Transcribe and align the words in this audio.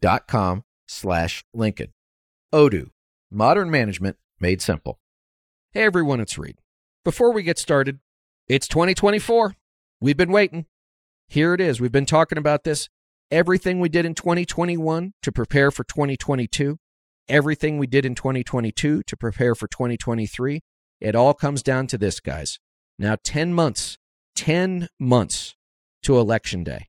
dot 0.00 0.26
com 0.26 0.64
slash 0.86 1.44
Lincoln. 1.52 1.92
Odoo, 2.52 2.90
modern 3.30 3.70
management 3.70 4.16
made 4.40 4.62
simple. 4.62 4.98
Hey 5.72 5.82
everyone, 5.82 6.20
it's 6.20 6.38
Reed. 6.38 6.58
Before 7.04 7.32
we 7.32 7.42
get 7.42 7.58
started, 7.58 8.00
it's 8.48 8.68
2024. 8.68 9.54
We've 10.00 10.16
been 10.16 10.32
waiting. 10.32 10.66
Here 11.28 11.52
it 11.54 11.60
is. 11.60 11.80
We've 11.80 11.92
been 11.92 12.06
talking 12.06 12.38
about 12.38 12.64
this. 12.64 12.88
Everything 13.30 13.80
we 13.80 13.90
did 13.90 14.06
in 14.06 14.14
2021 14.14 15.12
to 15.22 15.32
prepare 15.32 15.70
for 15.70 15.84
2022, 15.84 16.78
everything 17.28 17.76
we 17.76 17.86
did 17.86 18.06
in 18.06 18.14
2022 18.14 19.02
to 19.02 19.16
prepare 19.16 19.54
for 19.54 19.68
2023. 19.68 20.60
It 21.00 21.14
all 21.14 21.34
comes 21.34 21.62
down 21.62 21.86
to 21.88 21.98
this, 21.98 22.20
guys. 22.20 22.58
Now, 22.98 23.16
10 23.22 23.52
months, 23.52 23.98
10 24.36 24.88
months 24.98 25.54
to 26.04 26.18
Election 26.18 26.64
Day. 26.64 26.86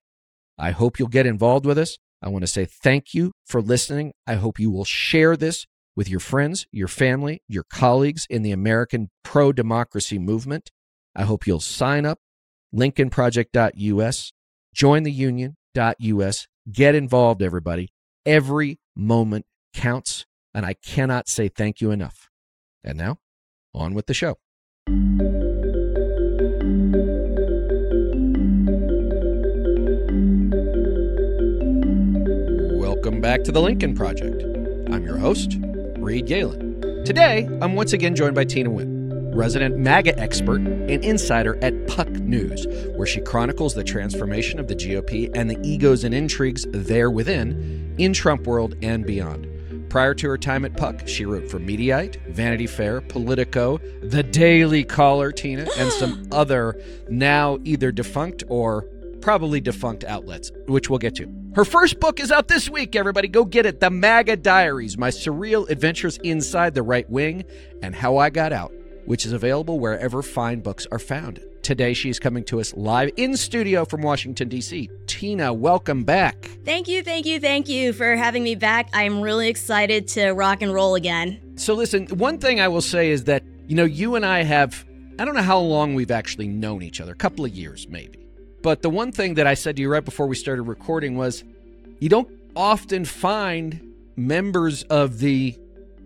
I 0.57 0.71
hope 0.71 0.97
you'll 0.97 1.09
get 1.09 1.25
involved 1.25 1.65
with 1.65 1.77
us. 1.77 1.97
I 2.21 2.29
want 2.29 2.43
to 2.43 2.47
say 2.47 2.65
thank 2.65 3.13
you 3.13 3.31
for 3.45 3.61
listening. 3.61 4.13
I 4.27 4.35
hope 4.35 4.59
you 4.59 4.71
will 4.71 4.85
share 4.85 5.37
this 5.37 5.65
with 5.95 6.09
your 6.09 6.19
friends, 6.19 6.65
your 6.71 6.87
family, 6.87 7.41
your 7.47 7.63
colleagues 7.63 8.25
in 8.29 8.41
the 8.41 8.51
American 8.51 9.09
pro 9.23 9.51
democracy 9.51 10.19
movement. 10.19 10.69
I 11.15 11.23
hope 11.23 11.47
you'll 11.47 11.59
sign 11.59 12.05
up, 12.05 12.19
lincolnproject.us, 12.73 14.31
join 14.73 15.03
the 15.03 15.11
union.us, 15.11 16.47
get 16.71 16.95
involved, 16.95 17.41
everybody. 17.41 17.89
Every 18.25 18.79
moment 18.95 19.45
counts, 19.73 20.25
and 20.53 20.65
I 20.65 20.73
cannot 20.73 21.27
say 21.27 21.47
thank 21.47 21.81
you 21.81 21.91
enough. 21.91 22.29
And 22.83 22.97
now, 22.97 23.17
on 23.73 23.93
with 23.93 24.07
the 24.07 24.13
show. 24.13 24.37
Back 33.29 33.43
to 33.43 33.51
the 33.51 33.61
Lincoln 33.61 33.93
Project. 33.93 34.41
I'm 34.91 35.03
your 35.03 35.19
host, 35.19 35.59
Reed 35.99 36.25
Galen. 36.25 37.03
Today, 37.05 37.47
I'm 37.61 37.75
once 37.75 37.93
again 37.93 38.15
joined 38.15 38.33
by 38.33 38.43
Tina 38.43 38.71
Nguyen, 38.71 39.35
resident 39.35 39.77
MAGA 39.77 40.17
expert 40.17 40.61
and 40.61 41.05
insider 41.05 41.55
at 41.63 41.85
Puck 41.85 42.09
News, 42.09 42.65
where 42.95 43.05
she 43.05 43.21
chronicles 43.21 43.75
the 43.75 43.83
transformation 43.83 44.59
of 44.59 44.67
the 44.67 44.73
GOP 44.73 45.29
and 45.35 45.47
the 45.47 45.59
egos 45.61 46.03
and 46.03 46.15
intrigues 46.15 46.65
there 46.71 47.11
within 47.11 47.93
in 47.99 48.13
Trump 48.13 48.47
world 48.47 48.75
and 48.81 49.05
beyond. 49.05 49.45
Prior 49.91 50.15
to 50.15 50.27
her 50.27 50.37
time 50.39 50.65
at 50.65 50.75
Puck, 50.75 51.07
she 51.07 51.23
wrote 51.23 51.51
for 51.51 51.59
Mediaite, 51.59 52.19
Vanity 52.29 52.65
Fair, 52.65 52.99
Politico, 52.99 53.79
The 54.01 54.23
Daily 54.23 54.83
Caller, 54.83 55.31
Tina, 55.31 55.67
and 55.77 55.91
some 55.91 56.27
other 56.31 56.81
now 57.09 57.59
either 57.63 57.91
defunct 57.91 58.43
or 58.47 58.87
probably 59.21 59.61
defunct 59.61 60.03
outlets, 60.03 60.51
which 60.67 60.89
we'll 60.89 60.99
get 60.99 61.15
to. 61.15 61.27
Her 61.55 61.65
first 61.65 61.99
book 61.99 62.19
is 62.19 62.31
out 62.31 62.47
this 62.47 62.69
week, 62.69 62.95
everybody. 62.95 63.27
Go 63.27 63.43
get 63.43 63.65
it 63.65 63.79
The 63.79 63.89
MAGA 63.89 64.37
Diaries 64.37 64.97
My 64.97 65.09
Surreal 65.09 65.69
Adventures 65.69 66.17
Inside 66.23 66.73
the 66.73 66.83
Right 66.83 67.09
Wing 67.09 67.43
and 67.81 67.95
How 67.95 68.17
I 68.17 68.29
Got 68.29 68.53
Out, 68.53 68.71
which 69.05 69.25
is 69.25 69.33
available 69.33 69.79
wherever 69.79 70.21
fine 70.21 70.61
books 70.61 70.85
are 70.91 70.99
found. 70.99 71.43
Today, 71.61 71.93
she's 71.93 72.19
coming 72.19 72.43
to 72.45 72.59
us 72.59 72.73
live 72.75 73.11
in 73.17 73.35
studio 73.35 73.83
from 73.83 74.01
Washington, 74.01 74.47
D.C. 74.47 74.89
Tina, 75.07 75.53
welcome 75.53 76.03
back. 76.03 76.45
Thank 76.63 76.87
you, 76.87 77.03
thank 77.03 77.25
you, 77.25 77.39
thank 77.39 77.67
you 77.67 77.93
for 77.93 78.15
having 78.15 78.43
me 78.43 78.55
back. 78.55 78.89
I'm 78.93 79.21
really 79.21 79.49
excited 79.49 80.07
to 80.09 80.31
rock 80.31 80.61
and 80.61 80.73
roll 80.73 80.95
again. 80.95 81.57
So, 81.57 81.73
listen, 81.73 82.07
one 82.07 82.37
thing 82.37 82.59
I 82.59 82.69
will 82.69 82.81
say 82.81 83.09
is 83.09 83.25
that, 83.25 83.43
you 83.67 83.75
know, 83.75 83.83
you 83.83 84.15
and 84.15 84.25
I 84.25 84.43
have, 84.43 84.85
I 85.19 85.25
don't 85.25 85.35
know 85.35 85.41
how 85.41 85.59
long 85.59 85.95
we've 85.95 86.11
actually 86.11 86.47
known 86.47 86.81
each 86.81 87.01
other, 87.01 87.11
a 87.11 87.15
couple 87.15 87.43
of 87.43 87.51
years 87.51 87.87
maybe. 87.89 88.28
But 88.61 88.81
the 88.81 88.89
one 88.89 89.11
thing 89.11 89.35
that 89.35 89.47
I 89.47 89.53
said 89.53 89.75
to 89.77 89.81
you 89.81 89.89
right 89.89 90.03
before 90.03 90.27
we 90.27 90.35
started 90.35 90.63
recording 90.63 91.17
was 91.17 91.43
you 91.99 92.09
don't 92.09 92.29
often 92.55 93.05
find 93.05 93.93
members 94.15 94.83
of 94.83 95.19
the 95.19 95.57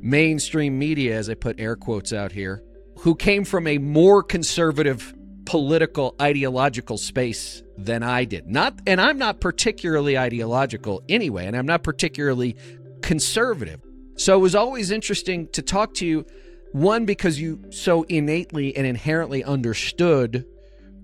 mainstream 0.02 0.78
media, 0.78 1.16
as 1.18 1.30
I 1.30 1.34
put 1.34 1.60
air 1.60 1.76
quotes 1.76 2.14
out 2.14 2.32
here, 2.32 2.62
who 3.00 3.16
came 3.16 3.44
from 3.44 3.68
a 3.68 3.78
more 3.78 4.22
conservative 4.22 5.14
political 5.46 6.16
ideological 6.22 6.98
space 6.98 7.64
than 7.78 8.04
I 8.04 8.26
did. 8.26 8.48
Not 8.48 8.80
and 8.86 9.02
I'm 9.02 9.18
not 9.18 9.40
particularly 9.40 10.18
ideological 10.18 11.04
anyway, 11.10 11.48
and 11.48 11.56
I'm 11.56 11.66
not 11.66 11.84
particularly 11.84 12.56
conservative. 13.02 13.82
So 14.16 14.38
it 14.38 14.42
was 14.42 14.56
always 14.56 14.92
interesting 14.92 15.48
to 15.50 15.62
talk 15.62 15.96
to 15.96 16.06
you 16.06 16.26
one 16.72 17.06
because 17.06 17.40
you 17.40 17.64
so 17.72 18.04
innately 18.04 18.76
and 18.76 18.86
inherently 18.86 19.44
understood 19.44 20.46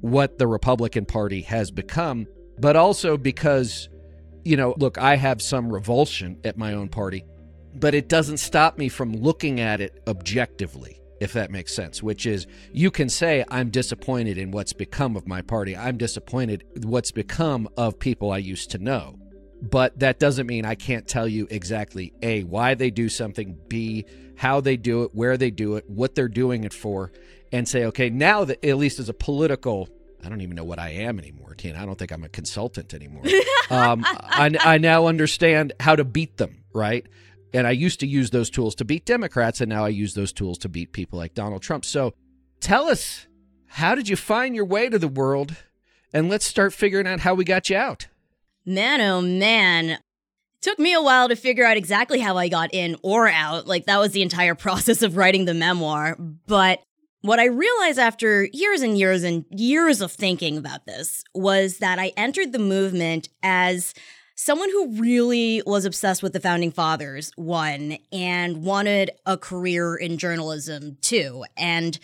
what 0.01 0.37
the 0.37 0.47
Republican 0.47 1.05
Party 1.05 1.41
has 1.41 1.71
become, 1.71 2.27
but 2.57 2.75
also 2.75 3.17
because, 3.17 3.89
you 4.43 4.57
know, 4.57 4.73
look, 4.77 4.97
I 4.97 5.15
have 5.15 5.41
some 5.41 5.71
revulsion 5.71 6.39
at 6.43 6.57
my 6.57 6.73
own 6.73 6.89
party, 6.89 7.25
but 7.75 7.93
it 7.93 8.09
doesn't 8.09 8.37
stop 8.37 8.77
me 8.77 8.89
from 8.89 9.13
looking 9.13 9.59
at 9.59 9.81
it 9.81 10.01
objectively, 10.07 11.01
if 11.19 11.33
that 11.33 11.51
makes 11.51 11.73
sense, 11.73 12.01
which 12.01 12.25
is 12.25 12.47
you 12.71 12.91
can 12.91 13.09
say, 13.09 13.43
I'm 13.49 13.69
disappointed 13.69 14.37
in 14.37 14.51
what's 14.51 14.73
become 14.73 15.15
of 15.15 15.27
my 15.27 15.41
party. 15.41 15.75
I'm 15.75 15.97
disappointed 15.97 16.63
what's 16.83 17.11
become 17.11 17.69
of 17.77 17.99
people 17.99 18.31
I 18.31 18.37
used 18.37 18.71
to 18.71 18.77
know. 18.77 19.19
But 19.61 19.99
that 19.99 20.19
doesn't 20.19 20.47
mean 20.47 20.65
I 20.65 20.75
can't 20.75 21.05
tell 21.05 21.27
you 21.27 21.45
exactly 21.49 22.13
A, 22.21 22.43
why 22.43 22.75
they 22.75 22.91
do 22.91 23.09
something, 23.09 23.57
B, 23.67 24.05
how 24.37 24.61
they 24.61 24.77
do 24.77 25.03
it, 25.03 25.13
where 25.13 25.35
they 25.35 25.51
do 25.51 25.75
it, 25.75 25.83
what 25.89 26.15
they're 26.15 26.29
doing 26.29 26.63
it 26.63 26.73
for, 26.73 27.11
and 27.51 27.67
say, 27.67 27.85
okay, 27.85 28.09
now 28.09 28.45
that 28.45 28.63
at 28.63 28.77
least 28.77 28.99
as 28.99 29.09
a 29.09 29.13
political, 29.13 29.89
I 30.23 30.29
don't 30.29 30.41
even 30.41 30.55
know 30.55 30.63
what 30.63 30.79
I 30.79 30.89
am 30.89 31.19
anymore, 31.19 31.55
Tina. 31.55 31.81
I 31.81 31.85
don't 31.85 31.97
think 31.97 32.11
I'm 32.11 32.23
a 32.23 32.29
consultant 32.29 32.93
anymore. 32.93 33.23
um, 33.69 34.03
I, 34.05 34.55
I 34.59 34.77
now 34.77 35.07
understand 35.07 35.73
how 35.79 35.95
to 35.95 36.03
beat 36.03 36.37
them, 36.37 36.63
right? 36.73 37.05
And 37.53 37.65
I 37.65 37.71
used 37.71 37.99
to 38.01 38.07
use 38.07 38.29
those 38.29 38.49
tools 38.49 38.75
to 38.75 38.85
beat 38.85 39.05
Democrats, 39.05 39.61
and 39.61 39.69
now 39.69 39.83
I 39.85 39.89
use 39.89 40.13
those 40.13 40.31
tools 40.31 40.57
to 40.59 40.69
beat 40.69 40.91
people 40.91 41.17
like 41.17 41.33
Donald 41.33 41.61
Trump. 41.61 41.85
So 41.85 42.13
tell 42.59 42.87
us, 42.87 43.27
how 43.67 43.95
did 43.95 44.07
you 44.07 44.15
find 44.15 44.55
your 44.55 44.65
way 44.65 44.89
to 44.89 44.99
the 44.99 45.07
world? 45.07 45.55
And 46.13 46.29
let's 46.29 46.45
start 46.45 46.73
figuring 46.73 47.07
out 47.07 47.21
how 47.21 47.33
we 47.33 47.43
got 47.43 47.69
you 47.69 47.77
out. 47.77 48.07
Man, 48.65 49.01
oh 49.01 49.21
man. 49.21 49.89
It 49.89 49.99
Took 50.61 50.77
me 50.77 50.93
a 50.93 51.01
while 51.01 51.29
to 51.29 51.35
figure 51.35 51.65
out 51.65 51.77
exactly 51.77 52.19
how 52.19 52.37
I 52.37 52.49
got 52.49 52.73
in 52.73 52.97
or 53.01 53.29
out. 53.29 53.65
Like, 53.65 53.85
that 53.85 53.97
was 53.97 54.11
the 54.11 54.21
entire 54.21 54.55
process 54.55 55.01
of 55.01 55.15
writing 55.15 55.45
the 55.45 55.53
memoir. 55.53 56.17
But 56.47 56.81
what 57.21 57.39
I 57.39 57.45
realized 57.45 57.99
after 57.99 58.45
years 58.53 58.81
and 58.81 58.97
years 58.97 59.23
and 59.23 59.45
years 59.49 60.01
of 60.01 60.11
thinking 60.11 60.57
about 60.57 60.85
this 60.85 61.23
was 61.33 61.79
that 61.79 61.99
I 61.99 62.13
entered 62.15 62.51
the 62.53 62.59
movement 62.59 63.29
as 63.43 63.93
someone 64.35 64.69
who 64.69 65.01
really 65.01 65.61
was 65.65 65.83
obsessed 65.83 66.23
with 66.23 66.31
the 66.31 66.39
founding 66.39 66.71
fathers, 66.71 67.31
one, 67.35 67.97
and 68.11 68.63
wanted 68.63 69.11
a 69.25 69.37
career 69.37 69.95
in 69.95 70.17
journalism, 70.17 70.97
too. 71.01 71.43
And 71.57 71.99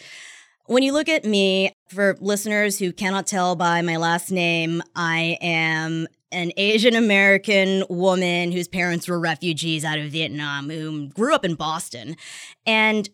when 0.65 0.83
you 0.83 0.91
look 0.91 1.07
at 1.07 1.23
me, 1.23 1.71
for 1.87 2.17
listeners 2.19 2.77
who 2.77 2.91
cannot 2.91 3.27
tell 3.27 3.55
by 3.55 3.81
my 3.81 3.95
last 3.95 4.31
name, 4.31 4.81
I 4.95 5.37
am 5.39 6.07
an 6.31 6.51
Asian 6.57 6.95
American 6.95 7.85
woman 7.89 8.51
whose 8.51 8.67
parents 8.67 9.07
were 9.07 9.19
refugees 9.19 9.85
out 9.85 9.99
of 9.99 10.07
Vietnam 10.09 10.69
who 10.69 11.07
grew 11.09 11.33
up 11.33 11.45
in 11.45 11.55
Boston. 11.55 12.17
And 12.65 13.09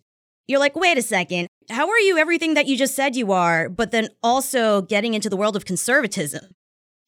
you're 0.48 0.60
like, 0.60 0.76
wait 0.76 0.98
a 0.98 1.02
second, 1.02 1.48
how 1.72 1.90
are 1.90 2.00
you 2.00 2.18
everything 2.18 2.54
that 2.54 2.68
you 2.68 2.78
just 2.78 2.96
said 2.96 3.16
you 3.16 3.32
are, 3.32 3.70
but 3.70 3.92
then 3.92 4.10
also 4.22 4.82
getting 4.82 5.14
into 5.14 5.30
the 5.30 5.38
world 5.38 5.56
of 5.56 5.66
conservatism? 5.66 6.54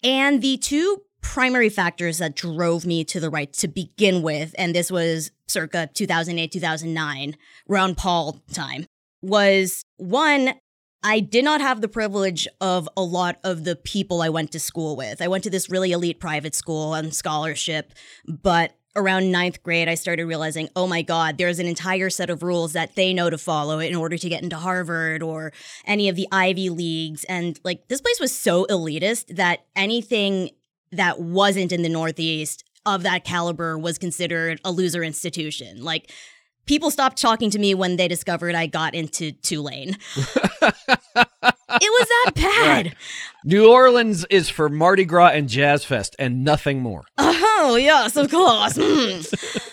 And 0.04 0.42
the 0.42 0.57
two 0.57 1.01
primary 1.21 1.69
factors 1.69 2.18
that 2.18 2.36
drove 2.36 2.86
me 2.86 3.04
to 3.06 3.19
the 3.19 3.30
right 3.30 3.51
to 3.54 3.68
begin 3.68 4.21
with, 4.21 4.54
and 4.57 4.75
this 4.75 4.92
was 4.92 5.31
circa 5.48 5.89
2008, 5.94 6.51
2009, 6.51 7.36
Ron 7.68 7.95
Paul 7.95 8.42
time, 8.51 8.86
was 9.21 9.83
one, 9.98 10.54
I 11.04 11.19
did 11.19 11.45
not 11.45 11.62
have 11.62 11.81
the 11.81 11.88
privilege 11.88 12.48
of 12.62 12.89
a 12.95 13.01
lot 13.01 13.39
of 13.44 13.63
the 13.63 13.75
people 13.75 14.21
I 14.21 14.30
went 14.30 14.51
to 14.51 14.60
school 14.60 14.95
with. 14.95 15.21
I 15.21 15.27
went 15.27 15.44
to 15.45 15.50
this 15.50 15.69
really 15.69 15.92
elite 15.92 16.19
private 16.19 16.56
school 16.56 16.94
on 16.94 17.12
scholarship, 17.12 17.94
but 18.27 18.74
around 18.95 19.31
ninth 19.31 19.63
grade, 19.63 19.90
I 19.90 19.95
started 19.95 20.25
realizing, 20.25 20.69
oh 20.75 20.88
my 20.88 21.01
God, 21.01 21.38
there's 21.38 21.60
an 21.60 21.68
entire 21.68 22.10
set 22.10 22.30
of 22.30 22.44
rules 22.44 22.74
that 22.74 22.95
they 22.95 23.13
know 23.13 23.30
to 23.30 23.38
follow 23.38 23.80
in 23.80 23.95
order 23.95 24.18
to 24.18 24.30
get 24.30 24.44
into 24.44 24.57
Harvard 24.57 25.24
or 25.24 25.51
any 25.86 26.10
of 26.10 26.16
the 26.16 26.28
Ivy 26.31 26.69
Leagues. 26.69 27.24
And 27.25 27.60
like 27.63 27.88
this 27.88 28.01
place 28.01 28.19
was 28.19 28.36
so 28.36 28.66
elitist 28.66 29.36
that 29.36 29.66
anything 29.75 30.51
that 30.92 31.19
wasn't 31.19 31.72
in 31.72 31.81
the 31.81 31.90
Northeast, 31.90 32.63
of 32.86 33.04
that 33.04 33.24
caliber 33.24 33.78
was 33.78 33.98
considered 33.98 34.60
a 34.63 34.72
loser 34.72 35.04
institution. 35.04 35.84
Like 35.84 36.12
people 36.66 36.92
stopped 36.92 37.18
talking 37.18 37.50
to 37.51 37.60
me 37.60 37.74
when 37.74 37.96
they 37.96 38.07
discovered 38.07 38.56
I 38.56 38.68
got 38.68 38.94
into 38.94 39.31
Tulane. 39.31 39.98
it 41.81 41.92
was 41.92 42.08
that 42.08 42.31
bad. 42.36 42.86
Right. 42.86 42.96
New 43.46 43.70
Orleans 43.72 44.25
is 44.30 44.50
for 44.50 44.70
Mardi 44.70 45.06
Gras 45.06 45.31
and 45.34 45.50
Jazz 45.50 45.84
Fest 45.84 46.16
and 46.18 46.44
nothing 46.44 46.81
more. 46.81 47.04
Oh, 47.18 47.75
yes, 47.80 48.16
of 48.16 48.30
course. 48.31 48.78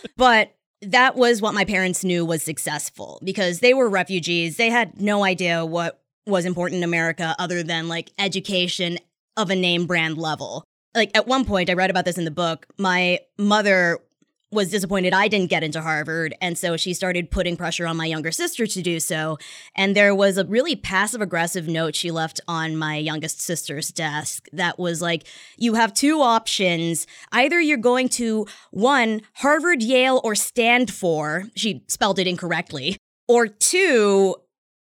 But 0.17 0.55
that 0.82 1.17
was 1.17 1.41
what 1.41 1.55
my 1.55 1.64
parents 1.64 2.05
knew 2.05 2.26
was 2.26 2.43
successful 2.43 3.23
because 3.25 3.61
they 3.61 3.73
were 3.73 3.88
refugees. 3.88 4.58
They 4.58 4.69
had 4.69 5.00
no 5.00 5.25
idea 5.25 5.64
what 5.64 6.02
was 6.26 6.44
important 6.44 6.79
in 6.79 6.85
America 6.85 7.35
other 7.38 7.62
than 7.62 7.88
like 7.88 8.11
education 8.19 8.99
of 9.38 9.49
a 9.49 9.56
name 9.56 9.87
brand 9.87 10.19
level. 10.19 10.64
Like 10.94 11.17
at 11.17 11.26
one 11.26 11.47
point, 11.47 11.70
I 11.70 11.73
read 11.73 11.88
about 11.88 12.05
this 12.05 12.19
in 12.19 12.26
the 12.26 12.31
book. 12.31 12.67
My 12.79 13.20
mother 13.38 14.00
was 14.52 14.70
disappointed 14.70 15.12
I 15.12 15.29
didn't 15.29 15.50
get 15.50 15.62
into 15.62 15.81
Harvard. 15.81 16.35
And 16.41 16.58
so 16.58 16.76
she 16.76 16.93
started 16.93 17.31
putting 17.31 17.56
pressure 17.56 17.87
on 17.87 17.97
my 17.97 18.06
younger 18.06 18.32
sister 18.32 18.67
to 18.67 18.82
do 18.82 18.99
so. 18.99 19.38
And 19.76 19.94
there 19.94 20.14
was 20.14 20.38
a 20.38 20.44
really 20.44 20.75
passive 20.75 21.20
aggressive 21.20 21.69
note 21.69 21.94
she 21.94 22.11
left 22.11 22.41
on 22.49 22.76
my 22.76 22.97
youngest 22.97 23.41
sister's 23.41 23.93
desk 23.93 24.47
that 24.52 24.79
was 24.79 25.00
like, 25.00 25.26
you 25.56 25.75
have 25.75 25.94
two 25.94 26.20
options. 26.20 27.06
Either 27.32 27.61
you're 27.61 27.79
going 27.79 28.08
to 28.11 28.47
one, 28.73 29.23
Harvard, 29.35 29.82
Yale, 29.82 30.20
or 30.25 30.35
Stanford. 30.35 31.50
She 31.55 31.85
spelled 31.87 32.19
it 32.19 32.26
incorrectly. 32.26 32.97
Or 33.29 33.47
two, 33.47 34.35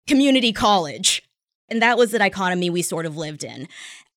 community 0.07 0.53
college. 0.53 1.23
And 1.69 1.83
that 1.83 1.99
was 1.99 2.11
the 2.11 2.19
dichotomy 2.19 2.71
we 2.71 2.83
sort 2.83 3.05
of 3.05 3.17
lived 3.17 3.45
in. 3.45 3.69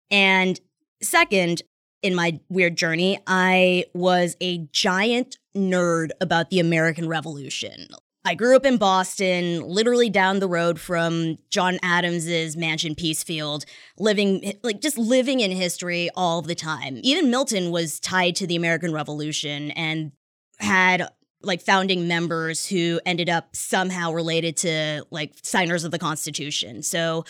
And 0.09 0.59
second, 1.01 1.61
in 2.03 2.13
my 2.13 2.39
weird 2.49 2.75
journey, 2.75 3.17
I 3.25 3.85
was 3.93 4.35
a 4.41 4.59
giant 4.71 5.37
nerd 5.55 6.09
about 6.21 6.49
the 6.49 6.59
American 6.59 7.07
Revolution. 7.07 7.87
I 8.25 8.35
grew 8.35 8.55
up 8.55 8.65
in 8.65 8.77
Boston, 8.77 9.61
literally 9.67 10.09
down 10.09 10.39
the 10.39 10.47
road 10.47 10.79
from 10.79 11.37
John 11.49 11.77
Adams's 11.83 12.55
mansion 12.55 12.95
Peacefield, 12.95 13.65
living 13.97 14.53
like 14.63 14.79
just 14.79 14.97
living 14.97 15.41
in 15.41 15.51
history 15.51 16.09
all 16.15 16.41
the 16.41 16.55
time. 16.55 16.99
Even 17.03 17.29
Milton 17.29 17.71
was 17.71 17.99
tied 17.99 18.35
to 18.37 18.47
the 18.47 18.55
American 18.55 18.93
Revolution 18.93 19.71
and 19.71 20.13
had 20.59 21.07
like 21.41 21.61
founding 21.61 22.07
members 22.07 22.65
who 22.65 23.01
ended 23.05 23.29
up 23.29 23.53
somehow 23.53 24.13
related 24.13 24.55
to 24.57 25.05
like 25.11 25.33
signers 25.43 25.83
of 25.83 25.91
the 25.91 25.99
Constitution. 25.99 26.81
So 26.81 27.25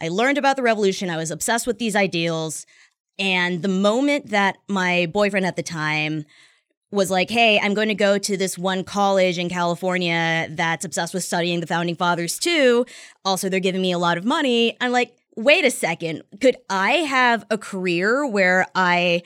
I 0.00 0.08
learned 0.08 0.38
about 0.38 0.56
the 0.56 0.62
revolution. 0.62 1.10
I 1.10 1.16
was 1.16 1.30
obsessed 1.30 1.66
with 1.66 1.78
these 1.78 1.94
ideals. 1.94 2.64
And 3.18 3.62
the 3.62 3.68
moment 3.68 4.30
that 4.30 4.58
my 4.68 5.06
boyfriend 5.12 5.46
at 5.46 5.56
the 5.56 5.62
time 5.62 6.24
was 6.90 7.10
like, 7.10 7.30
hey, 7.30 7.60
I'm 7.60 7.74
going 7.74 7.88
to 7.88 7.94
go 7.94 8.16
to 8.16 8.36
this 8.36 8.56
one 8.56 8.84
college 8.84 9.38
in 9.38 9.48
California 9.48 10.48
that's 10.50 10.84
obsessed 10.84 11.12
with 11.12 11.24
studying 11.24 11.60
the 11.60 11.66
founding 11.66 11.96
fathers 11.96 12.38
too. 12.38 12.86
Also, 13.24 13.48
they're 13.48 13.60
giving 13.60 13.82
me 13.82 13.92
a 13.92 13.98
lot 13.98 14.16
of 14.16 14.24
money. 14.24 14.76
I'm 14.80 14.92
like, 14.92 15.14
wait 15.36 15.64
a 15.64 15.70
second. 15.70 16.22
Could 16.40 16.56
I 16.70 16.92
have 16.92 17.44
a 17.50 17.58
career 17.58 18.26
where 18.26 18.66
I 18.74 19.22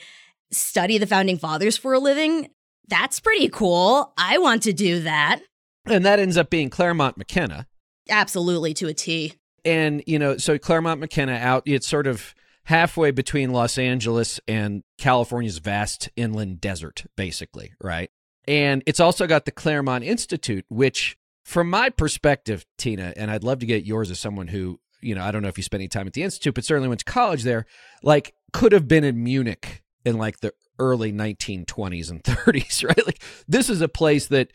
study 0.51 0.97
the 0.97 1.07
founding 1.07 1.37
fathers 1.37 1.77
for 1.77 1.93
a 1.93 1.99
living? 1.99 2.49
That's 2.89 3.19
pretty 3.19 3.47
cool. 3.47 4.13
I 4.17 4.37
want 4.39 4.63
to 4.63 4.73
do 4.73 5.01
that. 5.01 5.41
And 5.85 6.05
that 6.05 6.19
ends 6.19 6.37
up 6.37 6.49
being 6.49 6.69
Claremont 6.69 7.17
McKenna. 7.17 7.67
Absolutely, 8.09 8.73
to 8.75 8.87
a 8.87 8.93
T. 8.93 9.33
And, 9.63 10.03
you 10.05 10.19
know, 10.19 10.35
so 10.37 10.57
Claremont 10.57 10.99
McKenna 10.99 11.33
out, 11.33 11.63
it's 11.65 11.87
sort 11.87 12.07
of 12.07 12.35
halfway 12.65 13.11
between 13.11 13.51
Los 13.51 13.77
Angeles 13.77 14.39
and 14.47 14.83
California's 14.97 15.57
vast 15.57 16.09
inland 16.15 16.61
desert, 16.61 17.05
basically, 17.15 17.73
right? 17.81 18.09
And 18.47 18.83
it's 18.85 18.99
also 18.99 19.27
got 19.27 19.45
the 19.45 19.51
Claremont 19.51 20.03
Institute, 20.03 20.65
which, 20.69 21.17
from 21.43 21.69
my 21.69 21.89
perspective, 21.89 22.65
Tina, 22.77 23.13
and 23.15 23.31
I'd 23.31 23.43
love 23.43 23.59
to 23.59 23.65
get 23.65 23.85
yours 23.85 24.11
as 24.11 24.19
someone 24.19 24.47
who, 24.47 24.79
you 25.01 25.15
know, 25.15 25.23
I 25.23 25.31
don't 25.31 25.41
know 25.41 25.49
if 25.49 25.57
you 25.57 25.63
spent 25.63 25.81
any 25.81 25.87
time 25.87 26.07
at 26.07 26.13
the 26.13 26.23
Institute, 26.23 26.55
but 26.55 26.65
certainly 26.65 26.89
went 26.89 26.99
to 26.99 27.05
college 27.05 27.43
there, 27.43 27.65
like 28.01 28.33
could 28.51 28.71
have 28.71 28.87
been 28.87 29.03
in 29.03 29.23
Munich 29.23 29.83
in 30.05 30.17
like 30.17 30.39
the 30.39 30.53
early 30.79 31.13
1920s 31.13 32.09
and 32.09 32.23
30s 32.23 32.83
right? 32.87 33.05
Like 33.05 33.21
this 33.47 33.69
is 33.69 33.81
a 33.81 33.87
place 33.87 34.27
that 34.27 34.51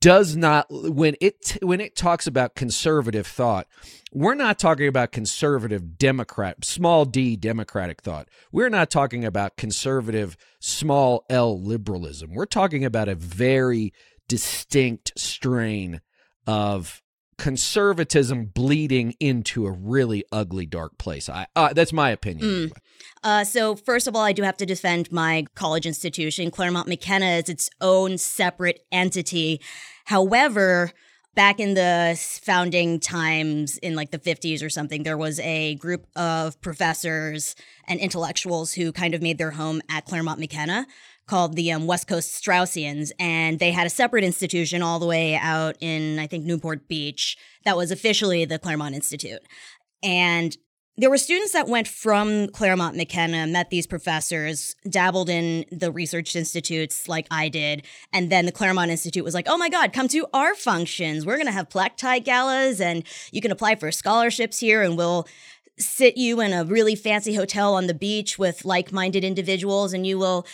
does 0.00 0.36
not 0.36 0.66
when 0.70 1.16
it 1.20 1.58
when 1.62 1.80
it 1.80 1.96
talks 1.96 2.26
about 2.26 2.54
conservative 2.54 3.26
thought 3.26 3.66
we're 4.12 4.34
not 4.34 4.58
talking 4.60 4.86
about 4.86 5.10
conservative 5.10 5.98
democrat 5.98 6.64
small 6.64 7.04
d 7.04 7.36
democratic 7.36 8.00
thought. 8.00 8.28
We're 8.52 8.68
not 8.68 8.90
talking 8.90 9.24
about 9.24 9.56
conservative 9.56 10.36
small 10.60 11.24
l 11.28 11.60
liberalism. 11.60 12.32
We're 12.32 12.46
talking 12.46 12.84
about 12.84 13.08
a 13.08 13.16
very 13.16 13.92
distinct 14.28 15.12
strain 15.18 16.00
of 16.46 17.02
conservatism 17.38 18.46
bleeding 18.46 19.14
into 19.20 19.66
a 19.66 19.70
really 19.70 20.24
ugly 20.32 20.66
dark 20.66 20.96
place 20.98 21.28
i 21.28 21.46
uh, 21.56 21.72
that's 21.72 21.92
my 21.92 22.10
opinion 22.10 22.46
mm. 22.46 22.62
anyway. 22.62 22.78
Uh, 23.24 23.42
so, 23.42 23.74
first 23.74 24.06
of 24.06 24.14
all, 24.14 24.20
I 24.20 24.32
do 24.32 24.42
have 24.42 24.58
to 24.58 24.66
defend 24.66 25.10
my 25.10 25.46
college 25.54 25.86
institution. 25.86 26.50
Claremont 26.50 26.86
McKenna 26.86 27.38
is 27.38 27.48
its 27.48 27.70
own 27.80 28.18
separate 28.18 28.84
entity. 28.92 29.62
However, 30.04 30.92
back 31.34 31.58
in 31.58 31.72
the 31.72 32.18
founding 32.42 33.00
times 33.00 33.78
in 33.78 33.94
like 33.94 34.10
the 34.10 34.18
50s 34.18 34.62
or 34.62 34.68
something, 34.68 35.02
there 35.02 35.16
was 35.16 35.40
a 35.40 35.74
group 35.76 36.06
of 36.14 36.60
professors 36.60 37.56
and 37.88 37.98
intellectuals 37.98 38.74
who 38.74 38.92
kind 38.92 39.14
of 39.14 39.22
made 39.22 39.38
their 39.38 39.52
home 39.52 39.80
at 39.88 40.04
Claremont 40.04 40.38
McKenna 40.38 40.86
called 41.26 41.56
the 41.56 41.72
um, 41.72 41.86
West 41.86 42.06
Coast 42.06 42.42
Straussians, 42.42 43.10
and 43.18 43.58
they 43.58 43.70
had 43.70 43.86
a 43.86 43.90
separate 43.90 44.24
institution 44.24 44.82
all 44.82 44.98
the 44.98 45.06
way 45.06 45.36
out 45.36 45.76
in, 45.80 46.18
I 46.18 46.26
think, 46.26 46.44
Newport 46.44 46.88
Beach 46.88 47.36
that 47.64 47.76
was 47.76 47.90
officially 47.90 48.44
the 48.44 48.58
Claremont 48.58 48.94
Institute. 48.94 49.40
And 50.02 50.56
there 50.96 51.10
were 51.10 51.18
students 51.18 51.52
that 51.52 51.66
went 51.66 51.88
from 51.88 52.48
Claremont 52.48 52.96
McKenna, 52.96 53.48
met 53.48 53.68
these 53.70 53.86
professors, 53.86 54.76
dabbled 54.88 55.28
in 55.28 55.64
the 55.72 55.90
research 55.90 56.36
institutes 56.36 57.08
like 57.08 57.26
I 57.32 57.48
did, 57.48 57.84
and 58.12 58.30
then 58.30 58.46
the 58.46 58.52
Claremont 58.52 58.92
Institute 58.92 59.24
was 59.24 59.34
like, 59.34 59.46
"Oh 59.48 59.58
my 59.58 59.68
God, 59.68 59.92
come 59.92 60.06
to 60.08 60.26
our 60.32 60.54
functions. 60.54 61.26
We're 61.26 61.36
going 61.36 61.46
to 61.46 61.52
have 61.52 61.68
black 61.68 61.96
tie 61.96 62.20
galas, 62.20 62.80
and 62.80 63.02
you 63.32 63.40
can 63.40 63.50
apply 63.50 63.74
for 63.74 63.90
scholarships 63.90 64.60
here, 64.60 64.82
and 64.82 64.96
we'll." 64.96 65.26
sit 65.76 66.16
you 66.16 66.40
in 66.40 66.52
a 66.52 66.64
really 66.64 66.94
fancy 66.94 67.34
hotel 67.34 67.74
on 67.74 67.88
the 67.88 67.94
beach 67.94 68.38
with 68.38 68.64
like-minded 68.64 69.24
individuals 69.24 69.92
and 69.92 70.06
you 70.06 70.16
will 70.16 70.46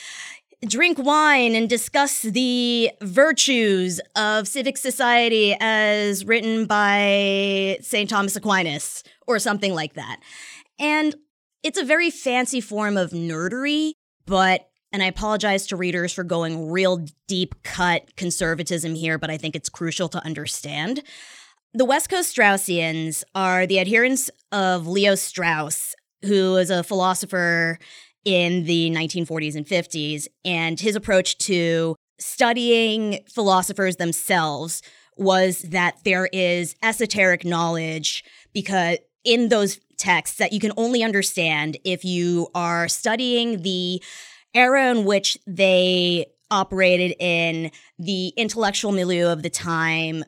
drink 0.66 0.98
wine 0.98 1.54
and 1.54 1.68
discuss 1.68 2.22
the 2.22 2.90
virtues 3.00 4.00
of 4.14 4.46
civic 4.46 4.76
society 4.76 5.56
as 5.58 6.24
written 6.24 6.66
by 6.66 7.78
St. 7.80 8.10
Thomas 8.10 8.36
Aquinas 8.36 9.02
or 9.26 9.38
something 9.38 9.74
like 9.74 9.94
that. 9.94 10.20
And 10.78 11.14
it's 11.62 11.78
a 11.78 11.84
very 11.84 12.10
fancy 12.10 12.60
form 12.60 12.96
of 12.96 13.10
nerdery, 13.10 13.92
but 14.26 14.66
and 14.92 15.02
I 15.02 15.06
apologize 15.06 15.68
to 15.68 15.76
readers 15.76 16.12
for 16.12 16.24
going 16.24 16.68
real 16.68 17.06
deep 17.28 17.62
cut 17.62 18.16
conservatism 18.16 18.96
here, 18.96 19.18
but 19.18 19.30
I 19.30 19.36
think 19.36 19.54
it's 19.54 19.68
crucial 19.68 20.08
to 20.08 20.24
understand. 20.24 21.02
The 21.72 21.84
West 21.84 22.08
Coast 22.10 22.34
Straussians 22.36 23.22
are 23.32 23.66
the 23.66 23.78
adherents 23.78 24.30
of 24.50 24.88
Leo 24.88 25.14
Strauss, 25.14 25.94
who 26.22 26.56
is 26.56 26.70
a 26.70 26.82
philosopher 26.82 27.78
in 28.24 28.64
the 28.64 28.90
1940s 28.90 29.56
and 29.56 29.66
50s. 29.66 30.26
And 30.44 30.78
his 30.78 30.96
approach 30.96 31.38
to 31.38 31.96
studying 32.18 33.20
philosophers 33.28 33.96
themselves 33.96 34.82
was 35.16 35.62
that 35.62 35.98
there 36.04 36.28
is 36.32 36.74
esoteric 36.82 37.44
knowledge 37.44 38.24
because 38.52 38.98
in 39.24 39.48
those 39.48 39.80
texts 39.96 40.38
that 40.38 40.52
you 40.52 40.60
can 40.60 40.72
only 40.76 41.02
understand 41.02 41.76
if 41.84 42.04
you 42.04 42.48
are 42.54 42.88
studying 42.88 43.62
the 43.62 44.02
era 44.54 44.90
in 44.90 45.04
which 45.04 45.36
they 45.46 46.26
operated 46.50 47.14
in 47.20 47.70
the 47.98 48.28
intellectual 48.28 48.92
milieu 48.92 49.28
of 49.28 49.42
the 49.42 49.50
time 49.50 50.24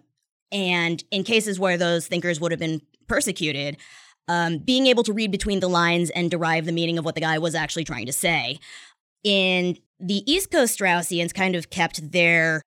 and 0.52 1.02
in 1.10 1.24
cases 1.24 1.58
where 1.58 1.78
those 1.78 2.06
thinkers 2.06 2.38
would 2.38 2.52
have 2.52 2.60
been 2.60 2.80
persecuted 3.08 3.76
um, 4.28 4.58
being 4.58 4.86
able 4.86 5.02
to 5.04 5.12
read 5.12 5.30
between 5.30 5.60
the 5.60 5.68
lines 5.68 6.10
and 6.10 6.30
derive 6.30 6.64
the 6.64 6.72
meaning 6.72 6.98
of 6.98 7.04
what 7.04 7.14
the 7.14 7.20
guy 7.20 7.38
was 7.38 7.54
actually 7.54 7.84
trying 7.84 8.06
to 8.06 8.12
say. 8.12 8.58
And 9.24 9.78
the 10.00 10.22
East 10.30 10.50
Coast 10.50 10.78
Straussians 10.78 11.32
kind 11.34 11.54
of 11.54 11.70
kept 11.70 12.12
their 12.12 12.62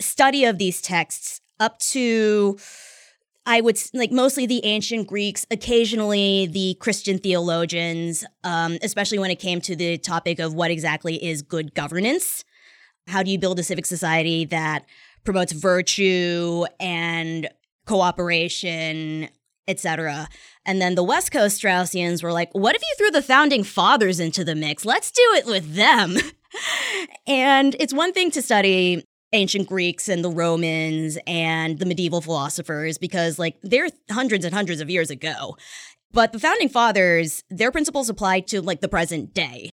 study 0.00 0.44
of 0.44 0.58
these 0.58 0.80
texts 0.80 1.40
up 1.58 1.78
to 1.78 2.58
I 3.46 3.60
would 3.60 3.78
like 3.94 4.12
mostly 4.12 4.46
the 4.46 4.64
ancient 4.64 5.08
Greeks, 5.08 5.46
occasionally 5.50 6.46
the 6.46 6.74
Christian 6.74 7.18
theologians, 7.18 8.24
um, 8.44 8.78
especially 8.82 9.18
when 9.18 9.30
it 9.30 9.38
came 9.38 9.60
to 9.62 9.74
the 9.74 9.98
topic 9.98 10.38
of 10.38 10.54
what 10.54 10.70
exactly 10.70 11.22
is 11.24 11.42
good 11.42 11.74
governance. 11.74 12.44
How 13.08 13.22
do 13.22 13.30
you 13.30 13.38
build 13.38 13.58
a 13.58 13.62
civic 13.62 13.86
society 13.86 14.44
that 14.46 14.84
promotes 15.24 15.52
virtue 15.52 16.64
and 16.78 17.48
cooperation, 17.86 19.28
etc. 19.70 20.28
And 20.66 20.80
then 20.80 20.94
the 20.94 21.02
West 21.02 21.32
Coast 21.32 21.62
Straussians 21.62 22.22
were 22.22 22.32
like, 22.32 22.50
what 22.52 22.76
if 22.76 22.82
you 22.82 22.94
threw 22.98 23.10
the 23.10 23.22
founding 23.22 23.64
fathers 23.64 24.20
into 24.20 24.44
the 24.44 24.54
mix? 24.54 24.84
Let's 24.84 25.10
do 25.10 25.22
it 25.36 25.46
with 25.46 25.74
them. 25.74 26.16
and 27.26 27.76
it's 27.80 27.94
one 27.94 28.12
thing 28.12 28.30
to 28.32 28.42
study 28.42 29.04
ancient 29.32 29.68
Greeks 29.68 30.08
and 30.08 30.24
the 30.24 30.30
Romans 30.30 31.16
and 31.26 31.78
the 31.78 31.86
medieval 31.86 32.20
philosophers 32.20 32.98
because, 32.98 33.38
like, 33.38 33.56
they're 33.62 33.88
hundreds 34.10 34.44
and 34.44 34.52
hundreds 34.52 34.80
of 34.80 34.90
years 34.90 35.10
ago. 35.10 35.56
But 36.12 36.32
the 36.32 36.40
founding 36.40 36.68
fathers, 36.68 37.44
their 37.48 37.70
principles 37.70 38.08
apply 38.08 38.40
to 38.40 38.60
like 38.60 38.80
the 38.80 38.88
present 38.88 39.32
day. 39.32 39.70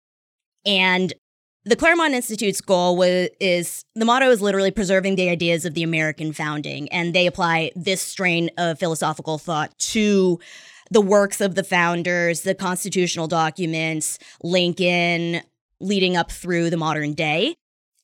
And 0.65 1.13
the 1.65 1.75
Claremont 1.75 2.13
Institute's 2.13 2.59
goal 2.59 2.97
was, 2.97 3.29
is 3.39 3.85
the 3.95 4.05
motto 4.05 4.29
is 4.29 4.41
literally 4.41 4.71
preserving 4.71 5.15
the 5.15 5.29
ideas 5.29 5.65
of 5.65 5.73
the 5.73 5.83
American 5.83 6.33
founding, 6.33 6.91
and 6.91 7.13
they 7.13 7.25
apply 7.25 7.71
this 7.75 8.01
strain 8.01 8.49
of 8.57 8.79
philosophical 8.79 9.37
thought 9.37 9.77
to 9.79 10.39
the 10.91 11.01
works 11.01 11.39
of 11.39 11.55
the 11.55 11.63
founders, 11.63 12.41
the 12.41 12.53
constitutional 12.53 13.27
documents, 13.27 14.19
Lincoln, 14.43 15.41
leading 15.79 16.17
up 16.17 16.31
through 16.31 16.69
the 16.69 16.77
modern 16.77 17.13
day. 17.13 17.55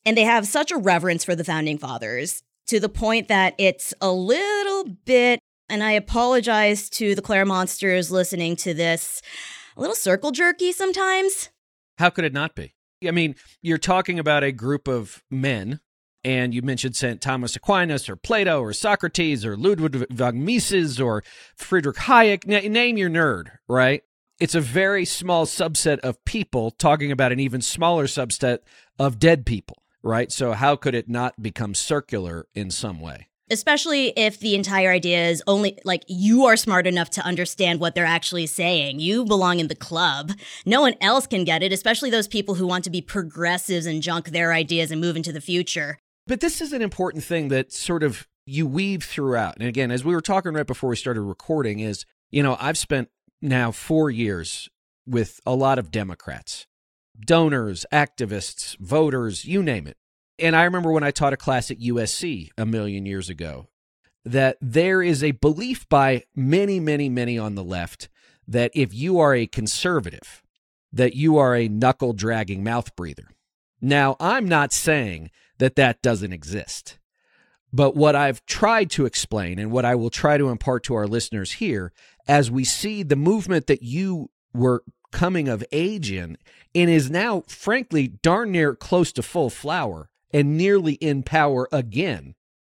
And 0.06 0.16
they 0.16 0.24
have 0.24 0.46
such 0.46 0.72
a 0.72 0.78
reverence 0.78 1.24
for 1.24 1.34
the 1.34 1.44
founding 1.44 1.76
fathers 1.76 2.42
to 2.68 2.80
the 2.80 2.88
point 2.88 3.28
that 3.28 3.54
it's 3.58 3.92
a 4.00 4.10
little 4.10 4.84
bit, 5.04 5.40
and 5.68 5.82
I 5.82 5.92
apologize 5.92 6.88
to 6.90 7.14
the 7.14 7.22
Claremonsters 7.22 8.10
listening 8.10 8.56
to 8.56 8.72
this, 8.72 9.20
a 9.76 9.80
little 9.80 9.94
circle 9.94 10.30
jerky 10.30 10.72
sometimes. 10.72 11.50
How 11.98 12.08
could 12.08 12.24
it 12.24 12.32
not 12.32 12.54
be? 12.54 12.72
I 13.06 13.10
mean, 13.12 13.34
you're 13.62 13.78
talking 13.78 14.18
about 14.18 14.44
a 14.44 14.52
group 14.52 14.86
of 14.86 15.22
men, 15.30 15.80
and 16.22 16.52
you 16.52 16.62
mentioned 16.62 16.96
St. 16.96 17.20
Thomas 17.20 17.56
Aquinas 17.56 18.08
or 18.08 18.16
Plato 18.16 18.60
or 18.60 18.72
Socrates 18.72 19.44
or 19.44 19.56
Ludwig 19.56 20.06
von 20.10 20.44
Mises 20.44 21.00
or 21.00 21.24
Friedrich 21.56 21.96
Hayek. 21.96 22.50
N- 22.50 22.72
name 22.72 22.98
your 22.98 23.08
nerd, 23.08 23.52
right? 23.68 24.02
It's 24.38 24.54
a 24.54 24.60
very 24.60 25.04
small 25.04 25.46
subset 25.46 25.98
of 26.00 26.22
people 26.24 26.70
talking 26.70 27.10
about 27.10 27.32
an 27.32 27.40
even 27.40 27.62
smaller 27.62 28.06
subset 28.06 28.58
of 28.98 29.18
dead 29.18 29.46
people, 29.46 29.82
right? 30.02 30.30
So, 30.30 30.52
how 30.52 30.76
could 30.76 30.94
it 30.94 31.08
not 31.08 31.42
become 31.42 31.74
circular 31.74 32.46
in 32.54 32.70
some 32.70 33.00
way? 33.00 33.29
Especially 33.50 34.08
if 34.16 34.38
the 34.38 34.54
entire 34.54 34.90
idea 34.90 35.28
is 35.28 35.42
only 35.46 35.78
like 35.84 36.04
you 36.06 36.46
are 36.46 36.56
smart 36.56 36.86
enough 36.86 37.10
to 37.10 37.24
understand 37.24 37.80
what 37.80 37.94
they're 37.94 38.04
actually 38.04 38.46
saying. 38.46 39.00
You 39.00 39.24
belong 39.24 39.58
in 39.60 39.68
the 39.68 39.74
club. 39.74 40.32
No 40.64 40.80
one 40.80 40.94
else 41.00 41.26
can 41.26 41.44
get 41.44 41.62
it, 41.62 41.72
especially 41.72 42.10
those 42.10 42.28
people 42.28 42.54
who 42.54 42.66
want 42.66 42.84
to 42.84 42.90
be 42.90 43.00
progressives 43.00 43.86
and 43.86 44.02
junk 44.02 44.30
their 44.30 44.52
ideas 44.52 44.90
and 44.90 45.00
move 45.00 45.16
into 45.16 45.32
the 45.32 45.40
future. 45.40 45.98
But 46.26 46.40
this 46.40 46.60
is 46.60 46.72
an 46.72 46.82
important 46.82 47.24
thing 47.24 47.48
that 47.48 47.72
sort 47.72 48.02
of 48.02 48.28
you 48.46 48.66
weave 48.66 49.04
throughout. 49.04 49.56
And 49.58 49.68
again, 49.68 49.90
as 49.90 50.04
we 50.04 50.14
were 50.14 50.20
talking 50.20 50.52
right 50.52 50.66
before 50.66 50.90
we 50.90 50.96
started 50.96 51.22
recording, 51.22 51.80
is, 51.80 52.04
you 52.30 52.42
know, 52.42 52.56
I've 52.60 52.78
spent 52.78 53.08
now 53.42 53.70
four 53.72 54.10
years 54.10 54.68
with 55.06 55.40
a 55.44 55.54
lot 55.54 55.78
of 55.78 55.90
Democrats, 55.90 56.66
donors, 57.18 57.84
activists, 57.92 58.78
voters, 58.78 59.44
you 59.44 59.62
name 59.62 59.86
it 59.86 59.96
and 60.40 60.56
I 60.56 60.64
remember 60.64 60.92
when 60.92 61.02
I 61.02 61.10
taught 61.10 61.32
a 61.32 61.38
class 61.38 61.70
at 61.70 61.80
USC 61.80 62.50
a 62.56 62.66
million 62.66 63.06
years 63.06 63.28
ago 63.28 63.68
that 64.24 64.56
there 64.60 65.02
is 65.02 65.24
a 65.24 65.30
belief 65.32 65.88
by 65.88 66.24
many, 66.34 66.78
many, 66.78 67.08
many 67.08 67.38
on 67.38 67.54
the 67.54 67.64
left 67.64 68.08
that 68.46 68.70
if 68.74 68.92
you 68.92 69.18
are 69.18 69.34
a 69.34 69.46
conservative, 69.46 70.42
that 70.92 71.14
you 71.14 71.38
are 71.38 71.54
a 71.54 71.68
knuckle 71.68 72.12
dragging 72.12 72.62
mouth 72.62 72.94
breather. 72.96 73.28
Now, 73.80 74.16
I'm 74.20 74.46
not 74.46 74.72
saying 74.72 75.30
that 75.58 75.76
that 75.76 76.02
doesn't 76.02 76.32
exist. 76.32 76.98
But 77.72 77.94
what 77.94 78.16
I've 78.16 78.44
tried 78.46 78.90
to 78.92 79.06
explain 79.06 79.58
and 79.58 79.70
what 79.70 79.84
I 79.84 79.94
will 79.94 80.10
try 80.10 80.36
to 80.36 80.48
impart 80.48 80.82
to 80.84 80.94
our 80.94 81.06
listeners 81.06 81.52
here, 81.52 81.92
as 82.26 82.50
we 82.50 82.64
see 82.64 83.02
the 83.02 83.16
movement 83.16 83.68
that 83.68 83.82
you 83.82 84.30
were 84.52 84.82
coming 85.12 85.48
of 85.48 85.64
age 85.70 86.10
in 86.10 86.36
and 86.74 86.90
is 86.90 87.10
now, 87.10 87.42
frankly, 87.46 88.08
darn 88.08 88.50
near 88.50 88.74
close 88.74 89.12
to 89.12 89.22
full 89.22 89.50
flower, 89.50 90.09
and 90.32 90.56
nearly 90.56 90.94
in 90.94 91.22
power 91.22 91.68
again, 91.72 92.34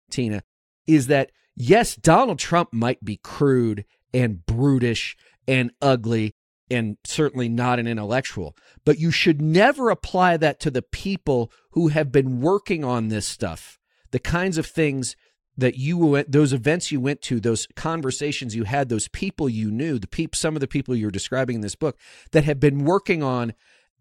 Tina, 0.10 0.44
is 0.88 1.08
that 1.08 1.32
yes, 1.56 1.96
Donald 1.96 2.40
Trump 2.40 2.74
might 2.74 3.04
be 3.04 3.18
crude 3.18 3.86
and 4.14 4.46
brutish 4.46 5.16
and 5.48 5.72
ugly 5.82 6.34
and 6.72 6.98
certainly 7.04 7.50
not 7.50 7.80
an 7.80 7.88
intellectual, 7.88 8.56
but 8.86 9.00
you 9.00 9.12
should 9.12 9.42
never 9.42 9.90
apply 9.90 10.38
that 10.38 10.60
to 10.62 10.72
the 10.72 10.82
people 10.82 11.52
who 11.72 11.90
have 11.90 12.12
been 12.12 12.42
working 12.42 12.84
on 12.84 13.10
this 13.10 13.28
stuff, 13.28 13.80
the 14.12 14.20
kinds 14.20 14.58
of 14.58 14.66
things 14.66 15.16
that 15.56 15.78
you 15.78 15.98
went 15.98 16.32
those 16.32 16.52
events 16.52 16.92
you 16.92 17.00
went 17.00 17.22
to 17.22 17.40
those 17.40 17.68
conversations 17.76 18.56
you 18.56 18.64
had 18.64 18.90
those 18.90 19.08
people 19.10 19.48
you 19.48 19.70
knew 19.70 20.00
the 20.00 20.08
peop, 20.08 20.36
some 20.36 20.56
of 20.56 20.62
the 20.62 20.68
people 20.68 20.96
you're 20.96 21.12
describing 21.12 21.56
in 21.56 21.62
this 21.62 21.76
book 21.76 21.98
that 22.32 22.44
have 22.44 22.60
been 22.60 22.86
working 22.86 23.22
on 23.22 23.54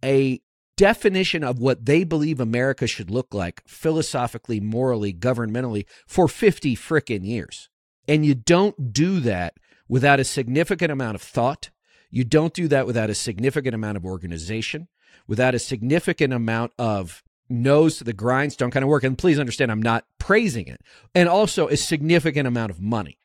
a 0.03 0.41
definition 0.76 1.45
of 1.45 1.59
what 1.59 1.85
they 1.85 2.05
believe 2.05 2.41
America 2.41 2.87
should 2.87 3.11
look 3.11 3.35
like 3.35 3.62
philosophically, 3.67 4.61
morally, 4.61 5.12
governmentally 5.12 5.87
for 6.07 6.29
50 6.29 6.76
frickin' 6.76 7.25
years. 7.25 7.69
And 8.09 8.26
you 8.26 8.35
don't 8.35 8.93
do 8.93 9.21
that 9.21 9.55
without 9.88 10.21
a 10.21 10.25
significant 10.25 10.91
amount 10.91 11.14
of 11.14 11.23
thought. 11.23 11.71
You 12.11 12.25
don't 12.25 12.55
do 12.55 12.69
that 12.69 12.87
without 12.87 13.11
a 13.11 13.14
significant 13.14 13.75
amount 13.75 13.97
of 13.97 14.05
organization, 14.05 14.88
without 15.26 15.55
a 15.55 15.59
significant 15.59 16.33
amount 16.33 16.73
of 16.79 17.23
nose 17.49 17.99
to 17.99 18.05
the 18.05 18.12
grindstone 18.12 18.71
kind 18.71 18.83
of 18.83 18.88
work. 18.88 19.05
And 19.05 19.17
please 19.17 19.38
understand, 19.38 19.71
I'm 19.71 19.83
not 19.83 20.05
praising 20.19 20.67
it. 20.67 20.81
And 21.14 21.29
also 21.29 21.69
a 21.69 21.76
significant 21.76 22.47
amount 22.47 22.71
of 22.71 22.81
money, 22.81 23.19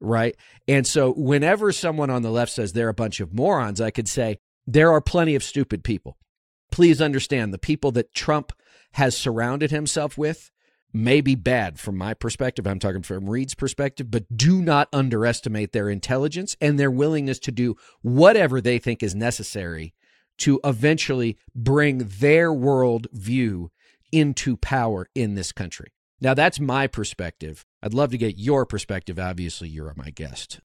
right? 0.00 0.36
And 0.66 0.86
so 0.86 1.12
whenever 1.12 1.72
someone 1.72 2.10
on 2.10 2.22
the 2.22 2.30
left 2.30 2.52
says 2.52 2.72
they're 2.72 2.88
a 2.88 2.94
bunch 2.94 3.20
of 3.20 3.32
morons, 3.32 3.80
I 3.80 3.90
could 3.90 4.08
say, 4.08 4.38
there 4.66 4.92
are 4.92 5.00
plenty 5.00 5.34
of 5.34 5.42
stupid 5.42 5.82
people 5.82 6.18
please 6.70 7.00
understand 7.00 7.52
the 7.52 7.58
people 7.58 7.92
that 7.92 8.14
Trump 8.14 8.52
has 8.92 9.16
surrounded 9.16 9.70
himself 9.70 10.16
with 10.16 10.50
may 10.92 11.20
be 11.20 11.34
bad 11.34 11.78
from 11.78 11.96
my 11.96 12.14
perspective. 12.14 12.66
I'm 12.66 12.78
talking 12.78 13.02
from 13.02 13.28
Reed's 13.28 13.54
perspective, 13.54 14.10
but 14.10 14.36
do 14.36 14.62
not 14.62 14.88
underestimate 14.92 15.72
their 15.72 15.88
intelligence 15.88 16.56
and 16.60 16.78
their 16.78 16.90
willingness 16.90 17.38
to 17.40 17.52
do 17.52 17.76
whatever 18.02 18.60
they 18.60 18.78
think 18.78 19.02
is 19.02 19.14
necessary 19.14 19.94
to 20.38 20.60
eventually 20.64 21.36
bring 21.54 21.98
their 21.98 22.52
world 22.52 23.08
view 23.12 23.70
into 24.12 24.56
power 24.56 25.08
in 25.14 25.34
this 25.34 25.52
country. 25.52 25.92
Now, 26.20 26.34
that's 26.34 26.58
my 26.58 26.86
perspective. 26.86 27.64
I'd 27.82 27.94
love 27.94 28.10
to 28.10 28.18
get 28.18 28.38
your 28.38 28.64
perspective. 28.66 29.18
Obviously, 29.18 29.68
you're 29.68 29.92
my 29.96 30.10
guest. 30.10 30.60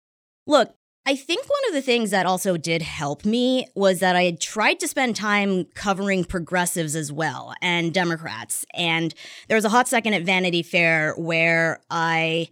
Look, 0.45 0.75
I 1.05 1.15
think 1.15 1.49
one 1.49 1.69
of 1.69 1.73
the 1.73 1.81
things 1.81 2.11
that 2.11 2.27
also 2.27 2.57
did 2.57 2.83
help 2.83 3.25
me 3.25 3.65
was 3.73 3.99
that 4.01 4.15
I 4.15 4.23
had 4.23 4.39
tried 4.39 4.79
to 4.81 4.87
spend 4.87 5.15
time 5.15 5.65
covering 5.73 6.23
progressives 6.23 6.95
as 6.95 7.11
well 7.11 7.55
and 7.61 7.91
Democrats. 7.91 8.65
And 8.75 9.13
there 9.47 9.55
was 9.55 9.65
a 9.65 9.69
hot 9.69 9.87
second 9.87 10.13
at 10.13 10.23
Vanity 10.23 10.61
Fair 10.61 11.15
where 11.17 11.81
I 11.89 12.49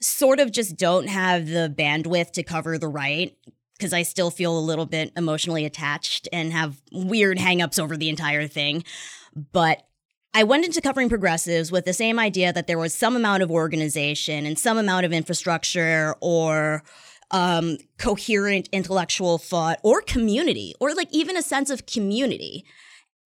sort 0.00 0.40
of 0.40 0.50
just 0.50 0.76
don't 0.76 1.08
have 1.08 1.46
the 1.46 1.72
bandwidth 1.76 2.32
to 2.32 2.42
cover 2.42 2.76
the 2.76 2.88
right 2.88 3.36
because 3.78 3.92
I 3.92 4.02
still 4.02 4.30
feel 4.30 4.58
a 4.58 4.60
little 4.60 4.86
bit 4.86 5.12
emotionally 5.16 5.64
attached 5.64 6.28
and 6.32 6.52
have 6.52 6.82
weird 6.92 7.38
hangups 7.38 7.78
over 7.78 7.96
the 7.96 8.08
entire 8.08 8.48
thing. 8.48 8.82
But 9.52 9.86
I 10.34 10.44
went 10.44 10.64
into 10.64 10.80
covering 10.80 11.08
progressives 11.08 11.70
with 11.70 11.84
the 11.84 11.92
same 11.92 12.18
idea 12.18 12.52
that 12.52 12.66
there 12.66 12.78
was 12.78 12.94
some 12.94 13.16
amount 13.16 13.42
of 13.42 13.50
organization 13.50 14.44
and 14.46 14.58
some 14.58 14.78
amount 14.78 15.06
of 15.06 15.12
infrastructure 15.12 16.16
or 16.20 16.82
um, 17.32 17.78
coherent 17.98 18.68
intellectual 18.72 19.38
thought 19.38 19.80
or 19.82 20.00
community 20.02 20.74
or 20.80 20.94
like 20.94 21.08
even 21.10 21.36
a 21.36 21.42
sense 21.42 21.70
of 21.70 21.86
community. 21.86 22.64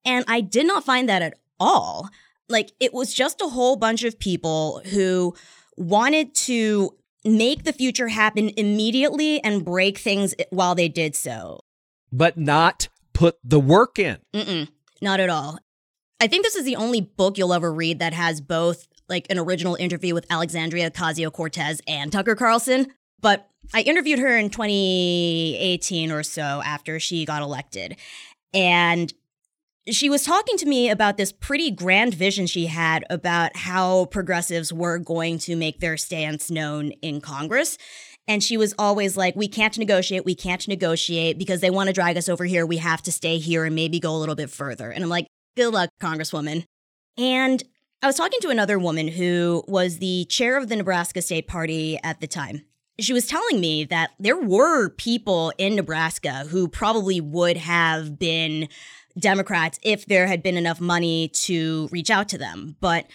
And 0.04 0.24
I 0.28 0.40
did 0.40 0.66
not 0.66 0.84
find 0.84 1.08
that 1.08 1.22
at 1.22 1.34
all. 1.58 2.08
Like 2.48 2.70
it 2.80 2.94
was 2.94 3.12
just 3.12 3.40
a 3.40 3.48
whole 3.48 3.76
bunch 3.76 4.04
of 4.04 4.18
people 4.18 4.80
who 4.86 5.34
wanted 5.76 6.34
to 6.34 6.96
make 7.24 7.64
the 7.64 7.72
future 7.72 8.08
happen 8.08 8.50
immediately 8.56 9.42
and 9.42 9.64
break 9.64 9.98
things 9.98 10.34
while 10.50 10.76
they 10.76 10.88
did 10.88 11.16
so. 11.16 11.60
But 12.12 12.38
not 12.38 12.88
put 13.12 13.36
the 13.42 13.58
work 13.58 13.98
in. 13.98 14.18
Mm-mm, 14.32 14.68
not 15.02 15.18
at 15.18 15.28
all. 15.28 15.58
I 16.20 16.28
think 16.28 16.44
this 16.44 16.54
is 16.54 16.64
the 16.64 16.76
only 16.76 17.00
book 17.00 17.36
you'll 17.36 17.52
ever 17.52 17.72
read 17.72 17.98
that 17.98 18.14
has 18.14 18.40
both 18.40 18.86
like 19.08 19.26
an 19.28 19.38
original 19.38 19.74
interview 19.74 20.14
with 20.14 20.26
Alexandria 20.30 20.90
Ocasio 20.90 21.32
Cortez 21.32 21.80
and 21.86 22.12
Tucker 22.12 22.34
Carlson. 22.34 22.92
But 23.20 23.48
I 23.74 23.82
interviewed 23.82 24.18
her 24.18 24.36
in 24.36 24.50
2018 24.50 26.10
or 26.10 26.22
so 26.22 26.62
after 26.64 27.00
she 27.00 27.24
got 27.24 27.42
elected. 27.42 27.96
And 28.54 29.12
she 29.88 30.10
was 30.10 30.24
talking 30.24 30.56
to 30.58 30.66
me 30.66 30.90
about 30.90 31.16
this 31.16 31.32
pretty 31.32 31.70
grand 31.70 32.14
vision 32.14 32.46
she 32.46 32.66
had 32.66 33.04
about 33.08 33.56
how 33.56 34.06
progressives 34.06 34.72
were 34.72 34.98
going 34.98 35.38
to 35.38 35.54
make 35.54 35.78
their 35.78 35.96
stance 35.96 36.50
known 36.50 36.90
in 37.02 37.20
Congress. 37.20 37.78
And 38.28 38.42
she 38.42 38.56
was 38.56 38.74
always 38.78 39.16
like, 39.16 39.36
we 39.36 39.46
can't 39.46 39.78
negotiate, 39.78 40.24
we 40.24 40.34
can't 40.34 40.66
negotiate 40.66 41.38
because 41.38 41.60
they 41.60 41.70
want 41.70 41.86
to 41.88 41.92
drag 41.92 42.16
us 42.16 42.28
over 42.28 42.44
here. 42.44 42.66
We 42.66 42.78
have 42.78 43.02
to 43.02 43.12
stay 43.12 43.38
here 43.38 43.64
and 43.64 43.76
maybe 43.76 44.00
go 44.00 44.14
a 44.14 44.18
little 44.18 44.34
bit 44.34 44.50
further. 44.50 44.90
And 44.90 45.04
I'm 45.04 45.10
like, 45.10 45.28
good 45.56 45.72
luck, 45.72 45.90
Congresswoman. 46.00 46.64
And 47.16 47.62
I 48.02 48.08
was 48.08 48.16
talking 48.16 48.40
to 48.40 48.48
another 48.48 48.78
woman 48.78 49.06
who 49.06 49.62
was 49.68 49.98
the 49.98 50.24
chair 50.24 50.56
of 50.56 50.68
the 50.68 50.76
Nebraska 50.76 51.22
State 51.22 51.46
Party 51.46 51.98
at 52.02 52.20
the 52.20 52.26
time 52.26 52.64
she 52.98 53.12
was 53.12 53.26
telling 53.26 53.60
me 53.60 53.84
that 53.84 54.10
there 54.18 54.38
were 54.38 54.88
people 54.88 55.52
in 55.58 55.76
Nebraska 55.76 56.46
who 56.48 56.68
probably 56.68 57.20
would 57.20 57.56
have 57.56 58.18
been 58.18 58.68
Democrats 59.18 59.78
if 59.82 60.06
there 60.06 60.26
had 60.26 60.42
been 60.42 60.56
enough 60.56 60.80
money 60.80 61.28
to 61.28 61.88
reach 61.90 62.10
out 62.10 62.28
to 62.30 62.38
them. 62.38 62.76
But 62.80 63.06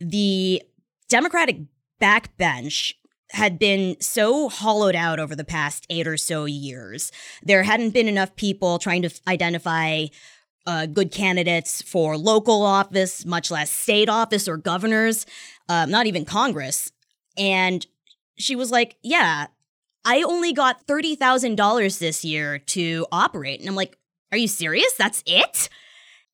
the 0.00 0.62
Democratic 1.08 1.58
backbench 2.00 2.94
had 3.30 3.58
been 3.58 3.96
so 4.00 4.48
hollowed 4.48 4.94
out 4.94 5.18
over 5.18 5.34
the 5.34 5.44
past 5.44 5.86
eight 5.90 6.06
or 6.06 6.16
so 6.16 6.44
years. 6.44 7.10
There 7.42 7.64
hadn't 7.64 7.90
been 7.90 8.08
enough 8.08 8.36
people 8.36 8.78
trying 8.78 9.02
to 9.02 9.20
identify 9.26 10.06
uh, 10.66 10.86
good 10.86 11.10
candidates 11.10 11.82
for 11.82 12.16
local 12.16 12.62
office, 12.62 13.26
much 13.26 13.50
less 13.50 13.70
state 13.70 14.08
office 14.08 14.48
or 14.48 14.56
governors, 14.56 15.26
uh, 15.68 15.86
not 15.86 16.06
even 16.06 16.24
Congress. 16.24 16.92
And 17.36 17.86
she 18.36 18.56
was 18.56 18.70
like, 18.70 18.96
Yeah, 19.02 19.46
I 20.04 20.22
only 20.22 20.52
got 20.52 20.86
$30,000 20.86 21.98
this 21.98 22.24
year 22.24 22.58
to 22.58 23.06
operate. 23.10 23.60
And 23.60 23.68
I'm 23.68 23.76
like, 23.76 23.96
Are 24.32 24.38
you 24.38 24.48
serious? 24.48 24.92
That's 24.94 25.22
it? 25.26 25.68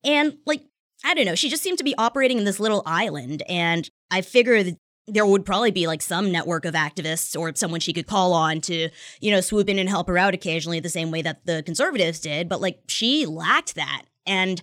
And 0.03 0.37
like, 0.45 0.63
I 1.03 1.13
don't 1.13 1.25
know. 1.25 1.35
She 1.35 1.49
just 1.49 1.63
seemed 1.63 1.77
to 1.79 1.83
be 1.83 1.95
operating 1.97 2.37
in 2.37 2.45
this 2.45 2.59
little 2.59 2.83
island. 2.85 3.43
And 3.49 3.89
I 4.09 4.21
figured 4.21 4.77
there 5.07 5.25
would 5.25 5.45
probably 5.45 5.71
be 5.71 5.87
like 5.87 6.01
some 6.01 6.31
network 6.31 6.63
of 6.63 6.75
activists 6.75 7.37
or 7.37 7.53
someone 7.55 7.79
she 7.79 7.93
could 7.93 8.07
call 8.07 8.33
on 8.33 8.61
to, 8.61 8.89
you 9.19 9.31
know, 9.31 9.41
swoop 9.41 9.67
in 9.67 9.79
and 9.79 9.89
help 9.89 10.07
her 10.07 10.17
out 10.17 10.33
occasionally 10.33 10.79
the 10.79 10.89
same 10.89 11.11
way 11.11 11.21
that 11.21 11.45
the 11.45 11.63
conservatives 11.63 12.19
did. 12.19 12.47
But 12.47 12.61
like, 12.61 12.79
she 12.87 13.25
lacked 13.25 13.75
that. 13.75 14.03
And 14.25 14.61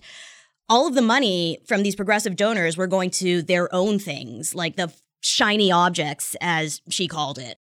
all 0.69 0.87
of 0.87 0.95
the 0.95 1.01
money 1.01 1.59
from 1.67 1.83
these 1.83 1.95
progressive 1.95 2.35
donors 2.35 2.77
were 2.77 2.87
going 2.87 3.09
to 3.09 3.41
their 3.41 3.73
own 3.73 3.99
things, 3.99 4.55
like 4.55 4.75
the 4.75 4.93
shiny 5.21 5.71
objects, 5.71 6.35
as 6.41 6.81
she 6.89 7.07
called 7.07 7.37
it. 7.37 7.57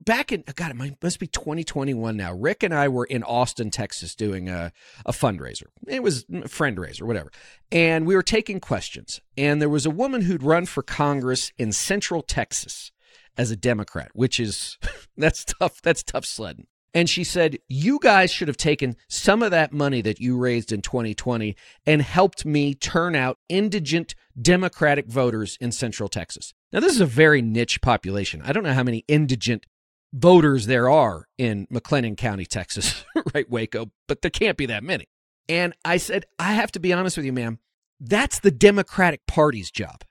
Back 0.00 0.30
in, 0.30 0.44
God, 0.54 0.70
it 0.70 1.02
must 1.02 1.18
be 1.18 1.26
2021 1.26 2.16
now. 2.16 2.32
Rick 2.32 2.62
and 2.62 2.72
I 2.72 2.88
were 2.88 3.04
in 3.04 3.24
Austin, 3.24 3.70
Texas, 3.70 4.14
doing 4.14 4.48
a, 4.48 4.72
a 5.04 5.12
fundraiser. 5.12 5.64
It 5.86 6.02
was 6.02 6.24
a 6.32 6.48
friend 6.48 6.78
whatever. 7.00 7.32
And 7.72 8.06
we 8.06 8.14
were 8.14 8.22
taking 8.22 8.60
questions. 8.60 9.20
And 9.36 9.60
there 9.60 9.68
was 9.68 9.86
a 9.86 9.90
woman 9.90 10.22
who'd 10.22 10.42
run 10.42 10.66
for 10.66 10.82
Congress 10.82 11.52
in 11.58 11.72
Central 11.72 12.22
Texas 12.22 12.92
as 13.36 13.50
a 13.50 13.56
Democrat, 13.56 14.10
which 14.12 14.38
is, 14.38 14.78
that's 15.16 15.44
tough. 15.44 15.82
That's 15.82 16.04
tough 16.04 16.24
sledding. 16.24 16.68
And 16.94 17.08
she 17.08 17.24
said, 17.24 17.58
You 17.68 17.98
guys 18.00 18.30
should 18.30 18.48
have 18.48 18.56
taken 18.56 18.96
some 19.08 19.42
of 19.42 19.50
that 19.50 19.72
money 19.72 20.00
that 20.02 20.20
you 20.20 20.36
raised 20.36 20.72
in 20.72 20.82
2020 20.82 21.54
and 21.86 22.02
helped 22.02 22.44
me 22.44 22.74
turn 22.74 23.14
out 23.14 23.38
indigent 23.48 24.14
Democratic 24.40 25.06
voters 25.06 25.58
in 25.60 25.72
Central 25.72 26.08
Texas. 26.08 26.54
Now, 26.72 26.80
this 26.80 26.94
is 26.94 27.00
a 27.00 27.06
very 27.06 27.42
niche 27.42 27.80
population. 27.80 28.42
I 28.44 28.52
don't 28.52 28.62
know 28.62 28.72
how 28.72 28.82
many 28.82 29.04
indigent 29.08 29.66
voters 30.12 30.66
there 30.66 30.88
are 30.88 31.26
in 31.36 31.66
McLennan 31.66 32.16
County, 32.16 32.46
Texas, 32.46 33.04
right, 33.34 33.48
Waco, 33.50 33.90
but 34.06 34.22
there 34.22 34.30
can't 34.30 34.56
be 34.56 34.66
that 34.66 34.82
many. 34.82 35.06
And 35.48 35.74
I 35.84 35.96
said, 35.96 36.24
I 36.38 36.52
have 36.54 36.72
to 36.72 36.80
be 36.80 36.92
honest 36.92 37.16
with 37.16 37.26
you, 37.26 37.32
ma'am. 37.32 37.58
That's 38.00 38.38
the 38.38 38.50
Democratic 38.50 39.26
Party's 39.26 39.70
job, 39.70 40.04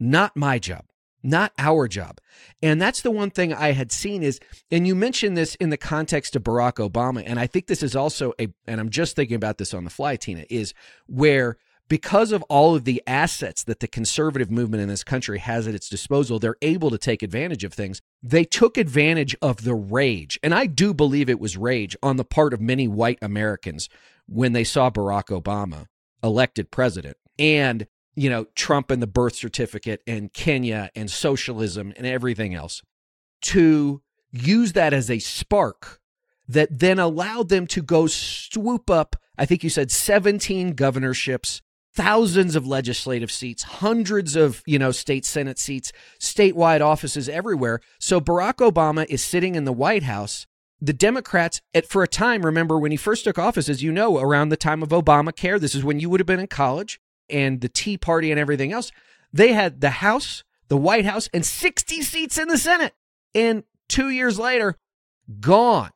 not 0.00 0.36
my 0.36 0.58
job 0.58 0.84
not 1.24 1.52
our 1.58 1.88
job. 1.88 2.20
And 2.62 2.80
that's 2.80 3.00
the 3.00 3.10
one 3.10 3.30
thing 3.30 3.52
I 3.52 3.72
had 3.72 3.90
seen 3.90 4.22
is, 4.22 4.38
and 4.70 4.86
you 4.86 4.94
mentioned 4.94 5.36
this 5.36 5.54
in 5.56 5.70
the 5.70 5.76
context 5.76 6.36
of 6.36 6.42
Barack 6.42 6.74
Obama, 6.74 7.22
and 7.26 7.40
I 7.40 7.46
think 7.46 7.66
this 7.66 7.82
is 7.82 7.96
also 7.96 8.32
a, 8.38 8.48
and 8.66 8.80
I'm 8.80 8.90
just 8.90 9.16
thinking 9.16 9.36
about 9.36 9.58
this 9.58 9.74
on 9.74 9.84
the 9.84 9.90
fly, 9.90 10.16
Tina, 10.16 10.44
is 10.50 10.74
where 11.06 11.56
because 11.88 12.32
of 12.32 12.42
all 12.44 12.74
of 12.74 12.84
the 12.84 13.02
assets 13.06 13.64
that 13.64 13.80
the 13.80 13.88
conservative 13.88 14.50
movement 14.50 14.82
in 14.82 14.88
this 14.88 15.04
country 15.04 15.38
has 15.38 15.66
at 15.68 15.74
its 15.74 15.88
disposal, 15.88 16.38
they're 16.38 16.56
able 16.62 16.90
to 16.90 16.98
take 16.98 17.22
advantage 17.22 17.64
of 17.64 17.74
things. 17.74 18.00
They 18.22 18.44
took 18.44 18.78
advantage 18.78 19.36
of 19.42 19.64
the 19.64 19.74
rage, 19.74 20.38
and 20.42 20.54
I 20.54 20.66
do 20.66 20.94
believe 20.94 21.28
it 21.28 21.40
was 21.40 21.56
rage 21.56 21.96
on 22.02 22.16
the 22.16 22.24
part 22.24 22.54
of 22.54 22.60
many 22.60 22.88
white 22.88 23.18
Americans 23.20 23.88
when 24.26 24.52
they 24.52 24.64
saw 24.64 24.90
Barack 24.90 25.26
Obama 25.26 25.86
elected 26.22 26.70
president. 26.70 27.16
And 27.38 27.86
you 28.14 28.30
know, 28.30 28.46
Trump 28.54 28.90
and 28.90 29.02
the 29.02 29.06
birth 29.06 29.34
certificate 29.34 30.02
and 30.06 30.32
Kenya 30.32 30.90
and 30.94 31.10
socialism 31.10 31.92
and 31.96 32.06
everything 32.06 32.54
else, 32.54 32.82
to 33.42 34.02
use 34.30 34.72
that 34.72 34.92
as 34.92 35.10
a 35.10 35.18
spark 35.18 36.00
that 36.48 36.78
then 36.78 36.98
allowed 36.98 37.48
them 37.48 37.66
to 37.68 37.82
go 37.82 38.06
swoop 38.06 38.90
up, 38.90 39.16
I 39.38 39.46
think 39.46 39.64
you 39.64 39.70
said 39.70 39.90
17 39.90 40.74
governorships, 40.74 41.62
thousands 41.94 42.56
of 42.56 42.66
legislative 42.66 43.30
seats, 43.30 43.62
hundreds 43.62 44.36
of, 44.36 44.62
you 44.66 44.78
know, 44.78 44.90
state 44.90 45.24
senate 45.24 45.58
seats, 45.58 45.92
statewide 46.20 46.80
offices 46.80 47.28
everywhere. 47.28 47.80
So 47.98 48.20
Barack 48.20 48.56
Obama 48.56 49.06
is 49.08 49.22
sitting 49.22 49.54
in 49.54 49.64
the 49.64 49.72
White 49.72 50.02
House. 50.02 50.46
The 50.80 50.92
Democrats, 50.92 51.62
at, 51.72 51.86
for 51.86 52.02
a 52.02 52.08
time, 52.08 52.44
remember 52.44 52.78
when 52.78 52.90
he 52.90 52.96
first 52.96 53.24
took 53.24 53.38
office, 53.38 53.68
as 53.68 53.82
you 53.82 53.90
know, 53.90 54.18
around 54.18 54.50
the 54.50 54.56
time 54.56 54.82
of 54.82 54.90
Obamacare, 54.90 55.58
this 55.58 55.74
is 55.74 55.84
when 55.84 55.98
you 55.98 56.10
would 56.10 56.20
have 56.20 56.26
been 56.26 56.40
in 56.40 56.46
college 56.46 57.00
and 57.28 57.60
the 57.60 57.68
Tea 57.68 57.98
Party 57.98 58.30
and 58.30 58.40
everything 58.40 58.72
else, 58.72 58.90
they 59.32 59.52
had 59.52 59.80
the 59.80 59.90
House, 59.90 60.44
the 60.68 60.76
White 60.76 61.04
House, 61.04 61.28
and 61.34 61.44
60 61.44 62.02
seats 62.02 62.38
in 62.38 62.48
the 62.48 62.58
Senate. 62.58 62.94
And 63.34 63.64
two 63.88 64.10
years 64.10 64.38
later, 64.38 64.76
gone. 65.40 65.90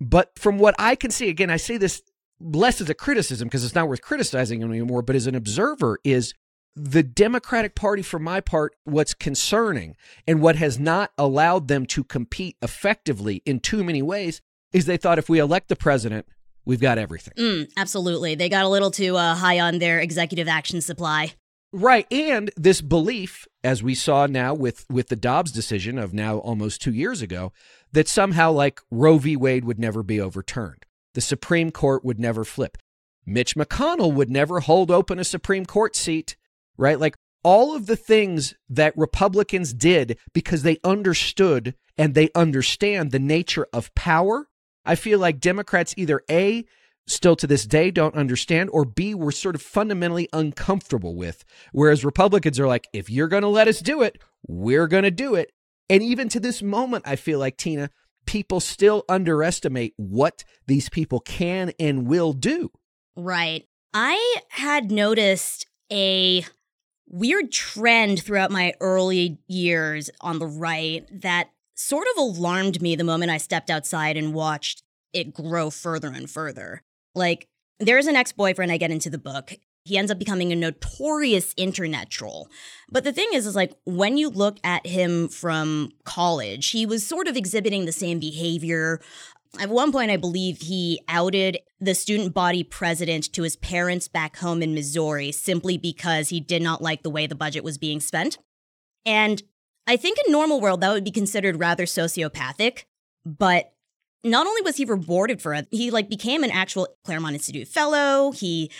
But 0.00 0.38
from 0.38 0.58
what 0.58 0.74
I 0.78 0.94
can 0.94 1.10
see, 1.10 1.28
again, 1.28 1.50
I 1.50 1.56
say 1.56 1.76
this 1.76 2.02
less 2.40 2.80
as 2.80 2.88
a 2.88 2.94
criticism 2.94 3.48
because 3.48 3.64
it's 3.64 3.74
not 3.74 3.88
worth 3.88 4.02
criticizing 4.02 4.62
anymore, 4.62 5.02
but 5.02 5.16
as 5.16 5.26
an 5.26 5.34
observer, 5.34 5.98
is 6.04 6.32
the 6.74 7.02
Democratic 7.02 7.74
Party, 7.74 8.02
for 8.02 8.18
my 8.18 8.40
part, 8.40 8.74
what's 8.84 9.12
concerning 9.12 9.96
and 10.26 10.40
what 10.40 10.56
has 10.56 10.78
not 10.78 11.12
allowed 11.18 11.68
them 11.68 11.84
to 11.86 12.04
compete 12.04 12.56
effectively 12.62 13.42
in 13.44 13.60
too 13.60 13.84
many 13.84 14.02
ways 14.02 14.40
is 14.72 14.86
they 14.86 14.96
thought 14.96 15.18
if 15.18 15.28
we 15.28 15.38
elect 15.38 15.68
the 15.68 15.76
president, 15.76 16.26
we've 16.64 16.80
got 16.80 16.98
everything. 16.98 17.34
Mm, 17.36 17.70
absolutely. 17.76 18.34
They 18.34 18.48
got 18.48 18.64
a 18.64 18.68
little 18.68 18.90
too 18.90 19.16
uh, 19.16 19.34
high 19.34 19.60
on 19.60 19.78
their 19.78 20.00
executive 20.00 20.48
action 20.48 20.80
supply. 20.80 21.34
Right, 21.72 22.12
and 22.12 22.50
this 22.56 22.80
belief, 22.80 23.46
as 23.62 23.80
we 23.80 23.94
saw 23.94 24.26
now 24.26 24.54
with 24.54 24.86
with 24.90 25.08
the 25.08 25.14
Dobbs 25.14 25.52
decision 25.52 25.98
of 25.98 26.12
now 26.12 26.38
almost 26.38 26.82
two 26.82 26.92
years 26.92 27.22
ago, 27.22 27.52
that 27.92 28.08
somehow 28.08 28.50
like 28.50 28.80
Roe 28.90 29.18
v. 29.18 29.36
Wade 29.36 29.64
would 29.64 29.78
never 29.78 30.02
be 30.02 30.20
overturned, 30.20 30.84
the 31.14 31.20
Supreme 31.20 31.70
Court 31.70 32.04
would 32.04 32.18
never 32.18 32.44
flip, 32.44 32.76
Mitch 33.30 33.54
McConnell 33.54 34.12
would 34.12 34.30
never 34.30 34.60
hold 34.60 34.90
open 34.90 35.18
a 35.18 35.24
Supreme 35.24 35.64
Court 35.64 35.94
seat, 35.94 36.36
right? 36.76 36.98
Like 36.98 37.16
all 37.42 37.74
of 37.74 37.86
the 37.86 37.96
things 37.96 38.54
that 38.68 38.96
Republicans 38.96 39.72
did 39.72 40.18
because 40.34 40.62
they 40.62 40.78
understood 40.84 41.74
and 41.96 42.14
they 42.14 42.30
understand 42.34 43.10
the 43.10 43.18
nature 43.18 43.66
of 43.72 43.94
power 43.94 44.48
I 44.84 44.94
feel 44.94 45.18
like 45.18 45.40
Democrats 45.40 45.94
either 45.96 46.22
A, 46.30 46.64
still 47.06 47.36
to 47.36 47.46
this 47.46 47.66
day 47.66 47.90
don't 47.90 48.14
understand, 48.14 48.70
or 48.72 48.84
B, 48.84 49.14
we're 49.14 49.30
sort 49.30 49.54
of 49.54 49.62
fundamentally 49.62 50.28
uncomfortable 50.32 51.14
with. 51.16 51.44
Whereas 51.72 52.04
Republicans 52.04 52.60
are 52.60 52.68
like, 52.68 52.86
if 52.92 53.10
you're 53.10 53.28
going 53.28 53.42
to 53.42 53.48
let 53.48 53.68
us 53.68 53.80
do 53.80 54.02
it, 54.02 54.22
we're 54.46 54.86
going 54.86 55.02
to 55.04 55.10
do 55.10 55.34
it. 55.34 55.52
And 55.88 56.02
even 56.02 56.28
to 56.30 56.40
this 56.40 56.62
moment, 56.62 57.04
I 57.06 57.16
feel 57.16 57.38
like, 57.38 57.56
Tina, 57.56 57.90
people 58.26 58.60
still 58.60 59.04
underestimate 59.08 59.94
what 59.96 60.44
these 60.66 60.88
people 60.88 61.20
can 61.20 61.72
and 61.80 62.06
will 62.06 62.32
do. 62.32 62.70
Right. 63.16 63.66
I 63.92 64.36
had 64.50 64.92
noticed 64.92 65.66
a 65.90 66.44
weird 67.08 67.50
trend 67.50 68.22
throughout 68.22 68.52
my 68.52 68.74
early 68.80 69.40
years 69.48 70.10
on 70.20 70.38
the 70.38 70.46
right 70.46 71.04
that 71.22 71.50
sort 71.80 72.06
of 72.14 72.18
alarmed 72.18 72.82
me 72.82 72.94
the 72.94 73.04
moment 73.04 73.30
I 73.30 73.38
stepped 73.38 73.70
outside 73.70 74.16
and 74.16 74.34
watched 74.34 74.82
it 75.12 75.32
grow 75.32 75.70
further 75.70 76.08
and 76.08 76.30
further. 76.30 76.82
Like, 77.14 77.48
there's 77.78 78.06
an 78.06 78.16
ex 78.16 78.32
boyfriend 78.32 78.70
I 78.70 78.76
get 78.76 78.90
into 78.90 79.10
the 79.10 79.18
book. 79.18 79.54
He 79.84 79.96
ends 79.96 80.10
up 80.10 80.18
becoming 80.18 80.52
a 80.52 80.56
notorious 80.56 81.54
internet 81.56 82.10
troll. 82.10 82.48
But 82.90 83.04
the 83.04 83.12
thing 83.12 83.28
is, 83.32 83.46
is 83.46 83.56
like 83.56 83.72
when 83.84 84.18
you 84.18 84.28
look 84.28 84.58
at 84.62 84.86
him 84.86 85.28
from 85.28 85.90
college, 86.04 86.70
he 86.70 86.84
was 86.84 87.06
sort 87.06 87.26
of 87.26 87.36
exhibiting 87.36 87.86
the 87.86 87.92
same 87.92 88.20
behavior. 88.20 89.00
At 89.58 89.70
one 89.70 89.90
point, 89.90 90.10
I 90.10 90.18
believe 90.18 90.60
he 90.60 91.00
outed 91.08 91.58
the 91.80 91.94
student 91.94 92.34
body 92.34 92.62
president 92.62 93.32
to 93.32 93.42
his 93.42 93.56
parents 93.56 94.06
back 94.06 94.36
home 94.36 94.62
in 94.62 94.74
Missouri 94.74 95.32
simply 95.32 95.78
because 95.78 96.28
he 96.28 96.40
did 96.40 96.60
not 96.60 96.82
like 96.82 97.02
the 97.02 97.10
way 97.10 97.26
the 97.26 97.34
budget 97.34 97.64
was 97.64 97.78
being 97.78 98.00
spent. 98.00 98.36
And 99.06 99.42
I 99.86 99.96
think 99.96 100.18
in 100.24 100.32
normal 100.32 100.60
world 100.60 100.80
that 100.80 100.92
would 100.92 101.04
be 101.04 101.10
considered 101.10 101.58
rather 101.58 101.84
sociopathic, 101.84 102.84
but 103.24 103.72
not 104.22 104.46
only 104.46 104.62
was 104.62 104.76
he 104.76 104.84
rewarded 104.84 105.40
for 105.40 105.54
it, 105.54 105.66
he 105.70 105.90
like 105.90 106.08
became 106.08 106.44
an 106.44 106.50
actual 106.50 106.88
Claremont 107.04 107.34
Institute 107.34 107.68
fellow. 107.68 108.32
He 108.32 108.70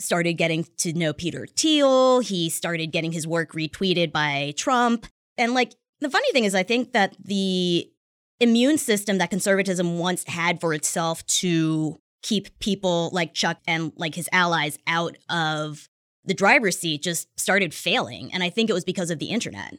started 0.00 0.34
getting 0.34 0.66
to 0.78 0.92
know 0.92 1.12
Peter 1.12 1.46
Thiel. 1.46 2.20
He 2.20 2.50
started 2.50 2.92
getting 2.92 3.12
his 3.12 3.26
work 3.26 3.52
retweeted 3.52 4.12
by 4.12 4.54
Trump. 4.56 5.06
And 5.36 5.54
like 5.54 5.74
the 6.00 6.10
funny 6.10 6.30
thing 6.32 6.44
is 6.44 6.54
I 6.54 6.62
think 6.62 6.92
that 6.92 7.16
the 7.22 7.90
immune 8.40 8.78
system 8.78 9.18
that 9.18 9.30
conservatism 9.30 9.98
once 9.98 10.24
had 10.28 10.60
for 10.60 10.72
itself 10.72 11.26
to 11.26 11.98
keep 12.22 12.56
people 12.60 13.10
like 13.12 13.34
Chuck 13.34 13.58
and 13.66 13.92
like 13.96 14.14
his 14.14 14.28
allies 14.32 14.78
out 14.86 15.16
of 15.28 15.88
the 16.24 16.34
driver's 16.34 16.78
seat 16.78 17.02
just 17.02 17.28
started 17.38 17.74
failing. 17.74 18.32
And 18.32 18.42
I 18.42 18.50
think 18.50 18.70
it 18.70 18.74
was 18.74 18.84
because 18.84 19.10
of 19.10 19.18
the 19.18 19.30
internet. 19.30 19.78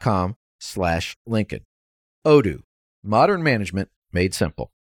com 0.00 0.36
slash 0.58 1.16
Lincoln. 1.26 1.64
Odoo, 2.26 2.62
modern 3.02 3.42
management 3.42 3.88
made 4.12 4.34
simple. 4.34 4.72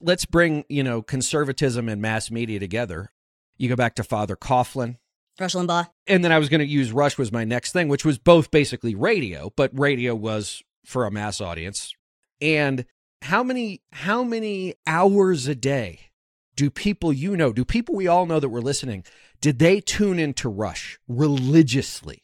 Let's 0.00 0.26
bring, 0.26 0.64
you 0.68 0.82
know, 0.82 1.02
conservatism 1.02 1.88
and 1.88 2.00
mass 2.00 2.30
media 2.30 2.60
together. 2.60 3.10
You 3.56 3.68
go 3.68 3.76
back 3.76 3.94
to 3.96 4.04
Father 4.04 4.36
Coughlin, 4.36 4.98
Rush 5.40 5.54
Limbaugh. 5.54 5.88
and 6.06 6.22
then 6.22 6.30
I 6.30 6.38
was 6.38 6.48
going 6.48 6.60
to 6.60 6.66
use 6.66 6.92
Rush 6.92 7.18
was 7.18 7.32
my 7.32 7.44
next 7.44 7.72
thing, 7.72 7.88
which 7.88 8.04
was 8.04 8.18
both 8.18 8.50
basically 8.50 8.94
radio, 8.94 9.50
but 9.56 9.76
radio 9.76 10.14
was 10.14 10.62
for 10.84 11.04
a 11.04 11.10
mass 11.10 11.40
audience. 11.40 11.94
And 12.40 12.84
how 13.22 13.42
many 13.42 13.80
how 13.90 14.22
many 14.22 14.74
hours 14.86 15.48
a 15.48 15.54
day 15.54 16.10
do 16.54 16.70
people 16.70 17.12
you 17.12 17.36
know, 17.36 17.52
do 17.52 17.64
people 17.64 17.94
we 17.94 18.06
all 18.06 18.26
know 18.26 18.40
that 18.40 18.48
were 18.48 18.60
listening, 18.60 19.04
did 19.40 19.58
they 19.58 19.80
tune 19.80 20.18
into 20.18 20.48
Rush 20.48 20.98
religiously? 21.08 22.20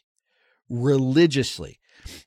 Religiously. 0.68 1.78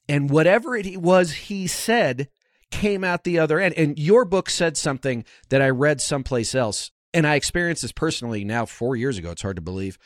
And 0.08 0.30
whatever 0.30 0.76
it 0.76 0.98
was 0.98 1.32
he 1.34 1.68
said 1.68 2.30
came 2.72 3.04
out 3.04 3.24
the 3.24 3.40
other 3.40 3.60
end. 3.60 3.76
And 3.76 3.98
your 3.98 4.26
book 4.26 4.50
said 4.50 4.78
something 4.78 5.26
that 5.50 5.62
I 5.62 5.70
read 5.70 6.02
someplace 6.02 6.54
else. 6.54 6.92
And 7.14 7.26
I 7.26 7.36
experienced 7.36 7.82
this 7.82 7.92
personally 7.92 8.44
now 8.44 8.66
four 8.66 8.96
years 8.96 9.18
ago. 9.18 9.32
It's 9.32 9.42
hard 9.42 9.56
to 9.56 9.62
believe 9.62 9.98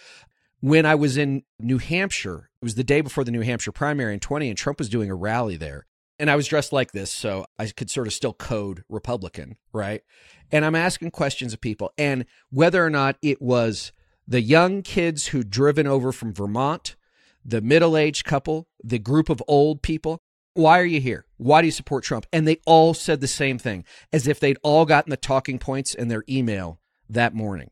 when 0.62 0.86
I 0.86 0.96
was 0.96 1.18
in 1.18 1.44
New 1.60 1.80
Hampshire, 1.80 2.50
it 2.62 2.66
was 2.66 2.76
the 2.76 2.84
day 2.84 3.02
before 3.02 3.24
the 3.24 3.32
New 3.32 3.42
Hampshire 3.42 3.72
primary 3.72 4.14
in 4.14 4.20
20, 4.20 4.48
and 4.48 4.58
Trump 4.58 4.80
was 4.80 4.90
doing 4.90 5.10
a 5.10 5.16
rally 5.16 5.58
there. 5.58 5.88
And 6.20 6.30
I 6.30 6.36
was 6.36 6.48
dressed 6.48 6.72
like 6.72 6.92
this, 6.92 7.12
so 7.12 7.48
I 7.58 7.66
could 7.68 7.90
sort 7.90 8.06
of 8.06 8.14
still 8.14 8.34
code 8.34 8.84
Republican, 8.88 9.58
right? 9.74 10.04
And 10.52 10.64
I'm 10.64 10.76
asking 10.76 11.12
questions 11.12 11.52
of 11.52 11.62
people, 11.62 11.92
and 11.98 12.26
whether 12.52 12.86
or 12.86 12.92
not 12.92 13.18
it 13.24 13.42
was 13.42 13.92
the 14.28 14.42
young 14.42 14.84
kids 14.84 15.28
who'd 15.28 15.50
driven 15.50 15.88
over 15.88 16.12
from 16.12 16.32
Vermont, 16.32 16.96
the 17.44 17.62
middle 17.62 17.98
aged 17.98 18.26
couple, 18.26 18.68
the 18.84 19.00
group 19.00 19.30
of 19.30 19.42
old 19.48 19.82
people. 19.82 20.20
Why 20.54 20.80
are 20.80 20.86
you 20.86 21.00
here? 21.00 21.26
Why 21.38 21.62
do 21.62 21.68
you 21.68 21.72
support 21.72 22.04
Trump? 22.04 22.26
And 22.34 22.48
they 22.48 22.60
all 22.66 22.94
said 22.94 23.22
the 23.22 23.28
same 23.28 23.58
thing, 23.58 23.86
as 24.12 24.28
if 24.28 24.40
they'd 24.40 24.60
all 24.64 24.86
gotten 24.86 25.10
the 25.10 25.18
talking 25.18 25.60
points 25.60 25.94
in 25.94 26.10
their 26.10 26.24
email 26.30 26.80
that 27.10 27.34
morning 27.34 27.72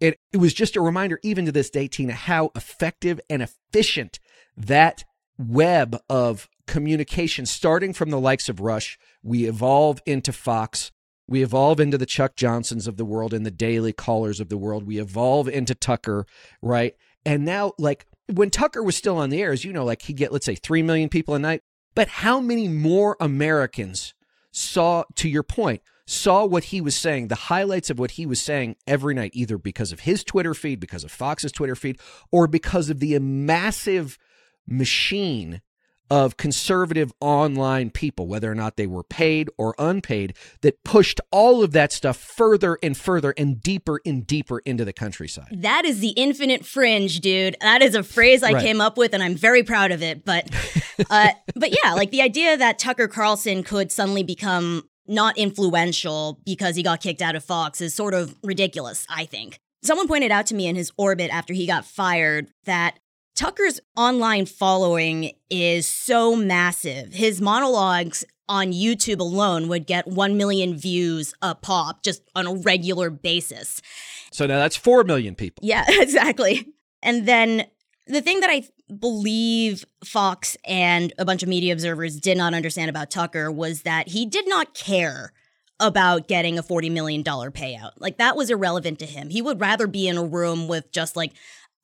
it, 0.00 0.18
it 0.32 0.38
was 0.38 0.54
just 0.54 0.76
a 0.76 0.80
reminder, 0.80 1.20
even 1.22 1.44
to 1.46 1.52
this 1.52 1.70
day, 1.70 1.86
Tina, 1.86 2.14
how 2.14 2.50
effective 2.56 3.20
and 3.28 3.42
efficient 3.42 4.18
that 4.56 5.04
web 5.38 5.98
of 6.08 6.48
communication, 6.66 7.46
starting 7.46 7.92
from 7.92 8.10
the 8.10 8.18
likes 8.18 8.48
of 8.48 8.60
Rush, 8.60 8.98
we 9.22 9.44
evolve 9.44 10.00
into 10.06 10.32
Fox, 10.32 10.90
we 11.28 11.42
evolve 11.42 11.78
into 11.78 11.98
the 11.98 12.06
Chuck 12.06 12.34
Johnsons 12.34 12.86
of 12.86 12.96
the 12.96 13.04
world 13.04 13.34
and 13.34 13.44
the 13.44 13.50
Daily 13.50 13.92
Callers 13.92 14.40
of 14.40 14.48
the 14.48 14.58
world, 14.58 14.86
we 14.86 14.98
evolve 14.98 15.48
into 15.48 15.74
Tucker, 15.74 16.26
right? 16.62 16.94
And 17.24 17.44
now, 17.44 17.72
like 17.78 18.06
when 18.32 18.50
Tucker 18.50 18.82
was 18.82 18.96
still 18.96 19.16
on 19.16 19.30
the 19.30 19.42
air, 19.42 19.52
as 19.52 19.64
you 19.64 19.72
know, 19.72 19.84
like 19.84 20.02
he'd 20.02 20.16
get, 20.16 20.32
let's 20.32 20.46
say, 20.46 20.54
3 20.54 20.82
million 20.82 21.08
people 21.08 21.34
a 21.34 21.38
night. 21.38 21.62
But 21.94 22.08
how 22.08 22.40
many 22.40 22.68
more 22.68 23.16
Americans 23.20 24.14
saw, 24.52 25.04
to 25.16 25.28
your 25.28 25.42
point, 25.42 25.82
saw 26.06 26.44
what 26.44 26.64
he 26.64 26.80
was 26.80 26.96
saying, 26.96 27.28
the 27.28 27.34
highlights 27.34 27.90
of 27.90 27.98
what 27.98 28.12
he 28.12 28.26
was 28.26 28.40
saying 28.40 28.76
every 28.86 29.14
night, 29.14 29.30
either 29.34 29.58
because 29.58 29.92
of 29.92 30.00
his 30.00 30.24
Twitter 30.24 30.54
feed, 30.54 30.80
because 30.80 31.04
of 31.04 31.10
Fox's 31.10 31.52
Twitter 31.52 31.76
feed, 31.76 31.98
or 32.32 32.46
because 32.46 32.90
of 32.90 33.00
the 33.00 33.18
massive 33.18 34.18
machine 34.66 35.60
of 36.10 36.36
conservative 36.36 37.12
online 37.20 37.90
people, 37.90 38.26
whether 38.26 38.50
or 38.50 38.54
not 38.54 38.76
they 38.76 38.86
were 38.86 39.04
paid 39.04 39.48
or 39.56 39.74
unpaid, 39.78 40.36
that 40.62 40.82
pushed 40.84 41.20
all 41.30 41.62
of 41.62 41.72
that 41.72 41.92
stuff 41.92 42.16
further 42.16 42.78
and 42.82 42.96
further 42.96 43.32
and 43.38 43.62
deeper 43.62 44.00
and 44.04 44.26
deeper 44.26 44.58
into 44.60 44.84
the 44.84 44.92
countryside. 44.92 45.48
That 45.52 45.84
is 45.84 46.00
the 46.00 46.10
infinite 46.10 46.66
fringe, 46.66 47.20
dude. 47.20 47.56
That 47.60 47.80
is 47.82 47.94
a 47.94 48.02
phrase 48.02 48.42
I 48.42 48.52
Right. 48.52 48.64
came 48.64 48.80
up 48.80 48.98
with, 48.98 49.14
and 49.14 49.22
I'm 49.22 49.36
very 49.36 49.62
proud 49.62 49.92
of 49.92 50.02
it. 50.02 50.24
But, 50.24 50.50
uh, 51.10 51.28
but 51.54 51.70
yeah, 51.84 51.94
like 51.94 52.10
the 52.10 52.22
idea 52.22 52.56
that 52.56 52.78
Tucker 52.78 53.06
Carlson 53.06 53.62
could 53.62 53.92
suddenly 53.92 54.24
become 54.24 54.88
not 55.06 55.36
influential 55.38 56.40
because 56.44 56.76
he 56.76 56.82
got 56.82 57.00
kicked 57.00 57.22
out 57.22 57.36
of 57.36 57.44
Fox 57.44 57.80
is 57.80 57.94
sort 57.94 58.14
of 58.14 58.36
ridiculous. 58.42 59.06
I 59.08 59.24
think 59.26 59.60
someone 59.82 60.08
pointed 60.08 60.30
out 60.30 60.46
to 60.46 60.54
me 60.54 60.66
in 60.66 60.76
his 60.76 60.92
orbit 60.96 61.32
after 61.32 61.52
he 61.52 61.66
got 61.66 61.84
fired 61.84 62.48
that 62.64 62.98
Tucker's 63.40 63.80
online 63.96 64.44
following 64.44 65.32
is 65.48 65.86
so 65.86 66.36
massive. 66.36 67.14
His 67.14 67.40
monologues 67.40 68.22
on 68.50 68.70
YouTube 68.72 69.18
alone 69.18 69.66
would 69.68 69.86
get 69.86 70.06
1 70.06 70.36
million 70.36 70.76
views 70.76 71.32
a 71.40 71.54
pop 71.54 72.02
just 72.02 72.20
on 72.34 72.46
a 72.46 72.52
regular 72.52 73.08
basis. 73.08 73.80
So 74.30 74.44
now 74.44 74.58
that's 74.58 74.76
4 74.76 75.04
million 75.04 75.34
people. 75.34 75.62
Yeah, 75.66 75.86
exactly. 75.88 76.68
And 77.02 77.24
then 77.26 77.64
the 78.06 78.20
thing 78.20 78.40
that 78.40 78.50
I 78.50 78.64
believe 78.92 79.86
Fox 80.04 80.58
and 80.66 81.10
a 81.16 81.24
bunch 81.24 81.42
of 81.42 81.48
media 81.48 81.72
observers 81.72 82.20
did 82.20 82.36
not 82.36 82.52
understand 82.52 82.90
about 82.90 83.10
Tucker 83.10 83.50
was 83.50 83.84
that 83.84 84.08
he 84.08 84.26
did 84.26 84.46
not 84.50 84.74
care 84.74 85.32
about 85.80 86.28
getting 86.28 86.58
a 86.58 86.62
$40 86.62 86.92
million 86.92 87.24
payout. 87.24 87.92
Like, 87.98 88.18
that 88.18 88.36
was 88.36 88.50
irrelevant 88.50 88.98
to 88.98 89.06
him. 89.06 89.30
He 89.30 89.40
would 89.40 89.62
rather 89.62 89.86
be 89.86 90.08
in 90.08 90.18
a 90.18 90.22
room 90.22 90.68
with 90.68 90.92
just 90.92 91.16
like 91.16 91.32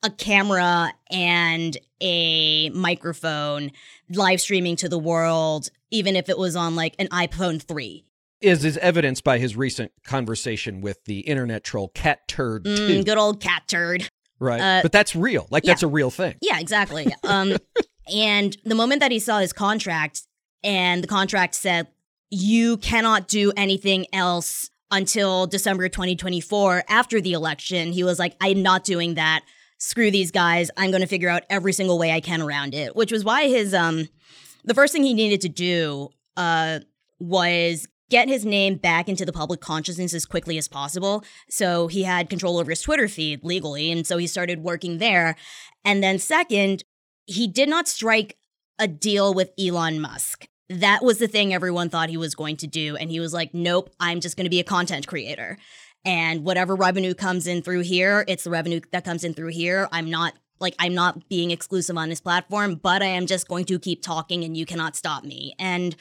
a 0.03 0.09
camera 0.09 0.93
and 1.09 1.77
a 2.01 2.69
microphone 2.69 3.71
live 4.09 4.39
streaming 4.39 4.75
to 4.77 4.89
the 4.89 4.99
world, 4.99 5.69
even 5.91 6.15
if 6.15 6.29
it 6.29 6.37
was 6.37 6.55
on 6.55 6.75
like 6.75 6.95
an 6.99 7.07
iPhone 7.07 7.61
3. 7.61 8.03
Is 8.39 8.63
is 8.63 8.77
evidenced 8.77 9.23
by 9.23 9.39
his 9.39 9.55
recent 9.55 9.91
conversation 10.03 10.79
with 10.81 11.03
the 11.05 11.21
internet 11.21 11.63
troll 11.63 11.87
Cat 11.89 12.27
Turd 12.27 12.65
Mm, 12.65 13.03
good 13.03 13.17
old 13.17 13.41
cat 13.41 13.63
turd. 13.67 14.07
right? 14.39 14.61
uh, 14.61 14.81
but 14.83 14.91
that's 14.91 15.15
real. 15.15 15.47
Like 15.49 15.63
that's 15.63 15.81
a 15.81 15.87
real 15.87 16.11
thing. 16.11 16.35
Yeah, 16.41 16.59
exactly. 16.59 17.11
Um, 17.23 17.57
and 18.13 18.55
the 18.63 18.75
moment 18.75 18.99
that 18.99 19.11
he 19.11 19.17
saw 19.17 19.39
his 19.39 19.53
contract, 19.53 20.21
and 20.63 21.03
the 21.03 21.07
contract 21.07 21.55
said, 21.55 21.87
you 22.29 22.77
cannot 22.77 23.27
do 23.27 23.51
anything 23.57 24.05
else 24.13 24.69
until 24.91 25.47
December 25.47 25.89
2024 25.89 26.83
after 26.87 27.19
the 27.19 27.33
election, 27.33 27.91
he 27.91 28.03
was 28.03 28.19
like, 28.19 28.35
I'm 28.39 28.61
not 28.61 28.83
doing 28.83 29.15
that. 29.15 29.43
Screw 29.77 30.09
these 30.11 30.31
guys. 30.31 30.71
I'm 30.77 30.91
going 30.91 31.01
to 31.01 31.07
figure 31.07 31.29
out 31.29 31.43
every 31.49 31.73
single 31.73 31.99
way 31.99 32.11
I 32.11 32.19
can 32.19 32.41
around 32.41 32.73
it, 32.73 32.95
which 32.95 33.11
was 33.11 33.23
why 33.23 33.47
his, 33.47 33.73
um, 33.73 34.09
the 34.63 34.73
first 34.73 34.93
thing 34.93 35.03
he 35.03 35.13
needed 35.13 35.41
to 35.41 35.49
do, 35.49 36.09
uh, 36.35 36.79
was 37.19 37.87
get 38.09 38.27
his 38.27 38.45
name 38.45 38.75
back 38.75 39.09
into 39.09 39.25
the 39.25 39.33
public 39.33 39.59
consciousness 39.59 40.13
as 40.13 40.25
quickly 40.25 40.57
as 40.57 40.67
possible. 40.67 41.23
So 41.49 41.87
he 41.87 42.03
had 42.03 42.29
control 42.29 42.57
over 42.57 42.71
his 42.71 42.81
Twitter 42.81 43.07
feed 43.07 43.43
legally. 43.43 43.91
And 43.91 44.07
so 44.07 44.17
he 44.17 44.27
started 44.27 44.63
working 44.63 44.97
there. 44.97 45.35
And 45.83 46.01
then, 46.01 46.19
second, 46.19 46.83
he 47.25 47.47
did 47.47 47.69
not 47.69 47.87
strike 47.87 48.37
a 48.79 48.87
deal 48.87 49.33
with 49.33 49.51
Elon 49.59 49.99
Musk. 49.99 50.47
That 50.69 51.03
was 51.03 51.17
the 51.17 51.27
thing 51.27 51.53
everyone 51.53 51.89
thought 51.89 52.09
he 52.09 52.17
was 52.17 52.35
going 52.35 52.57
to 52.57 52.67
do. 52.67 52.95
And 52.95 53.09
he 53.09 53.19
was 53.19 53.33
like, 53.33 53.53
nope, 53.53 53.89
I'm 53.99 54.19
just 54.19 54.37
going 54.37 54.45
to 54.45 54.49
be 54.49 54.59
a 54.59 54.65
content 54.65 55.07
creator. 55.07 55.57
And 56.07 56.45
whatever 56.45 56.73
revenue 56.73 57.13
comes 57.13 57.47
in 57.47 57.61
through 57.61 57.81
here, 57.81 58.23
it's 58.29 58.45
the 58.45 58.49
revenue 58.49 58.79
that 58.93 59.03
comes 59.03 59.25
in 59.25 59.33
through 59.33 59.49
here. 59.49 59.89
I'm 59.91 60.09
not 60.09 60.33
like, 60.59 60.73
I'm 60.79 60.95
not 60.95 61.27
being 61.27 61.51
exclusive 61.51 61.97
on 61.97 62.07
this 62.07 62.21
platform, 62.21 62.75
but 62.75 63.03
I 63.03 63.07
am 63.07 63.27
just 63.27 63.47
going 63.49 63.65
to 63.65 63.77
keep 63.77 64.01
talking 64.01 64.45
and 64.45 64.55
you 64.55 64.65
cannot 64.65 64.95
stop 64.95 65.25
me. 65.25 65.53
And 65.59 65.97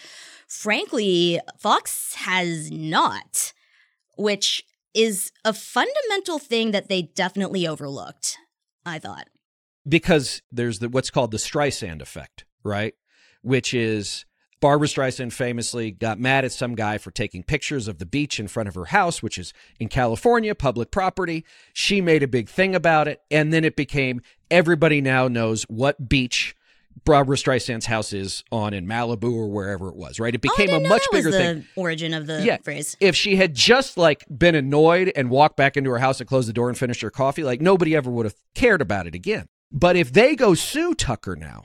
frankly, 0.46 1.40
Fox 1.58 2.14
has 2.14 2.70
not, 2.70 3.52
which 4.16 4.64
is 4.94 5.32
a 5.44 5.52
fundamental 5.52 6.38
thing 6.38 6.70
that 6.70 6.88
they 6.88 7.02
definitely 7.02 7.66
overlooked, 7.66 8.38
I 8.86 9.00
thought. 9.00 9.26
because 9.88 10.42
there's 10.50 10.78
the 10.78 10.88
what's 10.88 11.10
called 11.10 11.30
the 11.30 11.36
Streisand 11.38 12.00
effect, 12.00 12.44
right? 12.64 12.94
Which 13.42 13.74
is 13.74 14.24
Barbra 14.60 14.88
Streisand 14.88 15.32
famously 15.32 15.90
got 15.90 16.18
mad 16.18 16.44
at 16.44 16.52
some 16.52 16.74
guy 16.74 16.98
for 16.98 17.10
taking 17.10 17.42
pictures 17.42 17.88
of 17.88 17.98
the 17.98 18.06
beach 18.06 18.40
in 18.40 18.48
front 18.48 18.68
of 18.68 18.74
her 18.74 18.86
house, 18.86 19.22
which 19.22 19.36
is 19.38 19.52
in 19.78 19.88
California, 19.88 20.54
public 20.54 20.90
property. 20.90 21.44
She 21.74 22.00
made 22.00 22.22
a 22.22 22.28
big 22.28 22.48
thing 22.48 22.74
about 22.74 23.06
it, 23.06 23.20
and 23.30 23.52
then 23.52 23.64
it 23.64 23.76
became 23.76 24.22
everybody 24.50 25.00
now 25.00 25.28
knows 25.28 25.64
what 25.64 26.08
beach 26.08 26.54
Barbra 27.04 27.36
Streisand's 27.36 27.84
house 27.86 28.14
is 28.14 28.42
on 28.50 28.72
in 28.72 28.86
Malibu 28.86 29.30
or 29.30 29.48
wherever 29.48 29.88
it 29.90 29.96
was, 29.96 30.18
right? 30.18 30.34
It 30.34 30.38
Oh, 30.38 30.48
became 30.50 30.68
didn't 30.68 30.86
a 30.86 30.88
much 30.88 31.06
bigger 31.12 31.30
the 31.30 31.36
thing. 31.38 31.64
Origin 31.76 32.14
of 32.14 32.26
the 32.26 32.42
Yeah. 32.42 32.56
phrase. 32.64 32.96
If 32.98 33.14
she 33.14 33.36
had 33.36 33.54
just 33.54 33.98
like 33.98 34.24
been 34.34 34.54
annoyed 34.54 35.12
and 35.14 35.28
walked 35.28 35.58
back 35.58 35.76
into 35.76 35.90
her 35.90 35.98
house 35.98 36.20
and 36.20 36.28
closed 36.28 36.48
the 36.48 36.54
door 36.54 36.70
and 36.70 36.78
finished 36.78 37.02
her 37.02 37.10
coffee, 37.10 37.44
like 37.44 37.60
nobody 37.60 37.94
ever 37.94 38.10
would 38.10 38.24
have 38.24 38.34
cared 38.54 38.80
about 38.80 39.06
it 39.06 39.14
again. 39.14 39.46
But 39.70 39.96
if 39.96 40.10
they 40.10 40.34
go 40.34 40.54
sue 40.54 40.94
Tucker 40.94 41.36
now, 41.36 41.64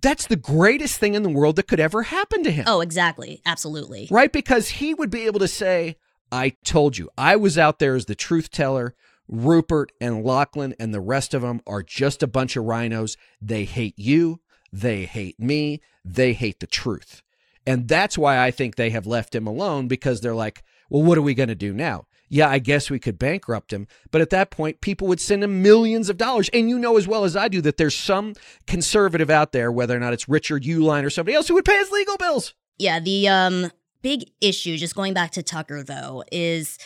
that's 0.00 0.26
the 0.26 0.36
greatest 0.36 0.98
thing 0.98 1.14
in 1.14 1.22
the 1.22 1.28
world 1.28 1.56
that 1.56 1.68
could 1.68 1.80
ever 1.80 2.04
happen 2.04 2.42
to 2.44 2.50
him. 2.50 2.64
Oh, 2.66 2.80
exactly. 2.80 3.40
Absolutely. 3.44 4.08
Right? 4.10 4.32
Because 4.32 4.68
he 4.68 4.94
would 4.94 5.10
be 5.10 5.26
able 5.26 5.40
to 5.40 5.48
say, 5.48 5.96
I 6.30 6.50
told 6.64 6.98
you, 6.98 7.10
I 7.16 7.36
was 7.36 7.56
out 7.58 7.78
there 7.78 7.94
as 7.94 8.06
the 8.06 8.14
truth 8.14 8.50
teller 8.50 8.94
Rupert 9.28 9.92
and 10.00 10.24
Lachlan 10.24 10.74
and 10.80 10.92
the 10.92 11.00
rest 11.00 11.34
of 11.34 11.42
them 11.42 11.60
are 11.66 11.82
just 11.82 12.22
a 12.22 12.26
bunch 12.26 12.56
of 12.56 12.64
RINOs. 12.64 13.16
They 13.40 13.64
hate 13.64 13.98
you. 13.98 14.40
They 14.72 15.04
hate 15.04 15.38
me. 15.38 15.80
They 16.04 16.32
hate 16.32 16.60
the 16.60 16.66
truth. 16.66 17.22
And 17.66 17.86
that's 17.86 18.16
why 18.16 18.42
I 18.42 18.50
think 18.50 18.76
they 18.76 18.90
have 18.90 19.06
left 19.06 19.34
him 19.34 19.46
alone 19.46 19.88
because 19.88 20.20
they're 20.20 20.34
like, 20.34 20.62
well, 20.88 21.02
what 21.02 21.18
are 21.18 21.22
we 21.22 21.34
going 21.34 21.50
to 21.50 21.54
do 21.54 21.74
now? 21.74 22.06
Yeah, 22.28 22.48
I 22.48 22.58
guess 22.58 22.90
we 22.90 22.98
could 22.98 23.18
bankrupt 23.18 23.72
him. 23.72 23.86
But 24.10 24.20
at 24.20 24.30
that 24.30 24.50
point, 24.50 24.80
people 24.80 25.08
would 25.08 25.20
send 25.20 25.42
him 25.42 25.62
millions 25.62 26.08
of 26.08 26.16
dollars. 26.16 26.50
And 26.52 26.68
you 26.68 26.78
know 26.78 26.96
as 26.96 27.08
well 27.08 27.24
as 27.24 27.36
I 27.36 27.48
do 27.48 27.60
that 27.62 27.76
there's 27.76 27.96
some 27.96 28.34
conservative 28.66 29.30
out 29.30 29.52
there, 29.52 29.72
whether 29.72 29.96
or 29.96 30.00
not 30.00 30.12
it's 30.12 30.28
Richard 30.28 30.64
Uihlein 30.64 31.04
or 31.04 31.10
somebody 31.10 31.34
else, 31.34 31.48
who 31.48 31.54
would 31.54 31.64
pay 31.64 31.78
his 31.78 31.90
legal 31.90 32.16
bills. 32.16 32.54
Yeah, 32.78 33.00
the 33.00 33.28
um 33.28 33.72
big 34.02 34.30
issue, 34.40 34.76
just 34.76 34.94
going 34.94 35.14
back 35.14 35.32
to 35.32 35.42
Tucker 35.42 35.82
though, 35.82 36.24
is 36.30 36.78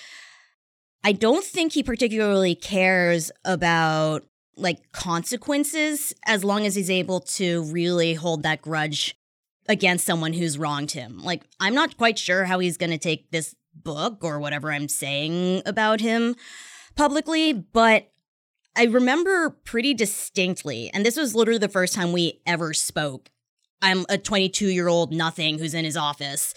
I 1.04 1.12
don't 1.12 1.44
think 1.44 1.72
he 1.72 1.82
particularly 1.82 2.54
cares 2.54 3.30
about 3.44 4.24
like 4.56 4.92
consequences 4.92 6.14
as 6.26 6.44
long 6.44 6.66
as 6.66 6.74
he's 6.74 6.90
able 6.90 7.20
to 7.20 7.64
really 7.64 8.14
hold 8.14 8.42
that 8.42 8.62
grudge 8.62 9.16
against 9.68 10.06
someone 10.06 10.32
who's 10.32 10.58
wronged 10.58 10.90
him. 10.92 11.18
Like, 11.22 11.42
I'm 11.60 11.74
not 11.74 11.96
quite 11.96 12.18
sure 12.18 12.44
how 12.44 12.58
he's 12.58 12.76
going 12.76 12.90
to 12.90 12.98
take 12.98 13.30
this 13.30 13.54
book 13.74 14.18
or 14.22 14.38
whatever 14.38 14.72
I'm 14.72 14.88
saying 14.88 15.62
about 15.66 16.00
him 16.00 16.36
publicly, 16.96 17.52
but 17.52 18.10
I 18.76 18.84
remember 18.84 19.50
pretty 19.50 19.94
distinctly, 19.94 20.90
and 20.94 21.04
this 21.04 21.16
was 21.16 21.34
literally 21.34 21.58
the 21.58 21.68
first 21.68 21.94
time 21.94 22.12
we 22.12 22.40
ever 22.46 22.72
spoke. 22.72 23.30
I'm 23.82 24.06
a 24.08 24.16
22 24.16 24.68
year 24.68 24.88
old 24.88 25.12
nothing 25.12 25.58
who's 25.58 25.74
in 25.74 25.84
his 25.84 25.96
office. 25.96 26.54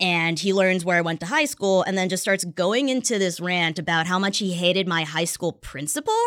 And 0.00 0.40
he 0.40 0.52
learns 0.52 0.84
where 0.84 0.98
I 0.98 1.02
went 1.02 1.20
to 1.20 1.26
high 1.26 1.44
school 1.44 1.82
and 1.82 1.96
then 1.96 2.08
just 2.08 2.22
starts 2.22 2.44
going 2.44 2.88
into 2.88 3.16
this 3.16 3.38
rant 3.38 3.78
about 3.78 4.08
how 4.08 4.18
much 4.18 4.38
he 4.38 4.52
hated 4.52 4.88
my 4.88 5.04
high 5.04 5.24
school 5.24 5.52
principal. 5.52 6.18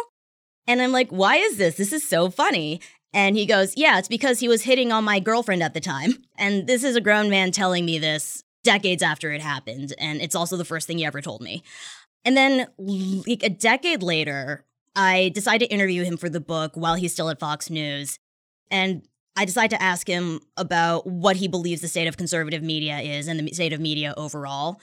And 0.67 0.82
I'm 0.82 0.93
like, 0.93 1.10
why 1.10 1.36
is 1.36 1.58
this? 1.58 1.76
This 1.76 1.91
is 1.91 2.08
so 2.08 2.30
funny. 2.30 2.80
And 3.13 3.36
he 3.36 3.45
goes, 3.45 3.73
Yeah, 3.76 4.00
it's 4.00 4.08
because 4.08 4.39
he 4.39 4.47
was 4.47 4.63
hitting 4.63 4.91
on 4.91 5.04
my 5.04 5.19
girlfriend 5.19 5.63
at 5.63 5.73
the 5.73 5.80
time. 5.80 6.13
And 6.38 6.67
this 6.67 6.84
is 6.84 6.95
a 6.95 7.02
grown 7.02 7.30
man 7.30 7.52
telling 7.52 7.86
me 7.86 8.00
this 8.00 8.43
decades 8.67 9.01
after 9.01 9.32
it 9.32 9.41
happened. 9.41 9.93
And 9.97 10.21
it's 10.21 10.36
also 10.36 10.58
the 10.58 10.65
first 10.65 10.88
thing 10.88 10.97
he 10.97 11.06
ever 11.06 11.21
told 11.21 11.41
me. 11.41 11.63
And 12.25 12.36
then, 12.36 12.67
like 12.77 13.41
a 13.41 13.49
decade 13.49 14.03
later, 14.03 14.65
I 14.93 15.32
decide 15.34 15.60
to 15.60 15.67
interview 15.67 16.03
him 16.03 16.17
for 16.17 16.27
the 16.27 16.41
book 16.41 16.73
while 16.75 16.95
he's 16.95 17.13
still 17.13 17.30
at 17.30 17.39
Fox 17.39 17.69
News. 17.69 18.19
And 18.69 19.08
I 19.38 19.45
decide 19.45 19.69
to 19.69 19.82
ask 19.82 20.06
him 20.06 20.41
about 20.58 21.08
what 21.08 21.38
he 21.38 21.47
believes 21.47 21.80
the 21.80 21.88
state 21.88 22.08
of 22.08 22.17
conservative 22.17 22.62
media 22.62 22.97
is 22.97 23.30
and 23.30 23.39
the 23.39 23.53
state 23.53 23.71
of 23.71 23.80
media 23.80 24.13
overall. 24.17 24.82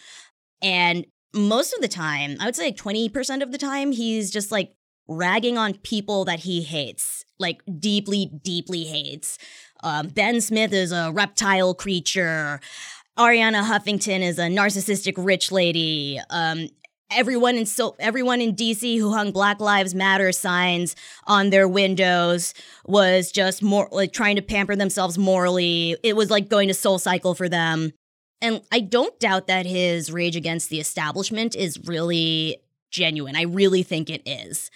And 0.63 1.05
most 1.35 1.75
of 1.75 1.83
the 1.83 1.89
time, 1.89 2.37
I 2.41 2.47
would 2.47 2.57
say 2.57 2.67
like 2.67 2.77
20% 2.77 3.43
of 3.43 3.53
the 3.53 3.59
time, 3.59 3.93
he's 3.93 4.31
just 4.31 4.51
like 4.51 4.73
ragging 5.07 5.59
on 5.59 5.75
people 5.75 6.25
that 6.25 6.41
he 6.41 6.63
hates, 6.63 7.25
like 7.39 7.61
deeply, 7.79 8.31
deeply 8.43 8.85
hates. 8.85 9.37
Um, 9.83 10.09
ben 10.09 10.41
Smith 10.41 10.73
is 10.73 10.93
a 10.93 11.13
reptile 11.13 11.75
creature. 11.75 12.61
Arianna 13.19 13.63
Huffington 13.63 14.23
is 14.23 14.41
a 14.41 14.49
narcissistic 14.49 15.15
rich 15.17 15.53
lady. 15.53 16.21
Um, 16.31 16.69
everyone 17.13 17.57
in 17.57 17.65
so 17.65 17.95
everyone 18.01 18.41
in 18.41 18.57
DC 18.57 18.99
who 18.99 19.13
hung 19.13 19.31
Black 19.31 19.61
Lives 19.61 19.95
Matter 19.95 20.33
signs 20.33 20.97
on 21.29 21.51
their 21.51 21.69
windows 21.69 22.55
was 22.87 23.31
just 23.31 23.63
more 23.63 23.89
like 23.93 24.13
trying 24.13 24.35
to 24.35 24.43
pamper 24.43 24.75
themselves 24.75 25.17
morally. 25.17 25.97
It 26.03 26.17
was 26.17 26.29
like 26.29 26.49
going 26.49 26.67
to 26.67 26.75
Soul 26.75 26.99
Cycle 26.99 27.37
for 27.37 27.49
them. 27.49 27.93
And 28.43 28.63
I 28.73 28.81
don't 28.81 29.19
doubt 29.21 29.47
that 29.47 29.65
his 29.65 30.11
rage 30.11 30.35
against 30.35 30.69
the 30.69 30.81
establishment 30.81 31.55
is 31.55 31.79
really 31.87 32.59
genuine. 32.91 33.37
I 33.37 33.43
really 33.43 33.85
think 33.85 34.11
it 34.11 34.23
is. 34.27 34.73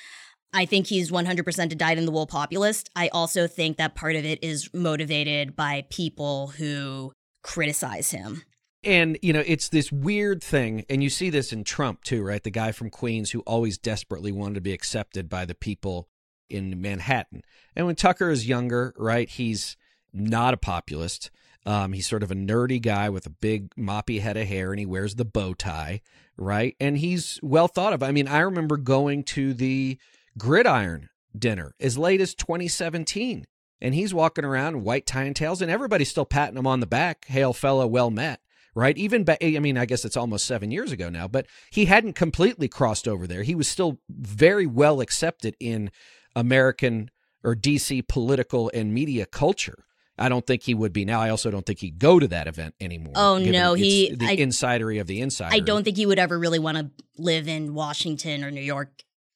I 0.55 0.65
think 0.65 0.87
he's 0.87 1.11
100% 1.11 1.73
a 1.73 1.75
dyed 1.75 1.99
in 1.99 2.07
the 2.07 2.13
wool 2.13 2.27
populist. 2.27 2.89
I 2.95 3.09
also 3.09 3.49
think 3.49 3.77
that 3.77 3.97
part 3.97 4.15
of 4.17 4.25
it 4.25 4.43
is 4.43 4.73
motivated 4.73 5.57
by 5.57 5.85
people 5.91 6.49
who 6.57 7.13
criticize 7.43 8.11
him. 8.11 8.43
And, 8.85 9.19
you 9.23 9.33
know, 9.33 9.43
it's 9.45 9.69
this 9.69 9.91
weird 9.91 10.43
thing. 10.43 10.85
And 10.89 11.03
you 11.03 11.11
see 11.11 11.31
this 11.31 11.53
in 11.53 11.65
Trump, 11.65 12.05
too, 12.05 12.23
right? 12.23 12.43
The 12.43 12.51
guy 12.51 12.73
from 12.73 12.91
Queens 12.91 13.33
who 13.33 13.41
always 13.41 13.77
desperately 13.77 14.31
wanted 14.31 14.55
to 14.55 14.61
be 14.61 14.73
accepted 14.73 15.29
by 15.29 15.45
the 15.45 15.55
people 15.55 16.09
in 16.49 16.81
Manhattan. 16.81 17.43
And 17.75 17.87
when 17.87 17.97
Tucker 17.97 18.31
is 18.31 18.49
younger, 18.49 18.95
right, 18.97 19.29
he's 19.29 19.77
not 20.13 20.55
a 20.55 20.59
populist. 20.59 21.31
Um, 21.67 21.93
he's 21.93 22.09
sort 22.09 22.23
of 22.23 22.31
a 22.31 22.37
nerdy 22.37 22.81
guy 22.81 23.11
with 23.11 23.27
a 23.27 23.31
big 23.31 23.75
moppy 23.77 24.21
head 24.21 24.37
of 24.37 24.47
hair 24.47 24.71
and 24.71 24.79
he 24.79 24.87
wears 24.87 25.17
the 25.17 25.25
bow 25.25 25.55
tie, 25.55 26.01
right? 26.37 26.77
And 26.81 26.97
he's 26.97 27.39
well 27.43 27.69
thought 27.69 27.93
of. 27.93 28.03
I 28.03 28.13
mean, 28.13 28.29
I 28.29 28.39
remember 28.41 28.77
going 28.77 29.25
to 29.25 29.53
the 29.53 29.99
gridiron 30.39 31.11
dinner 31.37 31.75
as 31.81 31.99
late 31.99 32.21
as 32.21 32.35
2017. 32.35 33.45
And 33.81 33.95
he's 33.95 34.13
walking 34.13 34.45
around 34.45 34.83
white 34.83 35.07
tie 35.07 35.25
and 35.25 35.37
tails, 35.37 35.63
and 35.63 35.71
everybody's 35.71 36.11
still 36.11 36.25
patting 36.25 36.59
him 36.59 36.67
on 36.67 36.81
the 36.81 36.87
back. 36.87 37.27
Hail, 37.27 37.53
fellow, 37.53 37.87
well 37.87 38.11
met 38.11 38.41
right? 38.75 38.97
Even 38.97 39.25
ba- 39.25 39.45
I 39.45 39.59
mean, 39.59 39.77
I 39.77 39.87
guess 39.87 40.05
it's 40.05 40.17
almost 40.17 40.47
seven 40.47 40.71
years 40.71 40.93
ago 40.93 41.09
now, 41.09 41.27
but 41.27 41.47
he 41.71 41.87
hadn't 41.87 42.15
completely 42.15 42.69
crossed 42.69 43.09
over 43.09 43.27
there. 43.27 43.43
He 43.43 43.57
was 43.57 43.67
still 43.67 43.99
very 44.09 44.67
well 44.67 45.01
accepted 45.01 45.57
in 45.59 45.91
American 46.37 47.11
or 47.43 47.57
DC 47.57 48.07
political 48.07 48.71
and 48.73 48.95
media 48.95 49.27
culture. 49.27 49.85
I 50.17 50.29
don't 50.29 50.47
think 50.47 50.65
he 50.65 50.75
would 50.75 50.93
be 50.93 51.05
now. 51.05 51.21
I 51.21 51.31
also 51.31 51.51
don't 51.51 51.65
think 51.65 51.79
he'd 51.79 51.99
go 51.99 52.19
to 52.19 52.27
that 52.29 52.49
event 52.49 52.75
anymore. 52.81 53.13
Oh 53.17 53.39
no, 53.39 53.75
he 53.75 54.13
the 54.13 54.27
I, 54.27 54.37
insidery 54.37 55.01
of 55.01 55.07
the 55.07 55.21
insider. 55.21 55.55
I 55.55 55.61
don't 55.61 55.85
think 55.85 55.97
he 55.97 56.07
would 56.07 56.19
ever 56.19 56.39
really 56.39 56.59
want 56.59 56.77
to 56.77 56.91
live 57.17 57.47
in 57.47 57.75
Washington 57.75 58.43
or 58.43 58.51
New 58.51 58.61
York. 58.61 58.91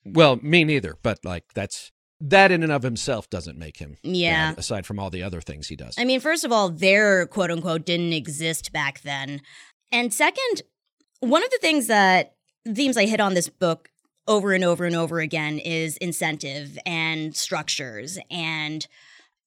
Well, 0.04 0.36
me 0.42 0.64
neither. 0.64 0.96
But 1.02 1.24
like 1.24 1.52
that's 1.54 1.92
that 2.22 2.52
in 2.52 2.62
and 2.62 2.70
of 2.70 2.82
himself 2.82 3.28
doesn't 3.28 3.58
make 3.58 3.78
him 3.78 3.96
yeah. 4.02 4.50
bad, 4.50 4.58
aside 4.58 4.86
from 4.86 4.98
all 4.98 5.10
the 5.10 5.22
other 5.22 5.40
things 5.40 5.68
he 5.68 5.76
does. 5.76 5.94
I 5.98 6.04
mean 6.04 6.20
first 6.20 6.44
of 6.44 6.52
all 6.52 6.68
their 6.70 7.26
quote 7.26 7.50
unquote 7.50 7.84
didn't 7.84 8.12
exist 8.12 8.72
back 8.72 9.02
then. 9.02 9.42
And 9.90 10.14
second 10.14 10.62
one 11.20 11.42
of 11.42 11.50
the 11.50 11.58
things 11.60 11.88
that 11.88 12.36
themes 12.74 12.96
i 12.96 13.06
hit 13.06 13.20
on 13.20 13.34
this 13.34 13.48
book 13.48 13.90
over 14.28 14.52
and 14.52 14.62
over 14.62 14.84
and 14.84 14.94
over 14.94 15.18
again 15.18 15.58
is 15.58 15.96
incentive 15.96 16.78
and 16.86 17.36
structures 17.36 18.18
and 18.30 18.86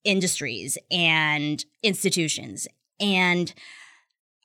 industries 0.04 0.76
and 0.90 1.64
institutions. 1.82 2.68
And 3.00 3.54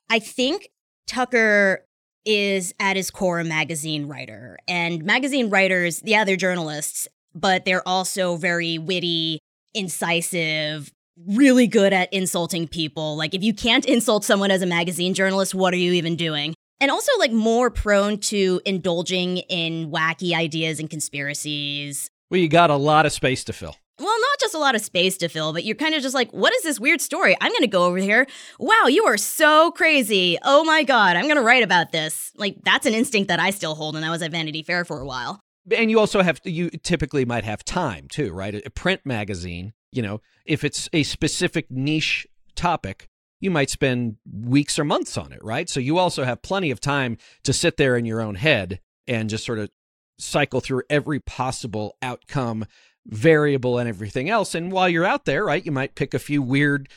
i 0.08 0.18
think 0.18 0.70
tucker 1.06 1.84
is 2.24 2.72
at 2.78 2.96
his 2.96 3.10
core 3.10 3.40
a 3.40 3.44
magazine 3.44 4.06
writer. 4.06 4.56
And 4.68 5.04
magazine 5.04 5.50
writers, 5.50 6.00
yeah, 6.04 6.22
they're 6.24 6.36
journalists, 6.36 7.08
but 7.34 7.64
they're 7.64 7.86
also 7.86 8.36
very 8.36 8.78
witty, 8.78 9.38
incisive, 9.74 10.90
really 11.26 11.66
good 11.66 11.92
at 11.92 12.12
insulting 12.12 12.66
people. 12.66 13.16
Like, 13.16 13.34
if 13.34 13.42
you 13.42 13.54
can't 13.54 13.84
insult 13.86 14.24
someone 14.24 14.50
as 14.50 14.62
a 14.62 14.66
magazine 14.66 15.14
journalist, 15.14 15.54
what 15.54 15.74
are 15.74 15.78
you 15.78 15.92
even 15.92 16.16
doing? 16.16 16.54
And 16.80 16.90
also, 16.90 17.12
like, 17.18 17.32
more 17.32 17.70
prone 17.70 18.18
to 18.18 18.60
indulging 18.64 19.38
in 19.38 19.90
wacky 19.90 20.34
ideas 20.34 20.80
and 20.80 20.90
conspiracies. 20.90 22.10
Well, 22.30 22.40
you 22.40 22.48
got 22.48 22.70
a 22.70 22.76
lot 22.76 23.06
of 23.06 23.12
space 23.12 23.44
to 23.44 23.52
fill. 23.52 23.76
Well, 23.98 24.20
not 24.20 24.40
just 24.40 24.54
a 24.54 24.58
lot 24.58 24.74
of 24.74 24.80
space 24.80 25.16
to 25.18 25.28
fill, 25.28 25.52
but 25.52 25.64
you're 25.64 25.76
kind 25.76 25.94
of 25.94 26.02
just 26.02 26.14
like, 26.14 26.32
what 26.32 26.52
is 26.54 26.62
this 26.62 26.80
weird 26.80 27.00
story? 27.00 27.36
I'm 27.40 27.52
going 27.52 27.60
to 27.60 27.68
go 27.68 27.84
over 27.84 27.98
here. 27.98 28.26
Wow, 28.58 28.86
you 28.88 29.04
are 29.04 29.18
so 29.18 29.70
crazy. 29.70 30.38
Oh 30.42 30.64
my 30.64 30.82
God, 30.82 31.14
I'm 31.14 31.26
going 31.26 31.36
to 31.36 31.42
write 31.42 31.62
about 31.62 31.92
this. 31.92 32.32
Like, 32.36 32.56
that's 32.64 32.86
an 32.86 32.94
instinct 32.94 33.28
that 33.28 33.38
I 33.38 33.50
still 33.50 33.76
hold, 33.76 33.94
and 33.94 34.04
I 34.04 34.10
was 34.10 34.22
at 34.22 34.32
Vanity 34.32 34.62
Fair 34.64 34.84
for 34.84 34.98
a 34.98 35.06
while. 35.06 35.38
And 35.70 35.90
you 35.90 36.00
also 36.00 36.22
have 36.22 36.40
you 36.44 36.70
typically 36.70 37.24
might 37.24 37.44
have 37.44 37.64
time 37.64 38.08
too, 38.08 38.32
right? 38.32 38.54
A 38.66 38.70
print 38.70 39.02
magazine, 39.04 39.72
you 39.92 40.02
know, 40.02 40.20
if 40.44 40.64
it's 40.64 40.88
a 40.92 41.02
specific 41.04 41.70
niche 41.70 42.26
topic, 42.56 43.08
you 43.40 43.50
might 43.50 43.70
spend 43.70 44.16
weeks 44.30 44.78
or 44.78 44.84
months 44.84 45.16
on 45.16 45.32
it, 45.32 45.42
right? 45.42 45.68
So 45.68 45.80
you 45.80 45.98
also 45.98 46.24
have 46.24 46.42
plenty 46.42 46.70
of 46.70 46.80
time 46.80 47.18
to 47.44 47.52
sit 47.52 47.76
there 47.76 47.96
in 47.96 48.04
your 48.04 48.20
own 48.20 48.36
head 48.36 48.80
and 49.06 49.28
just 49.28 49.44
sort 49.44 49.58
of 49.58 49.70
cycle 50.18 50.60
through 50.60 50.82
every 50.88 51.20
possible 51.20 51.96
outcome, 52.02 52.64
variable, 53.06 53.78
and 53.78 53.88
everything 53.88 54.30
else. 54.30 54.54
And 54.54 54.70
while 54.70 54.88
you're 54.88 55.04
out 55.04 55.24
there, 55.24 55.44
right, 55.44 55.64
you 55.64 55.72
might 55.72 55.96
pick 55.96 56.14
a 56.14 56.20
few 56.20 56.40
weird, 56.40 56.88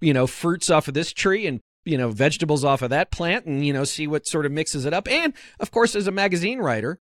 you 0.00 0.12
know, 0.12 0.26
fruits 0.26 0.68
off 0.70 0.88
of 0.88 0.94
this 0.94 1.12
tree 1.12 1.46
and 1.46 1.60
you 1.84 1.98
know 1.98 2.10
vegetables 2.10 2.64
off 2.64 2.82
of 2.82 2.90
that 2.90 3.10
plant 3.10 3.44
and 3.44 3.66
you 3.66 3.72
know 3.72 3.84
see 3.84 4.06
what 4.06 4.26
sort 4.26 4.46
of 4.46 4.52
mixes 4.52 4.86
it 4.86 4.94
up 4.94 5.06
and 5.06 5.34
of 5.60 5.70
course 5.70 5.94
as 5.94 6.06
a 6.06 6.10
magazine 6.10 6.58
writer 6.58 6.98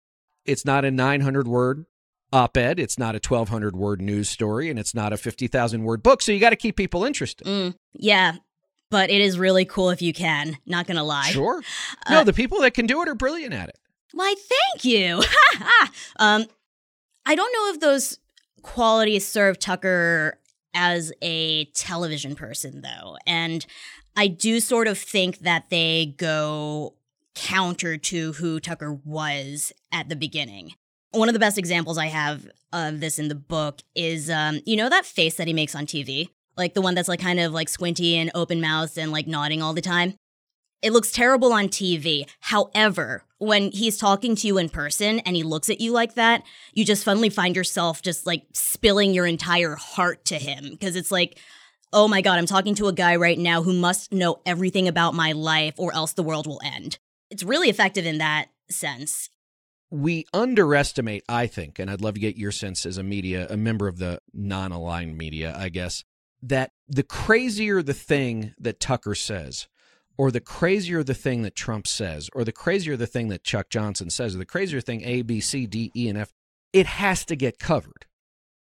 it's 0.45 0.65
not 0.65 0.85
a 0.85 0.91
900 0.91 1.47
word 1.47 1.85
op 2.31 2.57
ed, 2.57 2.79
it's 2.79 2.97
not 2.97 3.15
a 3.15 3.17
1200 3.17 3.75
word 3.75 4.01
news 4.01 4.29
story, 4.29 4.69
and 4.69 4.77
it's 4.77 4.93
not 4.93 5.13
a 5.13 5.17
50,000 5.17 5.83
word 5.83 6.03
book. 6.03 6.21
So 6.21 6.31
you 6.31 6.39
got 6.39 6.51
to 6.51 6.55
keep 6.55 6.75
people 6.75 7.03
interested. 7.03 7.47
Mm, 7.47 7.75
yeah. 7.93 8.35
But 8.91 9.11
it 9.11 9.21
is 9.21 9.37
really 9.37 9.65
cool 9.65 9.91
if 9.91 10.01
you 10.01 10.13
can. 10.13 10.57
Not 10.65 10.87
going 10.87 10.97
to 10.97 11.03
lie. 11.03 11.29
Sure. 11.29 11.61
Uh, 12.07 12.13
no, 12.13 12.23
the 12.23 12.33
people 12.33 12.61
that 12.61 12.73
can 12.73 12.87
do 12.87 13.01
it 13.03 13.07
are 13.07 13.15
brilliant 13.15 13.53
at 13.53 13.69
it. 13.69 13.77
Why, 14.13 14.33
thank 14.37 14.83
you. 14.83 15.17
um, 16.19 16.45
I 17.25 17.35
don't 17.35 17.53
know 17.53 17.73
if 17.73 17.79
those 17.79 18.17
qualities 18.63 19.27
serve 19.27 19.59
Tucker 19.59 20.39
as 20.73 21.11
a 21.21 21.65
television 21.75 22.35
person, 22.35 22.81
though. 22.81 23.17
And 23.27 23.65
I 24.15 24.27
do 24.27 24.59
sort 24.59 24.87
of 24.87 24.97
think 24.97 25.39
that 25.39 25.69
they 25.69 26.15
go 26.17 26.95
counter 27.39 27.95
to 27.95 28.33
who 28.33 28.59
Tucker 28.59 28.93
was 28.93 29.71
at 29.93 30.09
the 30.09 30.15
beginning. 30.15 30.73
One 31.11 31.29
of 31.29 31.33
the 31.33 31.39
best 31.39 31.57
examples 31.57 31.97
I 31.97 32.07
have 32.07 32.45
of 32.73 32.99
this 32.99 33.17
in 33.17 33.29
the 33.29 33.35
book 33.35 33.79
is, 33.95 34.29
um, 34.29 34.59
you 34.65 34.75
know, 34.75 34.89
that 34.89 35.05
face 35.05 35.35
that 35.35 35.47
he 35.47 35.53
makes 35.53 35.73
on 35.73 35.85
TV, 35.85 36.29
like 36.57 36.73
the 36.73 36.81
one 36.81 36.95
that's 36.95 37.07
like 37.07 37.21
kind 37.21 37.39
of 37.39 37.53
like 37.53 37.69
squinty 37.69 38.17
and 38.17 38.29
open 38.35 38.59
mouthed 38.59 38.97
and 38.97 39.13
like 39.13 39.25
nodding 39.25 39.61
all 39.61 39.73
the 39.73 39.81
time. 39.81 40.15
It 40.81 40.91
looks 40.91 41.11
terrible 41.11 41.53
on 41.53 41.69
TV. 41.69 42.29
However, 42.41 43.23
when 43.37 43.71
he's 43.71 43.97
talking 43.97 44.35
to 44.35 44.47
you 44.47 44.57
in 44.57 44.69
person 44.69 45.19
and 45.19 45.35
he 45.35 45.43
looks 45.43 45.69
at 45.69 45.81
you 45.81 45.93
like 45.93 46.15
that, 46.15 46.43
you 46.73 46.83
just 46.83 47.03
suddenly 47.03 47.29
find 47.29 47.55
yourself 47.55 48.01
just 48.01 48.25
like 48.27 48.43
spilling 48.53 49.13
your 49.13 49.25
entire 49.25 49.75
heart 49.75 50.25
to 50.25 50.35
him 50.35 50.71
because 50.71 50.97
it's 50.97 51.11
like, 51.11 51.39
oh 51.93 52.07
my 52.07 52.21
God, 52.21 52.37
I'm 52.37 52.45
talking 52.45 52.75
to 52.75 52.87
a 52.87 52.93
guy 52.93 53.15
right 53.15 53.39
now 53.39 53.63
who 53.63 53.73
must 53.73 54.11
know 54.11 54.41
everything 54.45 54.89
about 54.89 55.15
my 55.15 55.31
life 55.31 55.75
or 55.77 55.93
else 55.93 56.13
the 56.13 56.23
world 56.23 56.45
will 56.45 56.61
end. 56.63 56.99
It's 57.29 57.43
really 57.43 57.69
effective 57.69 58.05
in 58.05 58.17
that 58.17 58.47
sense. 58.69 59.29
We 59.91 60.25
underestimate, 60.33 61.23
I 61.27 61.47
think, 61.47 61.79
and 61.79 61.89
I'd 61.89 62.01
love 62.01 62.13
to 62.13 62.19
get 62.19 62.37
your 62.37 62.51
sense 62.51 62.85
as 62.85 62.97
a 62.97 63.03
media, 63.03 63.47
a 63.49 63.57
member 63.57 63.87
of 63.87 63.97
the 63.97 64.21
non 64.33 64.71
aligned 64.71 65.17
media, 65.17 65.55
I 65.57 65.69
guess, 65.69 66.03
that 66.43 66.71
the 66.87 67.03
crazier 67.03 67.81
the 67.81 67.93
thing 67.93 68.53
that 68.59 68.79
Tucker 68.79 69.15
says, 69.15 69.67
or 70.17 70.31
the 70.31 70.41
crazier 70.41 71.03
the 71.03 71.13
thing 71.13 71.41
that 71.41 71.55
Trump 71.55 71.87
says, 71.87 72.29
or 72.33 72.43
the 72.43 72.51
crazier 72.51 72.95
the 72.95 73.07
thing 73.07 73.29
that 73.29 73.43
Chuck 73.43 73.69
Johnson 73.69 74.09
says, 74.09 74.35
or 74.35 74.37
the 74.37 74.45
crazier 74.45 74.81
thing 74.81 75.01
A, 75.03 75.23
B, 75.23 75.39
C, 75.39 75.65
D, 75.65 75.91
E, 75.95 76.07
and 76.07 76.17
F, 76.17 76.33
it 76.71 76.85
has 76.85 77.25
to 77.25 77.35
get 77.35 77.57
covered. 77.57 78.05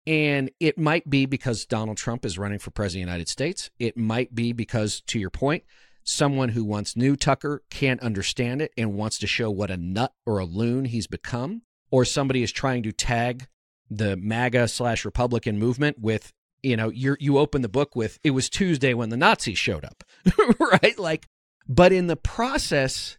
And 0.06 0.52
it 0.60 0.78
might 0.78 1.10
be 1.10 1.26
because 1.26 1.66
Donald 1.66 1.98
Trump 1.98 2.26
is 2.26 2.38
running 2.38 2.60
for 2.60 2.72
president 2.72 3.04
of 3.04 3.08
the 3.08 3.12
United 3.12 3.30
States. 3.30 3.70
It 3.80 3.96
might 3.96 4.36
be 4.36 4.52
because, 4.52 5.02
to 5.08 5.20
your 5.20 5.30
point, 5.30 5.64
someone 6.04 6.50
who 6.50 6.64
once 6.64 6.96
knew 6.96 7.16
Tucker 7.16 7.64
can't 7.70 8.02
understand 8.02 8.62
it 8.62 8.72
and 8.78 8.96
wants 8.96 9.18
to 9.20 9.28
show 9.28 9.50
what 9.50 9.72
a 9.72 9.78
nut 9.78 10.14
or 10.26 10.40
a 10.40 10.46
loon 10.46 10.86
he's 10.86 11.08
become, 11.08 11.62
or 11.92 12.06
somebody 12.06 12.44
is 12.44 12.52
trying 12.52 12.84
to 12.84 12.92
tag 12.92 13.48
the 13.90 14.18
MAGA 14.18 14.68
slash 14.68 15.06
Republican 15.06 15.60
movement 15.60 15.98
with, 16.00 16.34
you 16.62 16.76
know, 16.76 16.90
you 16.90 17.16
you 17.20 17.38
open 17.38 17.62
the 17.62 17.70
book 17.70 17.96
with 17.96 18.20
it 18.24 18.32
was 18.32 18.50
Tuesday 18.50 18.94
when 18.94 19.10
the 19.10 19.18
Nazis 19.18 19.58
showed 19.58 19.86
up, 19.86 20.04
right? 20.60 20.98
Like 20.98 21.28
but 21.68 21.94
in 21.94 22.08
the 22.08 22.16
process, 22.16 23.18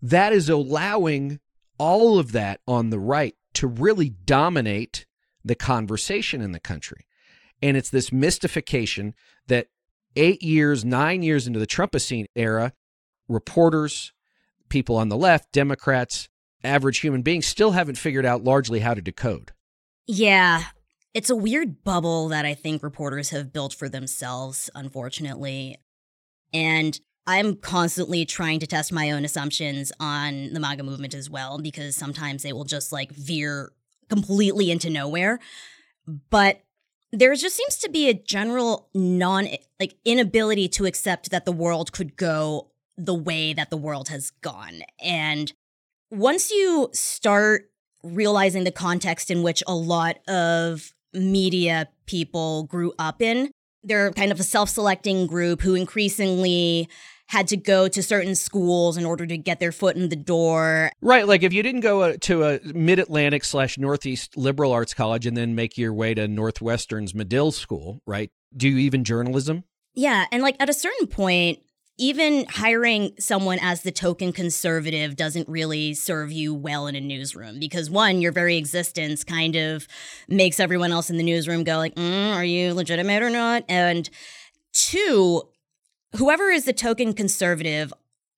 that 0.00 0.32
is 0.32 0.48
allowing 0.48 1.40
all 1.78 2.18
of 2.18 2.32
that 2.32 2.60
on 2.66 2.90
the 2.90 2.98
right 2.98 3.34
to 3.54 3.66
really 3.66 4.10
dominate 4.10 5.06
the 5.44 5.54
conversation 5.54 6.40
in 6.40 6.52
the 6.52 6.60
country. 6.60 7.06
And 7.60 7.76
it's 7.76 7.90
this 7.90 8.12
mystification 8.12 9.14
that 9.48 9.68
eight 10.16 10.42
years, 10.42 10.84
nine 10.84 11.22
years 11.22 11.46
into 11.46 11.58
the 11.58 11.66
Trumpocene 11.66 12.26
era, 12.34 12.72
reporters, 13.28 14.12
people 14.68 14.96
on 14.96 15.08
the 15.08 15.16
left, 15.16 15.52
Democrats, 15.52 16.28
average 16.64 17.00
human 17.00 17.22
beings 17.22 17.46
still 17.46 17.72
haven't 17.72 17.96
figured 17.96 18.26
out 18.26 18.44
largely 18.44 18.80
how 18.80 18.94
to 18.94 19.02
decode. 19.02 19.52
Yeah. 20.06 20.64
It's 21.14 21.30
a 21.30 21.36
weird 21.36 21.84
bubble 21.84 22.28
that 22.28 22.46
I 22.46 22.54
think 22.54 22.82
reporters 22.82 23.30
have 23.30 23.52
built 23.52 23.74
for 23.74 23.88
themselves, 23.88 24.70
unfortunately. 24.74 25.76
And 26.52 26.98
I'm 27.26 27.56
constantly 27.56 28.24
trying 28.24 28.60
to 28.60 28.66
test 28.66 28.92
my 28.92 29.10
own 29.10 29.24
assumptions 29.24 29.92
on 30.00 30.52
the 30.52 30.60
MAGA 30.60 30.82
movement 30.82 31.14
as 31.14 31.28
well, 31.28 31.58
because 31.58 31.96
sometimes 31.96 32.42
they 32.42 32.52
will 32.52 32.64
just 32.64 32.92
like 32.92 33.12
veer 33.12 33.72
completely 34.08 34.70
into 34.70 34.90
nowhere. 34.90 35.38
But 36.30 36.62
there 37.12 37.34
just 37.34 37.56
seems 37.56 37.76
to 37.76 37.90
be 37.90 38.08
a 38.08 38.14
general 38.14 38.88
non 38.94 39.48
like 39.78 39.94
inability 40.04 40.68
to 40.68 40.86
accept 40.86 41.30
that 41.30 41.44
the 41.44 41.52
world 41.52 41.92
could 41.92 42.16
go 42.16 42.70
the 42.96 43.14
way 43.14 43.52
that 43.52 43.70
the 43.70 43.76
world 43.76 44.08
has 44.08 44.30
gone. 44.30 44.82
And 45.00 45.52
once 46.10 46.50
you 46.50 46.88
start 46.92 47.70
realizing 48.02 48.64
the 48.64 48.72
context 48.72 49.30
in 49.30 49.42
which 49.42 49.62
a 49.66 49.74
lot 49.74 50.18
of 50.28 50.92
media 51.12 51.88
people 52.06 52.64
grew 52.64 52.92
up 52.98 53.20
in, 53.20 53.50
they're 53.84 54.12
kind 54.12 54.32
of 54.32 54.40
a 54.40 54.44
self 54.44 54.70
selecting 54.70 55.26
group 55.26 55.62
who 55.62 55.74
increasingly 55.74 56.88
had 57.32 57.48
to 57.48 57.56
go 57.56 57.88
to 57.88 58.02
certain 58.02 58.34
schools 58.34 58.98
in 58.98 59.06
order 59.06 59.26
to 59.26 59.38
get 59.38 59.58
their 59.58 59.72
foot 59.72 59.96
in 59.96 60.10
the 60.10 60.16
door. 60.16 60.92
Right. 61.00 61.26
Like 61.26 61.42
if 61.42 61.54
you 61.54 61.62
didn't 61.62 61.80
go 61.80 62.02
uh, 62.02 62.16
to 62.20 62.44
a 62.44 62.60
mid 62.74 62.98
Atlantic 62.98 63.42
slash 63.44 63.78
Northeast 63.78 64.36
liberal 64.36 64.70
arts 64.70 64.92
college 64.92 65.24
and 65.24 65.34
then 65.34 65.54
make 65.54 65.78
your 65.78 65.94
way 65.94 66.12
to 66.12 66.28
Northwestern's 66.28 67.14
Medill 67.14 67.50
School, 67.50 68.02
right? 68.06 68.30
Do 68.54 68.68
you 68.68 68.76
even 68.76 69.02
journalism? 69.02 69.64
Yeah. 69.94 70.26
And 70.30 70.42
like 70.42 70.56
at 70.60 70.68
a 70.68 70.74
certain 70.74 71.06
point, 71.06 71.60
even 71.96 72.44
hiring 72.50 73.12
someone 73.18 73.58
as 73.62 73.80
the 73.80 73.92
token 73.92 74.34
conservative 74.34 75.16
doesn't 75.16 75.48
really 75.48 75.94
serve 75.94 76.30
you 76.30 76.54
well 76.54 76.86
in 76.86 76.94
a 76.94 77.00
newsroom 77.00 77.58
because 77.58 77.88
one 77.88 78.20
your 78.20 78.32
very 78.32 78.58
existence 78.58 79.24
kind 79.24 79.56
of 79.56 79.88
makes 80.28 80.60
everyone 80.60 80.92
else 80.92 81.08
in 81.08 81.16
the 81.16 81.22
newsroom 81.22 81.64
go 81.64 81.76
like 81.76 81.94
mm, 81.94 82.34
are 82.34 82.44
you 82.44 82.72
legitimate 82.72 83.22
or 83.22 83.28
not 83.28 83.62
and 83.68 84.08
two 84.72 85.42
whoever 86.16 86.50
is 86.50 86.64
the 86.64 86.72
token 86.72 87.12
conservative 87.14 87.92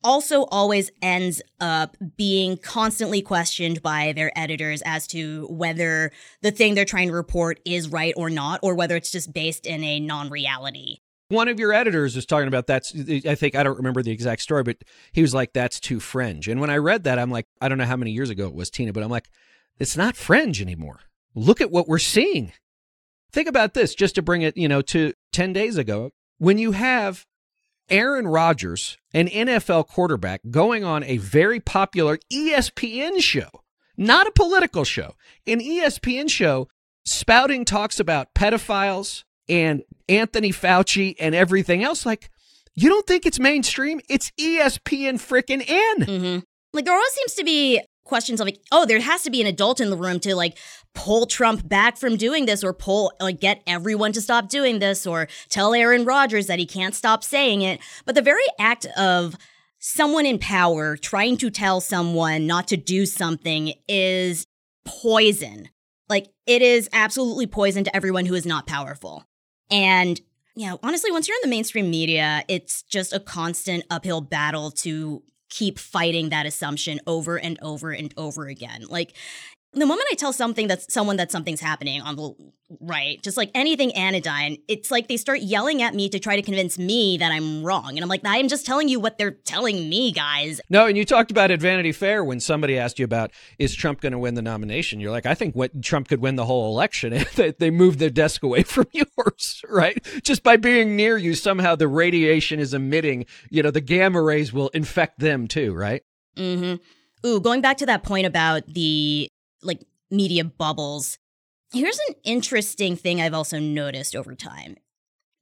also 0.04 0.42
always 0.44 0.90
ends 1.00 1.42
up 1.60 1.96
being 2.16 2.58
constantly 2.58 3.22
questioned 3.22 3.82
by 3.82 4.12
their 4.12 4.30
editors 4.38 4.82
as 4.84 5.06
to 5.08 5.46
whether 5.50 6.12
the 6.42 6.50
thing 6.50 6.74
they're 6.74 6.84
trying 6.84 7.08
to 7.08 7.14
report 7.14 7.58
is 7.64 7.88
right 7.88 8.12
or 8.16 8.28
not, 8.28 8.60
or 8.62 8.74
whether 8.74 8.94
it's 8.94 9.10
just 9.10 9.32
based 9.32 9.66
in 9.66 9.82
a 9.82 9.98
non 9.98 10.28
reality. 10.28 10.98
One 11.28 11.48
of 11.48 11.58
your 11.58 11.72
editors 11.72 12.14
was 12.14 12.26
talking 12.26 12.48
about 12.48 12.66
that's, 12.66 12.94
I 13.26 13.34
think, 13.34 13.56
I 13.56 13.62
don't 13.62 13.78
remember 13.78 14.02
the 14.02 14.12
exact 14.12 14.42
story, 14.42 14.62
but 14.62 14.76
he 15.12 15.22
was 15.22 15.34
like, 15.34 15.54
that's 15.54 15.80
too 15.80 15.98
fringe. 15.98 16.48
And 16.48 16.60
when 16.60 16.68
I 16.68 16.76
read 16.76 17.04
that, 17.04 17.18
I'm 17.18 17.30
like, 17.30 17.46
I 17.62 17.68
don't 17.68 17.78
know 17.78 17.86
how 17.86 17.96
many 17.96 18.10
years 18.10 18.28
ago 18.28 18.46
it 18.46 18.54
was, 18.54 18.70
Tina, 18.70 18.92
but 18.92 19.02
I'm 19.02 19.10
like, 19.10 19.30
it's 19.78 19.96
not 19.96 20.16
fringe 20.16 20.60
anymore. 20.60 21.00
Look 21.34 21.62
at 21.62 21.70
what 21.70 21.88
we're 21.88 21.98
seeing. 21.98 22.52
Think 23.32 23.48
about 23.48 23.72
this, 23.72 23.94
just 23.94 24.14
to 24.16 24.22
bring 24.22 24.42
it, 24.42 24.56
you 24.56 24.68
know, 24.68 24.82
to 24.82 25.14
10 25.32 25.54
days 25.54 25.78
ago. 25.78 26.10
When 26.38 26.58
you 26.58 26.72
have 26.72 27.24
Aaron 27.90 28.26
Rodgers, 28.26 28.96
an 29.12 29.28
NFL 29.28 29.88
quarterback, 29.88 30.40
going 30.50 30.84
on 30.84 31.04
a 31.04 31.18
very 31.18 31.60
popular 31.60 32.18
ESPN 32.32 33.20
show, 33.20 33.48
not 33.96 34.26
a 34.26 34.32
political 34.32 34.84
show, 34.84 35.14
an 35.46 35.60
ESPN 35.60 36.30
show 36.30 36.68
spouting 37.04 37.64
talks 37.64 38.00
about 38.00 38.34
pedophiles 38.34 39.24
and 39.48 39.82
Anthony 40.08 40.50
Fauci 40.50 41.14
and 41.20 41.34
everything 41.34 41.82
else. 41.82 42.06
Like, 42.06 42.30
you 42.74 42.88
don't 42.88 43.06
think 43.06 43.26
it's 43.26 43.38
mainstream? 43.38 44.00
It's 44.08 44.32
ESPN 44.40 45.14
freaking 45.14 45.64
N. 45.66 46.00
Mm-hmm. 46.00 46.38
Like, 46.72 46.84
there 46.86 46.94
always 46.94 47.12
seems 47.12 47.34
to 47.34 47.44
be 47.44 47.80
questions 48.04 48.40
of 48.40 48.46
like, 48.46 48.60
oh, 48.72 48.86
there 48.86 49.00
has 49.00 49.22
to 49.22 49.30
be 49.30 49.40
an 49.40 49.46
adult 49.46 49.80
in 49.80 49.90
the 49.90 49.96
room 49.96 50.20
to 50.20 50.34
like 50.34 50.56
pull 50.94 51.26
Trump 51.26 51.68
back 51.68 51.96
from 51.96 52.16
doing 52.16 52.46
this 52.46 52.62
or 52.64 52.72
pull 52.72 53.12
like 53.20 53.40
get 53.40 53.62
everyone 53.66 54.12
to 54.12 54.20
stop 54.20 54.48
doing 54.48 54.78
this 54.78 55.06
or 55.06 55.28
tell 55.48 55.74
Aaron 55.74 56.04
Rodgers 56.04 56.46
that 56.46 56.58
he 56.58 56.66
can't 56.66 56.94
stop 56.94 57.24
saying 57.24 57.62
it. 57.62 57.80
But 58.04 58.14
the 58.14 58.22
very 58.22 58.44
act 58.58 58.86
of 58.96 59.36
someone 59.78 60.24
in 60.24 60.38
power 60.38 60.96
trying 60.96 61.36
to 61.36 61.50
tell 61.50 61.80
someone 61.80 62.46
not 62.46 62.68
to 62.68 62.76
do 62.76 63.04
something 63.04 63.74
is 63.88 64.46
poison. 64.84 65.68
Like 66.08 66.28
it 66.46 66.62
is 66.62 66.88
absolutely 66.92 67.46
poison 67.46 67.84
to 67.84 67.94
everyone 67.94 68.26
who 68.26 68.34
is 68.34 68.46
not 68.46 68.66
powerful. 68.66 69.24
And 69.70 70.20
you 70.56 70.68
know, 70.68 70.78
honestly, 70.82 71.10
once 71.10 71.26
you're 71.26 71.36
in 71.36 71.50
the 71.50 71.54
mainstream 71.54 71.90
media, 71.90 72.44
it's 72.48 72.82
just 72.84 73.12
a 73.12 73.18
constant 73.18 73.84
uphill 73.90 74.20
battle 74.20 74.70
to 74.70 75.22
keep 75.50 75.78
fighting 75.78 76.30
that 76.30 76.46
assumption 76.46 77.00
over 77.06 77.38
and 77.38 77.58
over 77.62 77.90
and 77.90 78.12
over 78.16 78.46
again. 78.46 78.84
Like 78.88 79.14
the 79.74 79.86
moment 79.86 80.06
I 80.10 80.14
tell 80.14 80.32
something 80.32 80.68
that's 80.68 80.92
someone 80.92 81.16
that 81.16 81.30
something's 81.30 81.60
happening 81.60 82.00
on 82.00 82.16
the 82.16 82.34
right, 82.80 83.22
just 83.22 83.36
like 83.36 83.50
anything 83.54 83.92
anodyne, 83.92 84.58
it's 84.68 84.90
like 84.90 85.08
they 85.08 85.16
start 85.16 85.40
yelling 85.40 85.82
at 85.82 85.94
me 85.94 86.08
to 86.08 86.18
try 86.18 86.36
to 86.36 86.42
convince 86.42 86.78
me 86.78 87.18
that 87.18 87.30
I'm 87.32 87.62
wrong. 87.62 87.90
And 87.90 88.00
I'm 88.00 88.08
like, 88.08 88.22
I'm 88.24 88.48
just 88.48 88.66
telling 88.66 88.88
you 88.88 88.98
what 89.00 89.18
they're 89.18 89.32
telling 89.32 89.88
me, 89.88 90.12
guys. 90.12 90.60
No, 90.70 90.86
and 90.86 90.96
you 90.96 91.04
talked 91.04 91.30
about 91.30 91.50
at 91.50 91.60
Vanity 91.60 91.92
Fair 91.92 92.24
when 92.24 92.40
somebody 92.40 92.78
asked 92.78 92.98
you 92.98 93.04
about 93.04 93.32
is 93.58 93.74
Trump 93.74 94.00
going 94.00 94.12
to 94.12 94.18
win 94.18 94.34
the 94.34 94.42
nomination? 94.42 95.00
You're 95.00 95.10
like, 95.10 95.26
I 95.26 95.34
think 95.34 95.54
what 95.54 95.82
Trump 95.82 96.08
could 96.08 96.20
win 96.20 96.36
the 96.36 96.46
whole 96.46 96.72
election 96.72 97.12
if 97.12 97.34
they, 97.34 97.52
they 97.52 97.70
moved 97.70 97.98
their 97.98 98.10
desk 98.10 98.42
away 98.42 98.62
from 98.62 98.86
yours, 98.92 99.62
right? 99.68 100.04
Just 100.22 100.42
by 100.42 100.56
being 100.56 100.96
near 100.96 101.16
you, 101.16 101.34
somehow 101.34 101.74
the 101.76 101.88
radiation 101.88 102.60
is 102.60 102.74
emitting, 102.74 103.26
you 103.50 103.62
know, 103.62 103.70
the 103.70 103.80
gamma 103.80 104.22
rays 104.22 104.52
will 104.52 104.68
infect 104.68 105.18
them 105.18 105.46
too, 105.46 105.74
right? 105.74 106.02
Mm-hmm. 106.36 106.76
Ooh, 107.26 107.40
going 107.40 107.62
back 107.62 107.78
to 107.78 107.86
that 107.86 108.02
point 108.02 108.26
about 108.26 108.66
the 108.66 109.30
like 109.64 109.80
media 110.10 110.44
bubbles. 110.44 111.18
Here's 111.72 111.98
an 112.08 112.14
interesting 112.24 112.96
thing 112.96 113.20
I've 113.20 113.34
also 113.34 113.58
noticed 113.58 114.14
over 114.14 114.34
time. 114.34 114.76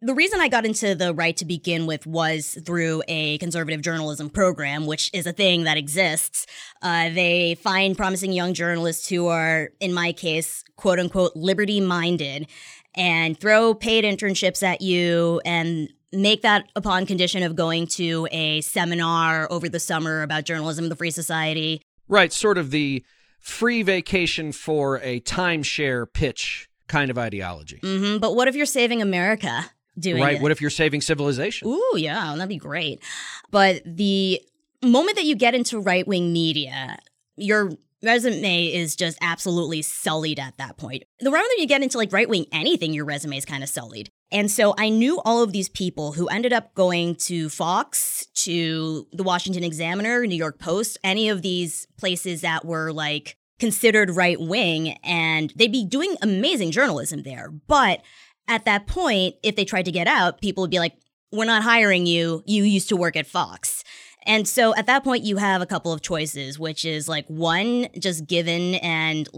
The 0.05 0.15
reason 0.15 0.41
I 0.41 0.49
got 0.49 0.67
into 0.67 0.97
the 0.97 1.15
right 1.15 1.37
to 1.37 1.45
begin 1.45 1.87
with 1.87 2.09
was 2.09 2.59
through 2.67 3.05
a 3.07 3.39
conservative 3.39 3.83
journalism 3.83 4.31
program, 4.31 4.85
which 4.87 5.09
is 5.13 5.29
a 5.29 5.33
thing 5.33 5.63
that 5.63 5.77
exists. 5.77 6.45
Uh, 6.83 7.11
they 7.11 7.55
find 7.55 7.97
promising 7.97 8.33
young 8.33 8.53
journalists 8.53 9.09
who 9.09 9.29
are, 9.29 9.71
in 9.79 9.95
my 9.95 10.11
case, 10.11 10.65
quote 10.75 10.99
unquote, 10.99 11.37
liberty 11.37 11.81
minded 11.81 12.49
and 12.97 13.39
throw 13.39 13.75
paid 13.75 14.05
internships 14.05 14.63
at 14.65 14.81
you 14.81 15.41
and 15.45 15.93
make 16.13 16.43
that 16.43 16.69
upon 16.75 17.07
condition 17.07 17.45
of 17.45 17.55
going 17.55 17.87
to 17.87 18.27
a 18.33 18.61
seminar 18.61 19.47
over 19.53 19.69
the 19.69 19.81
summer 19.81 20.23
about 20.23 20.45
journalism, 20.45 20.87
in 20.87 20.89
the 20.89 20.97
Free 20.97 21.13
Society. 21.13 21.81
Right. 22.09 22.33
Sort 22.33 22.59
of 22.59 22.73
the 22.73 23.05
free 23.43 23.83
vacation 23.83 24.53
for 24.53 24.99
a 25.03 25.21
timeshare 25.21 26.11
pitch 26.11 26.69
kind 26.87 27.11
of 27.11 27.19
ideology. 27.19 27.79
hmm 27.83 28.19
But 28.19 28.35
what 28.35 28.49
if 28.49 28.55
you're 28.55 28.65
saving 28.67 29.03
America 29.03 29.67
doing 29.99 30.23
right? 30.23 30.37
it? 30.37 30.43
What 30.43 30.53
if 30.53 30.61
you're 30.61 30.71
saving 30.71 31.01
civilization? 31.03 31.69
Ooh, 31.69 31.95
yeah, 31.97 32.33
that'd 32.35 32.49
be 32.49 32.57
great. 32.57 33.03
But 33.51 33.83
the 33.85 34.41
moment 34.83 35.17
that 35.17 35.25
you 35.25 35.35
get 35.35 35.55
into 35.55 35.79
right 35.81 36.07
wing 36.07 36.33
media, 36.33 36.99
your 37.37 37.73
resume 38.03 38.67
is 38.67 38.97
just 38.97 39.19
absolutely 39.21 39.83
sullied 39.83 40.39
at 40.39 40.57
that 40.59 40.77
point. 40.77 41.05
The 41.21 41.31
that 41.31 41.57
you 41.59 41.67
get 41.67 41.83
into 41.83 41.99
like 41.99 42.13
right 42.13 42.29
wing 42.29 42.47
anything, 42.53 42.93
your 42.93 43.05
resume 43.05 43.37
is 43.37 43.45
kind 43.45 43.63
of 43.63 43.69
sullied. 43.69 44.11
And 44.31 44.51
so 44.51 44.75
I 44.79 44.89
knew 44.89 45.21
all 45.25 45.43
of 45.43 45.53
these 45.53 45.69
people 45.69 46.13
who 46.13 46.27
ended 46.29 46.53
up 46.53 46.75
going 46.75 47.17
to 47.17 47.49
Fox, 47.51 48.27
to 48.35 49.07
the 49.13 49.23
Washington 49.23 49.63
Examiner, 49.63 50.27
New 50.27 50.37
York 50.37 50.59
Post, 50.59 50.99
any 51.05 51.29
of 51.29 51.43
these 51.43 51.87
places 51.99 52.41
that 52.41 52.65
were 52.65 52.93
like 52.93 53.37
considered 53.61 54.11
right 54.11 54.41
wing, 54.41 54.97
and 55.05 55.53
they'd 55.55 55.71
be 55.71 55.85
doing 55.85 56.17
amazing 56.23 56.71
journalism 56.71 57.23
there. 57.23 57.51
But 57.51 58.03
at 58.49 58.65
that 58.65 58.87
point, 58.87 59.37
if 59.43 59.55
they 59.55 59.65
tried 59.65 59.85
to 59.85 59.93
get 59.93 60.07
out, 60.07 60.41
people 60.41 60.63
would 60.63 60.71
be 60.71 60.79
like, 60.79 60.95
we're 61.31 61.45
not 61.45 61.63
hiring 61.63 62.07
you. 62.07 62.43
You 62.47 62.65
used 62.65 62.89
to 62.89 62.97
work 62.97 63.17
at 63.17 63.27
Fox. 63.27 63.85
And 64.27 64.47
so 64.47 64.75
at 64.75 64.87
that 64.87 65.05
point, 65.05 65.25
you 65.25 65.37
have 65.37 65.63
a 65.63 65.67
couple 65.67 65.93
of 65.93 66.01
choices, 66.01 66.59
which 66.59 66.85
is 66.85 67.09
like 67.09 67.27
one, 67.27 67.89
just 67.99 68.27
give 68.27 68.49
in 68.49 68.77
and 68.77 69.29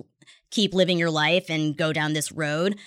keep 0.51 0.75
living 0.75 0.99
your 0.99 1.11
life 1.11 1.47
and 1.49 1.77
go 1.77 1.93
down 1.93 2.13
this 2.13 2.33
road. 2.33 2.79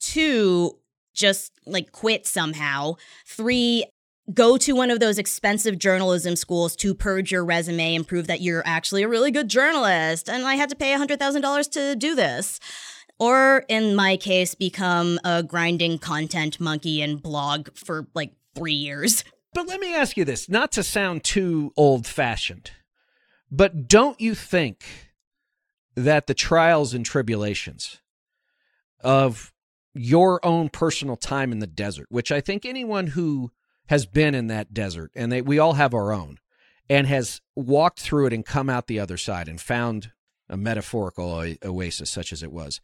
Two, 0.00 0.78
just 1.14 1.52
like 1.66 1.92
quit 1.92 2.26
somehow. 2.26 2.94
Three, 3.26 3.84
go 4.32 4.56
to 4.56 4.72
one 4.74 4.90
of 4.90 5.00
those 5.00 5.18
expensive 5.18 5.78
journalism 5.78 6.36
schools 6.36 6.76
to 6.76 6.94
purge 6.94 7.32
your 7.32 7.44
resume 7.44 7.94
and 7.94 8.06
prove 8.06 8.26
that 8.26 8.40
you're 8.40 8.62
actually 8.66 9.02
a 9.02 9.08
really 9.08 9.30
good 9.30 9.48
journalist. 9.48 10.28
And 10.28 10.44
I 10.44 10.54
had 10.54 10.70
to 10.70 10.76
pay 10.76 10.94
$100,000 10.94 11.70
to 11.72 11.96
do 11.96 12.14
this. 12.14 12.60
Or 13.18 13.64
in 13.68 13.94
my 13.94 14.16
case, 14.16 14.54
become 14.54 15.20
a 15.24 15.42
grinding 15.42 15.98
content 15.98 16.58
monkey 16.58 17.02
and 17.02 17.22
blog 17.22 17.68
for 17.74 18.08
like 18.14 18.32
three 18.54 18.74
years. 18.74 19.24
But 19.52 19.68
let 19.68 19.80
me 19.80 19.94
ask 19.94 20.16
you 20.16 20.24
this, 20.24 20.48
not 20.48 20.72
to 20.72 20.82
sound 20.82 21.24
too 21.24 21.72
old 21.76 22.06
fashioned, 22.06 22.70
but 23.50 23.86
don't 23.86 24.20
you 24.20 24.34
think 24.34 24.84
that 25.94 26.26
the 26.26 26.34
trials 26.34 26.94
and 26.94 27.04
tribulations 27.04 28.00
of 29.00 29.52
your 29.94 30.44
own 30.44 30.70
personal 30.70 31.16
time 31.16 31.52
in 31.52 31.58
the 31.58 31.66
desert, 31.66 32.06
which 32.08 32.32
I 32.32 32.40
think 32.40 32.64
anyone 32.64 33.08
who 33.08 33.52
has 33.88 34.06
been 34.06 34.34
in 34.34 34.46
that 34.46 34.72
desert, 34.72 35.10
and 35.14 35.30
they, 35.30 35.42
we 35.42 35.58
all 35.58 35.74
have 35.74 35.92
our 35.92 36.12
own, 36.12 36.38
and 36.88 37.06
has 37.06 37.42
walked 37.54 38.00
through 38.00 38.26
it 38.26 38.32
and 38.32 38.46
come 38.46 38.70
out 38.70 38.86
the 38.86 39.00
other 39.00 39.18
side 39.18 39.48
and 39.48 39.60
found 39.60 40.12
a 40.48 40.56
metaphorical 40.56 41.54
oasis 41.62 42.10
such 42.10 42.32
as 42.32 42.42
it 42.42 42.52
was, 42.52 42.80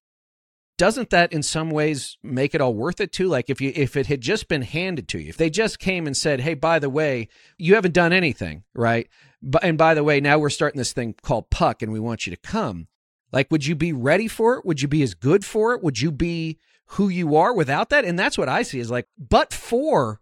doesn't 0.78 1.10
that 1.10 1.32
in 1.32 1.42
some 1.42 1.70
ways 1.70 2.16
make 2.22 2.54
it 2.54 2.60
all 2.60 2.72
worth 2.72 3.00
it 3.00 3.12
too? 3.12 3.28
Like 3.28 3.50
if 3.50 3.60
you 3.60 3.72
if 3.74 3.96
it 3.96 4.06
had 4.06 4.20
just 4.20 4.48
been 4.48 4.62
handed 4.62 5.08
to 5.08 5.18
you 5.18 5.28
if 5.28 5.36
they 5.36 5.50
just 5.50 5.78
came 5.78 6.06
and 6.06 6.16
said 6.16 6.40
hey 6.40 6.54
by 6.54 6.78
the 6.78 6.88
way 6.88 7.28
you 7.58 7.74
haven't 7.74 7.92
done 7.94 8.12
anything 8.12 8.64
right? 8.74 9.08
But 9.42 9.64
and 9.64 9.76
by 9.76 9.94
the 9.94 10.04
way 10.04 10.20
now 10.20 10.38
we're 10.38 10.48
starting 10.48 10.78
this 10.78 10.92
thing 10.92 11.14
called 11.20 11.50
puck 11.50 11.82
and 11.82 11.92
we 11.92 12.00
want 12.00 12.26
you 12.26 12.34
to 12.34 12.40
come. 12.40 12.86
Like 13.32 13.50
would 13.50 13.66
you 13.66 13.74
be 13.74 13.92
ready 13.92 14.28
for 14.28 14.54
it? 14.54 14.64
Would 14.64 14.80
you 14.80 14.88
be 14.88 15.02
as 15.02 15.14
good 15.14 15.44
for 15.44 15.74
it? 15.74 15.82
Would 15.82 16.00
you 16.00 16.10
be 16.10 16.58
who 16.92 17.08
you 17.08 17.36
are 17.36 17.52
without 17.52 17.90
that? 17.90 18.06
And 18.06 18.18
that's 18.18 18.38
what 18.38 18.48
i 18.48 18.62
see 18.62 18.78
is 18.78 18.90
like 18.90 19.06
but 19.18 19.52
for 19.52 20.20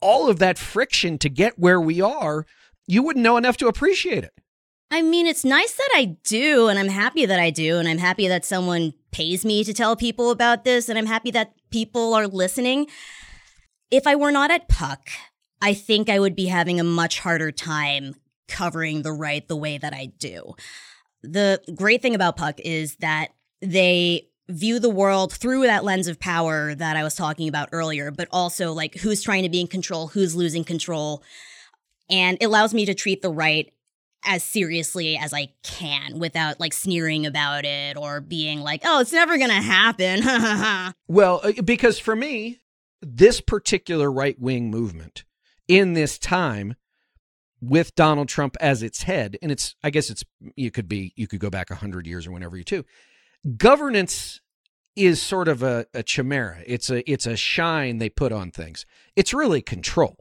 all 0.00 0.30
of 0.30 0.38
that 0.38 0.58
friction 0.58 1.18
to 1.18 1.28
get 1.28 1.58
where 1.58 1.80
we 1.80 2.00
are 2.00 2.46
you 2.86 3.02
wouldn't 3.02 3.22
know 3.22 3.36
enough 3.36 3.56
to 3.56 3.66
appreciate 3.66 4.24
it 4.24 4.32
I 4.90 5.02
mean, 5.02 5.26
it's 5.26 5.44
nice 5.44 5.74
that 5.74 5.90
I 5.94 6.16
do, 6.22 6.68
and 6.68 6.78
I'm 6.78 6.88
happy 6.88 7.26
that 7.26 7.40
I 7.40 7.50
do, 7.50 7.78
and 7.78 7.88
I'm 7.88 7.98
happy 7.98 8.28
that 8.28 8.44
someone 8.44 8.94
pays 9.10 9.44
me 9.44 9.64
to 9.64 9.74
tell 9.74 9.96
people 9.96 10.30
about 10.30 10.64
this, 10.64 10.88
and 10.88 10.98
I'm 10.98 11.06
happy 11.06 11.30
that 11.32 11.54
people 11.70 12.14
are 12.14 12.28
listening. 12.28 12.86
If 13.90 14.06
I 14.06 14.14
were 14.14 14.30
not 14.30 14.50
at 14.50 14.68
Puck, 14.68 15.10
I 15.60 15.74
think 15.74 16.08
I 16.08 16.20
would 16.20 16.36
be 16.36 16.46
having 16.46 16.78
a 16.78 16.84
much 16.84 17.18
harder 17.20 17.50
time 17.50 18.14
covering 18.46 19.02
the 19.02 19.12
right 19.12 19.46
the 19.48 19.56
way 19.56 19.76
that 19.76 19.92
I 19.92 20.12
do. 20.18 20.54
The 21.22 21.60
great 21.74 22.02
thing 22.02 22.14
about 22.14 22.36
Puck 22.36 22.60
is 22.60 22.96
that 22.96 23.30
they 23.60 24.28
view 24.48 24.78
the 24.78 24.90
world 24.90 25.32
through 25.32 25.62
that 25.62 25.82
lens 25.82 26.06
of 26.06 26.20
power 26.20 26.74
that 26.76 26.96
I 26.96 27.02
was 27.02 27.16
talking 27.16 27.48
about 27.48 27.70
earlier, 27.72 28.12
but 28.12 28.28
also 28.30 28.72
like 28.72 28.94
who's 28.94 29.22
trying 29.22 29.42
to 29.42 29.48
be 29.48 29.60
in 29.60 29.66
control, 29.66 30.08
who's 30.08 30.36
losing 30.36 30.62
control. 30.62 31.24
And 32.08 32.38
it 32.40 32.44
allows 32.44 32.72
me 32.72 32.86
to 32.86 32.94
treat 32.94 33.22
the 33.22 33.32
right 33.32 33.72
as 34.26 34.42
seriously 34.42 35.16
as 35.16 35.32
I 35.32 35.48
can 35.62 36.18
without 36.18 36.60
like 36.60 36.72
sneering 36.72 37.24
about 37.24 37.64
it 37.64 37.96
or 37.96 38.20
being 38.20 38.60
like, 38.60 38.82
oh, 38.84 39.00
it's 39.00 39.12
never 39.12 39.38
going 39.38 39.50
to 39.50 39.54
happen. 39.54 40.22
Well, 41.08 41.40
uh, 41.44 41.62
because 41.62 41.98
for 41.98 42.16
me, 42.16 42.60
this 43.00 43.40
particular 43.40 44.10
right 44.10 44.38
wing 44.40 44.70
movement 44.70 45.24
in 45.68 45.92
this 45.92 46.18
time 46.18 46.74
with 47.60 47.94
Donald 47.94 48.28
Trump 48.28 48.56
as 48.60 48.82
its 48.82 49.04
head, 49.04 49.38
and 49.40 49.52
it's, 49.52 49.76
I 49.82 49.90
guess 49.90 50.10
it's, 50.10 50.24
you 50.56 50.70
could 50.70 50.88
be, 50.88 51.12
you 51.16 51.26
could 51.26 51.40
go 51.40 51.50
back 51.50 51.70
100 51.70 52.06
years 52.06 52.26
or 52.26 52.32
whenever 52.32 52.56
you 52.56 52.64
too. 52.64 52.84
Governance 53.56 54.40
is 54.96 55.22
sort 55.22 55.48
of 55.48 55.62
a, 55.62 55.86
a 55.94 56.02
chimera. 56.02 56.62
It's 56.66 56.90
a, 56.90 57.08
it's 57.10 57.26
a 57.26 57.36
shine 57.36 57.98
they 57.98 58.08
put 58.08 58.32
on 58.32 58.50
things. 58.50 58.84
It's 59.14 59.32
really 59.32 59.62
control, 59.62 60.16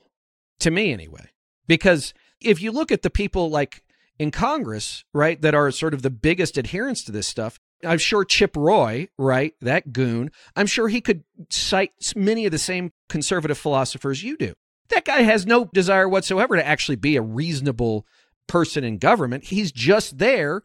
to 0.60 0.70
me 0.70 0.94
anyway. 0.94 1.30
Because 1.68 2.14
if 2.42 2.62
you 2.62 2.72
look 2.72 2.92
at 2.92 3.02
the 3.02 3.10
people 3.10 3.50
like 3.50 3.84
in 4.18 4.32
Congress, 4.32 5.04
right, 5.14 5.42
that 5.42 5.56
are 5.56 5.72
sort 5.72 5.94
of 5.94 6.02
the 6.02 6.10
biggest 6.10 6.58
adherents 6.58 7.04
to 7.04 7.12
this 7.12 7.28
stuff, 7.28 7.60
I'm 7.84 7.98
sure 7.98 8.26
Chip 8.26 8.56
Roy, 8.56 9.10
right, 9.18 9.54
that 9.62 9.92
goon, 9.94 10.32
I'm 10.56 10.68
sure 10.68 10.88
he 10.88 11.02
could 11.02 11.24
cite 11.50 11.92
many 12.16 12.46
of 12.46 12.52
the 12.52 12.58
same 12.58 12.92
conservative 13.10 13.58
philosophers 13.58 14.24
you 14.24 14.38
do. 14.38 14.54
That 14.90 15.06
guy 15.06 15.22
has 15.24 15.46
no 15.46 15.66
desire 15.66 16.08
whatsoever 16.08 16.56
to 16.56 16.66
actually 16.66 16.96
be 16.96 17.16
a 17.16 17.22
reasonable 17.22 18.06
person 18.48 18.84
in 18.84 18.98
government. 18.98 19.46
He's 19.46 19.72
just 19.72 20.18
there 20.18 20.64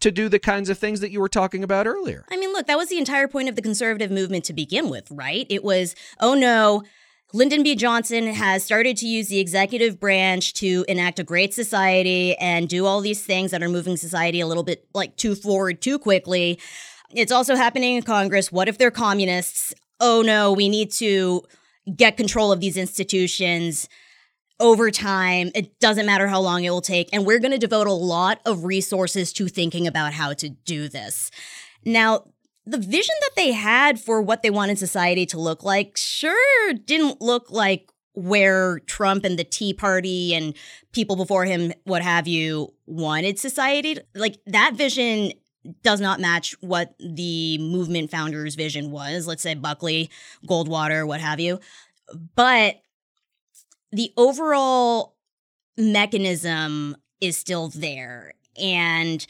to 0.00 0.10
do 0.10 0.28
the 0.28 0.38
kinds 0.38 0.68
of 0.68 0.78
things 0.78 1.00
that 1.00 1.10
you 1.10 1.20
were 1.20 1.28
talking 1.28 1.62
about 1.62 1.86
earlier. 1.86 2.24
I 2.30 2.36
mean, 2.36 2.52
look, 2.52 2.66
that 2.66 2.76
was 2.76 2.88
the 2.88 2.98
entire 2.98 3.28
point 3.28 3.48
of 3.48 3.56
the 3.56 3.62
conservative 3.62 4.10
movement 4.10 4.44
to 4.44 4.52
begin 4.52 4.90
with, 4.90 5.08
right? 5.10 5.46
It 5.48 5.64
was, 5.64 5.94
oh 6.20 6.34
no, 6.34 6.82
Lyndon 7.34 7.62
B. 7.62 7.74
Johnson 7.74 8.26
has 8.26 8.62
started 8.62 8.94
to 8.98 9.06
use 9.06 9.28
the 9.28 9.40
executive 9.40 9.98
branch 9.98 10.52
to 10.54 10.84
enact 10.86 11.18
a 11.18 11.24
great 11.24 11.54
society 11.54 12.36
and 12.36 12.68
do 12.68 12.84
all 12.84 13.00
these 13.00 13.24
things 13.24 13.52
that 13.52 13.62
are 13.62 13.70
moving 13.70 13.96
society 13.96 14.40
a 14.40 14.46
little 14.46 14.62
bit 14.62 14.86
like 14.92 15.16
too 15.16 15.34
forward 15.34 15.80
too 15.80 15.98
quickly. 15.98 16.60
It's 17.10 17.32
also 17.32 17.54
happening 17.54 17.96
in 17.96 18.02
Congress. 18.02 18.52
What 18.52 18.68
if 18.68 18.76
they're 18.76 18.90
communists? 18.90 19.72
Oh 19.98 20.20
no, 20.20 20.52
we 20.52 20.68
need 20.68 20.92
to 20.92 21.42
get 21.96 22.18
control 22.18 22.52
of 22.52 22.60
these 22.60 22.76
institutions 22.76 23.88
over 24.60 24.90
time. 24.90 25.50
It 25.54 25.80
doesn't 25.80 26.04
matter 26.04 26.28
how 26.28 26.40
long 26.40 26.64
it 26.64 26.70
will 26.70 26.82
take. 26.82 27.08
And 27.14 27.24
we're 27.24 27.40
going 27.40 27.52
to 27.52 27.58
devote 27.58 27.86
a 27.86 27.92
lot 27.92 28.40
of 28.44 28.64
resources 28.64 29.32
to 29.34 29.48
thinking 29.48 29.86
about 29.86 30.12
how 30.12 30.34
to 30.34 30.50
do 30.50 30.86
this. 30.86 31.30
Now, 31.82 32.26
the 32.64 32.78
vision 32.78 33.14
that 33.20 33.36
they 33.36 33.52
had 33.52 34.00
for 34.00 34.22
what 34.22 34.42
they 34.42 34.50
wanted 34.50 34.78
society 34.78 35.26
to 35.26 35.38
look 35.38 35.64
like 35.64 35.96
sure 35.96 36.72
didn't 36.74 37.20
look 37.20 37.50
like 37.50 37.88
where 38.14 38.80
Trump 38.80 39.24
and 39.24 39.38
the 39.38 39.44
Tea 39.44 39.72
Party 39.72 40.34
and 40.34 40.54
people 40.92 41.16
before 41.16 41.44
him, 41.44 41.72
what 41.84 42.02
have 42.02 42.28
you, 42.28 42.74
wanted 42.86 43.38
society. 43.38 43.98
Like 44.14 44.38
that 44.46 44.74
vision 44.74 45.32
does 45.82 46.00
not 46.00 46.20
match 46.20 46.54
what 46.60 46.94
the 46.98 47.58
movement 47.58 48.10
founders' 48.10 48.54
vision 48.54 48.90
was. 48.90 49.26
Let's 49.26 49.42
say 49.42 49.54
Buckley, 49.54 50.10
Goldwater, 50.46 51.06
what 51.06 51.20
have 51.20 51.40
you. 51.40 51.60
But 52.34 52.82
the 53.92 54.12
overall 54.16 55.16
mechanism 55.76 56.96
is 57.20 57.36
still 57.36 57.68
there. 57.68 58.34
And 58.60 59.24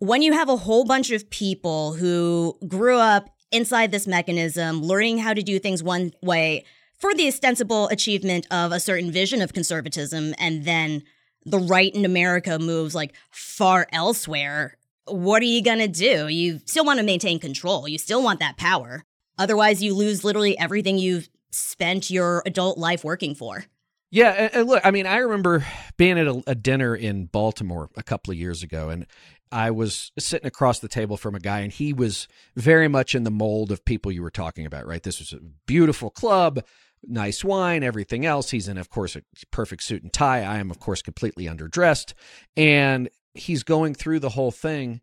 when 0.00 0.22
you 0.22 0.32
have 0.32 0.48
a 0.48 0.56
whole 0.56 0.84
bunch 0.84 1.10
of 1.10 1.28
people 1.30 1.92
who 1.92 2.58
grew 2.66 2.96
up 2.96 3.28
inside 3.52 3.92
this 3.92 4.06
mechanism, 4.06 4.82
learning 4.82 5.18
how 5.18 5.34
to 5.34 5.42
do 5.42 5.58
things 5.58 5.82
one 5.82 6.12
way 6.22 6.64
for 6.98 7.14
the 7.14 7.28
ostensible 7.28 7.86
achievement 7.88 8.46
of 8.50 8.72
a 8.72 8.80
certain 8.80 9.10
vision 9.12 9.42
of 9.42 9.52
conservatism, 9.52 10.34
and 10.38 10.64
then 10.64 11.02
the 11.44 11.58
right 11.58 11.94
in 11.94 12.04
America 12.04 12.58
moves 12.58 12.94
like 12.94 13.14
far 13.30 13.86
elsewhere, 13.92 14.76
what 15.06 15.42
are 15.42 15.46
you 15.46 15.62
gonna 15.62 15.88
do? 15.88 16.28
You 16.28 16.60
still 16.64 16.84
want 16.84 16.98
to 16.98 17.04
maintain 17.04 17.38
control, 17.38 17.86
you 17.86 17.98
still 17.98 18.22
want 18.22 18.40
that 18.40 18.56
power. 18.56 19.04
Otherwise, 19.38 19.82
you 19.82 19.94
lose 19.94 20.24
literally 20.24 20.58
everything 20.58 20.98
you've 20.98 21.28
spent 21.50 22.10
your 22.10 22.42
adult 22.46 22.78
life 22.78 23.04
working 23.04 23.34
for. 23.34 23.64
Yeah, 24.10 24.30
and, 24.30 24.54
and 24.54 24.68
look, 24.68 24.84
I 24.84 24.90
mean, 24.90 25.06
I 25.06 25.18
remember 25.18 25.64
being 25.96 26.18
at 26.18 26.26
a, 26.26 26.42
a 26.48 26.54
dinner 26.54 26.96
in 26.96 27.26
Baltimore 27.26 27.88
a 27.96 28.02
couple 28.02 28.32
of 28.32 28.38
years 28.38 28.62
ago, 28.62 28.88
and 28.88 29.06
I 29.52 29.70
was 29.70 30.10
sitting 30.18 30.46
across 30.46 30.80
the 30.80 30.88
table 30.88 31.16
from 31.16 31.34
a 31.34 31.40
guy, 31.40 31.60
and 31.60 31.72
he 31.72 31.92
was 31.92 32.26
very 32.56 32.88
much 32.88 33.14
in 33.14 33.24
the 33.24 33.30
mold 33.30 33.70
of 33.70 33.84
people 33.84 34.10
you 34.10 34.22
were 34.22 34.30
talking 34.30 34.66
about, 34.66 34.86
right? 34.86 35.02
This 35.02 35.20
was 35.20 35.32
a 35.32 35.40
beautiful 35.66 36.10
club, 36.10 36.64
nice 37.04 37.44
wine, 37.44 37.82
everything 37.82 38.26
else. 38.26 38.50
He's 38.50 38.68
in, 38.68 38.78
of 38.78 38.90
course, 38.90 39.16
a 39.16 39.22
perfect 39.50 39.82
suit 39.82 40.02
and 40.02 40.12
tie. 40.12 40.42
I 40.42 40.58
am, 40.58 40.70
of 40.70 40.80
course, 40.80 41.02
completely 41.02 41.44
underdressed. 41.44 42.14
And 42.56 43.08
he's 43.34 43.62
going 43.62 43.94
through 43.94 44.20
the 44.20 44.30
whole 44.30 44.50
thing. 44.50 45.00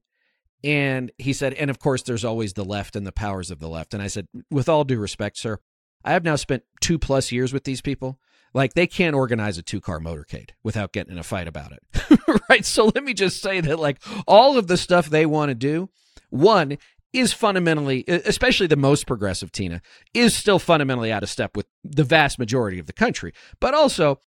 And 0.64 1.12
he 1.18 1.34
said, 1.34 1.54
and 1.54 1.70
of 1.70 1.80
course, 1.80 2.04
there's 2.04 2.26
always 2.26 2.54
the 2.54 2.66
left 2.66 2.96
and 2.96 3.06
the 3.06 3.12
powers 3.12 3.52
of 3.52 3.60
the 3.60 3.70
left. 3.70 3.94
And 3.94 4.04
I 4.04 4.08
said, 4.08 4.28
with 4.50 4.68
all 4.68 4.84
due 4.84 5.00
respect, 5.00 5.38
sir, 5.38 5.60
I 6.04 6.14
have 6.14 6.24
now 6.24 6.36
spent 6.36 6.64
two 6.82 6.98
plus 7.00 7.32
years 7.32 7.54
with 7.54 7.64
these 7.64 7.82
people. 7.82 8.20
Like 8.54 8.74
they 8.74 8.88
can't 8.88 9.16
organize 9.16 9.58
a 9.58 9.62
two 9.62 9.82
car 9.82 10.00
motorcade 10.00 10.52
without 10.64 10.92
getting 10.92 11.14
in 11.14 11.20
a 11.20 11.24
fight 11.24 11.48
about 11.48 11.72
it. 11.72 12.20
right. 12.50 12.66
So 12.66 12.92
let 12.94 13.04
me 13.04 13.14
just 13.14 13.42
say 13.42 13.62
that, 13.62 13.80
like, 13.80 14.02
all 14.28 14.58
of 14.58 14.68
the 14.68 14.78
stuff 14.78 15.10
they 15.10 15.26
want 15.26 15.50
to 15.50 15.56
do, 15.56 15.90
one, 16.30 16.78
is 17.14 17.34
fundamentally, 17.34 18.04
especially 18.08 18.68
the 18.68 18.76
most 18.76 19.08
progressive 19.08 19.52
Tina, 19.52 19.82
is 20.14 20.36
still 20.36 20.60
fundamentally 20.60 21.12
out 21.12 21.24
of 21.24 21.30
step 21.30 21.56
with 21.56 21.66
the 21.84 22.04
vast 22.04 22.38
majority 22.38 22.80
of 22.80 22.86
the 22.86 22.94
country. 22.94 23.34
But 23.60 23.74
also, 23.74 24.20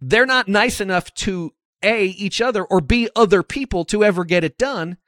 they're 0.00 0.26
not 0.26 0.48
nice 0.48 0.80
enough 0.80 1.12
to 1.14 1.52
A, 1.82 2.06
each 2.06 2.40
other, 2.40 2.64
or 2.64 2.80
B, 2.80 3.08
other 3.16 3.42
people 3.42 3.84
to 3.86 4.04
ever 4.04 4.24
get 4.24 4.44
it 4.44 4.58
done. 4.58 4.98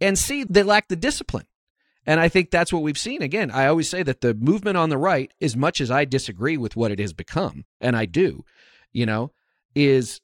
And 0.00 0.18
C, 0.18 0.44
they 0.44 0.62
lack 0.62 0.88
the 0.88 0.96
discipline. 0.96 1.46
And 2.06 2.20
I 2.20 2.28
think 2.28 2.50
that's 2.50 2.72
what 2.72 2.82
we've 2.82 2.96
seen. 2.96 3.20
Again, 3.20 3.50
I 3.50 3.66
always 3.66 3.88
say 3.88 4.02
that 4.04 4.20
the 4.20 4.32
movement 4.32 4.76
on 4.76 4.90
the 4.90 4.98
right, 4.98 5.32
as 5.40 5.56
much 5.56 5.80
as 5.80 5.90
I 5.90 6.04
disagree 6.04 6.56
with 6.56 6.76
what 6.76 6.92
it 6.92 7.00
has 7.00 7.12
become, 7.12 7.64
and 7.80 7.96
I 7.96 8.06
do, 8.06 8.44
you 8.92 9.04
know, 9.04 9.32
is 9.74 10.20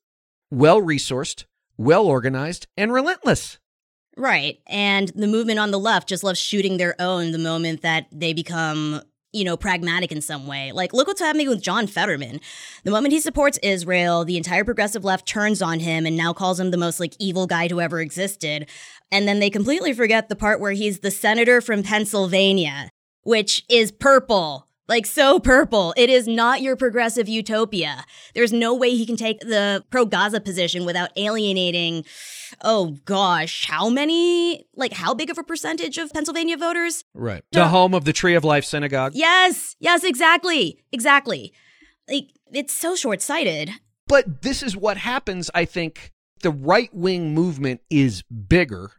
well 0.50 0.80
resourced, 0.80 1.46
well 1.76 2.06
organized, 2.06 2.68
and 2.76 2.92
relentless. 2.92 3.58
Right. 4.16 4.60
And 4.66 5.08
the 5.14 5.26
movement 5.26 5.58
on 5.58 5.70
the 5.70 5.78
left 5.78 6.08
just 6.08 6.22
loves 6.22 6.38
shooting 6.38 6.76
their 6.76 6.94
own 7.00 7.32
the 7.32 7.38
moment 7.38 7.82
that 7.82 8.06
they 8.12 8.32
become, 8.32 9.00
you 9.32 9.44
know, 9.44 9.56
pragmatic 9.56 10.12
in 10.12 10.20
some 10.20 10.46
way. 10.46 10.72
Like, 10.72 10.92
look 10.92 11.06
what's 11.06 11.20
happening 11.20 11.48
with 11.48 11.62
John 11.62 11.86
Fetterman. 11.86 12.40
The 12.84 12.90
moment 12.90 13.12
he 13.12 13.20
supports 13.20 13.58
Israel, 13.62 14.24
the 14.24 14.36
entire 14.36 14.64
progressive 14.64 15.04
left 15.04 15.26
turns 15.26 15.62
on 15.62 15.80
him 15.80 16.06
and 16.06 16.16
now 16.16 16.32
calls 16.32 16.60
him 16.60 16.70
the 16.70 16.76
most, 16.76 17.00
like, 17.00 17.14
evil 17.18 17.46
guy 17.46 17.68
to 17.68 17.80
ever 17.80 18.00
existed. 18.00 18.68
And 19.10 19.26
then 19.26 19.40
they 19.40 19.50
completely 19.50 19.92
forget 19.92 20.28
the 20.28 20.36
part 20.36 20.60
where 20.60 20.72
he's 20.72 21.00
the 21.00 21.10
senator 21.10 21.60
from 21.60 21.82
Pennsylvania, 21.82 22.90
which 23.22 23.64
is 23.68 23.92
purple. 23.92 24.68
Like 24.88 25.06
so 25.06 25.38
purple. 25.38 25.94
It 25.96 26.10
is 26.10 26.26
not 26.26 26.60
your 26.60 26.76
progressive 26.76 27.28
utopia. 27.28 28.04
There's 28.34 28.52
no 28.52 28.74
way 28.74 28.90
he 28.90 29.06
can 29.06 29.16
take 29.16 29.40
the 29.40 29.84
pro 29.90 30.04
Gaza 30.04 30.40
position 30.40 30.84
without 30.84 31.10
alienating, 31.16 32.04
oh 32.62 32.98
gosh, 33.04 33.66
how 33.66 33.88
many, 33.88 34.66
like 34.74 34.92
how 34.92 35.14
big 35.14 35.30
of 35.30 35.38
a 35.38 35.44
percentage 35.44 35.98
of 35.98 36.12
Pennsylvania 36.12 36.56
voters? 36.56 37.04
Right. 37.14 37.44
The 37.52 37.68
home 37.68 37.94
of 37.94 38.04
the 38.04 38.12
Tree 38.12 38.34
of 38.34 38.44
Life 38.44 38.64
Synagogue. 38.64 39.12
Yes, 39.14 39.76
yes, 39.78 40.02
exactly. 40.02 40.82
Exactly. 40.90 41.52
Like 42.08 42.30
it's 42.52 42.72
so 42.72 42.96
short 42.96 43.22
sighted. 43.22 43.70
But 44.08 44.42
this 44.42 44.62
is 44.62 44.76
what 44.76 44.96
happens, 44.96 45.50
I 45.54 45.64
think. 45.64 46.12
The 46.42 46.50
right 46.50 46.92
wing 46.92 47.34
movement 47.34 47.82
is 47.88 48.22
bigger 48.22 48.90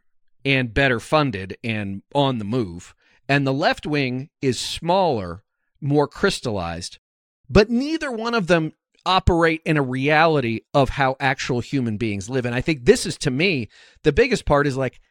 and 0.45 0.73
better 0.73 1.01
funded 1.01 1.57
and 1.61 2.01
on 2.15 2.37
the 2.37 2.45
move, 2.45 2.95
and 3.27 3.45
the 3.45 3.53
left 3.53 3.85
wing 3.85 4.29
is 4.41 4.57
smaller 4.59 5.43
more 5.83 6.07
crystallized, 6.07 6.99
but 7.49 7.69
neither 7.69 8.11
one 8.11 8.33
of 8.33 8.47
them 8.47 8.73
operate 9.05 9.61
in 9.65 9.77
a 9.77 9.81
reality 9.81 10.61
of 10.73 10.89
how 10.89 11.15
actual 11.19 11.59
human 11.59 11.97
beings 11.97 12.29
live. 12.29 12.45
And 12.45 12.55
I 12.55 12.61
think 12.61 12.85
this 12.85 13.05
is 13.05 13.17
to 13.19 13.31
me 13.31 13.67
the 14.03 14.13
biggest 14.13 14.45
part 14.45 14.65
is 14.65 14.77
like 14.77 15.01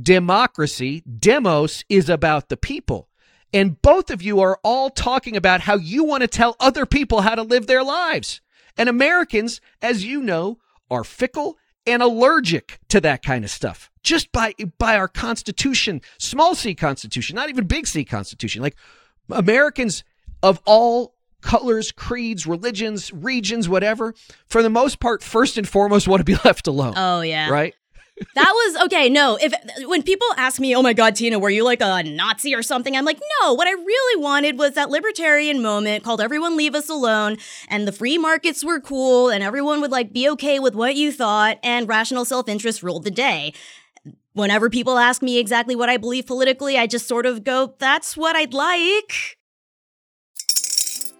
democracy, 0.00 1.02
demos 1.02 1.84
is 1.88 2.08
about 2.08 2.48
the 2.48 2.56
people. 2.56 3.08
And 3.52 3.82
both 3.82 4.10
of 4.10 4.22
you 4.22 4.40
are 4.40 4.60
all 4.62 4.90
talking 4.90 5.36
about 5.36 5.62
how 5.62 5.74
you 5.76 6.04
want 6.04 6.22
to 6.22 6.28
tell 6.28 6.54
other 6.60 6.86
people 6.86 7.22
how 7.22 7.34
to 7.34 7.42
live 7.42 7.66
their 7.66 7.82
lives. 7.82 8.40
And 8.76 8.88
Americans, 8.88 9.60
as 9.82 10.04
you 10.04 10.22
know, 10.22 10.58
are 10.88 11.02
fickle 11.02 11.58
and 11.86 12.02
allergic 12.02 12.78
to 12.88 13.00
that 13.00 13.22
kind 13.22 13.44
of 13.44 13.50
stuff. 13.50 13.90
Just 14.02 14.30
by 14.32 14.54
by 14.78 14.96
our 14.96 15.08
constitution, 15.08 16.00
small 16.18 16.54
c 16.54 16.74
constitution, 16.74 17.34
not 17.36 17.48
even 17.48 17.66
big 17.66 17.86
C 17.86 18.04
constitution. 18.04 18.62
Like 18.62 18.76
Americans 19.30 20.04
of 20.42 20.60
all 20.64 21.14
colors, 21.40 21.90
creeds, 21.92 22.46
religions, 22.46 23.12
regions, 23.12 23.68
whatever, 23.68 24.14
for 24.46 24.62
the 24.62 24.70
most 24.70 25.00
part, 25.00 25.22
first 25.22 25.56
and 25.56 25.68
foremost, 25.68 26.06
want 26.06 26.20
to 26.20 26.24
be 26.24 26.34
left 26.44 26.66
alone. 26.66 26.94
Oh, 26.96 27.20
yeah. 27.20 27.48
Right? 27.50 27.74
that 28.34 28.52
was 28.52 28.84
okay. 28.84 29.08
No, 29.08 29.38
if 29.40 29.52
when 29.86 30.02
people 30.02 30.26
ask 30.36 30.60
me, 30.60 30.74
"Oh 30.76 30.82
my 30.82 30.92
God, 30.92 31.14
Tina, 31.16 31.38
were 31.38 31.50
you 31.50 31.64
like 31.64 31.80
a 31.80 32.02
Nazi 32.02 32.54
or 32.54 32.62
something?" 32.62 32.96
I'm 32.96 33.04
like, 33.04 33.20
no. 33.40 33.54
What 33.54 33.66
I 33.66 33.72
really 33.72 34.22
wanted 34.22 34.58
was 34.58 34.74
that 34.74 34.90
libertarian 34.90 35.62
moment 35.62 36.04
called 36.04 36.20
"Everyone 36.20 36.56
Leave 36.56 36.74
Us 36.74 36.88
Alone," 36.88 37.38
and 37.68 37.88
the 37.88 37.92
free 37.92 38.18
markets 38.18 38.64
were 38.64 38.80
cool, 38.80 39.30
and 39.30 39.42
everyone 39.42 39.80
would 39.80 39.90
like 39.90 40.12
be 40.12 40.28
okay 40.30 40.58
with 40.58 40.74
what 40.74 40.96
you 40.96 41.12
thought, 41.12 41.58
and 41.62 41.88
rational 41.88 42.24
self 42.24 42.48
interest 42.48 42.82
ruled 42.82 43.04
the 43.04 43.10
day. 43.10 43.52
Whenever 44.32 44.70
people 44.70 44.98
ask 44.98 45.22
me 45.22 45.38
exactly 45.38 45.74
what 45.74 45.88
I 45.88 45.96
believe 45.96 46.26
politically, 46.26 46.78
I 46.78 46.86
just 46.86 47.08
sort 47.08 47.26
of 47.26 47.42
go, 47.42 47.74
"That's 47.78 48.16
what 48.16 48.36
I'd 48.36 48.54
like." 48.54 49.38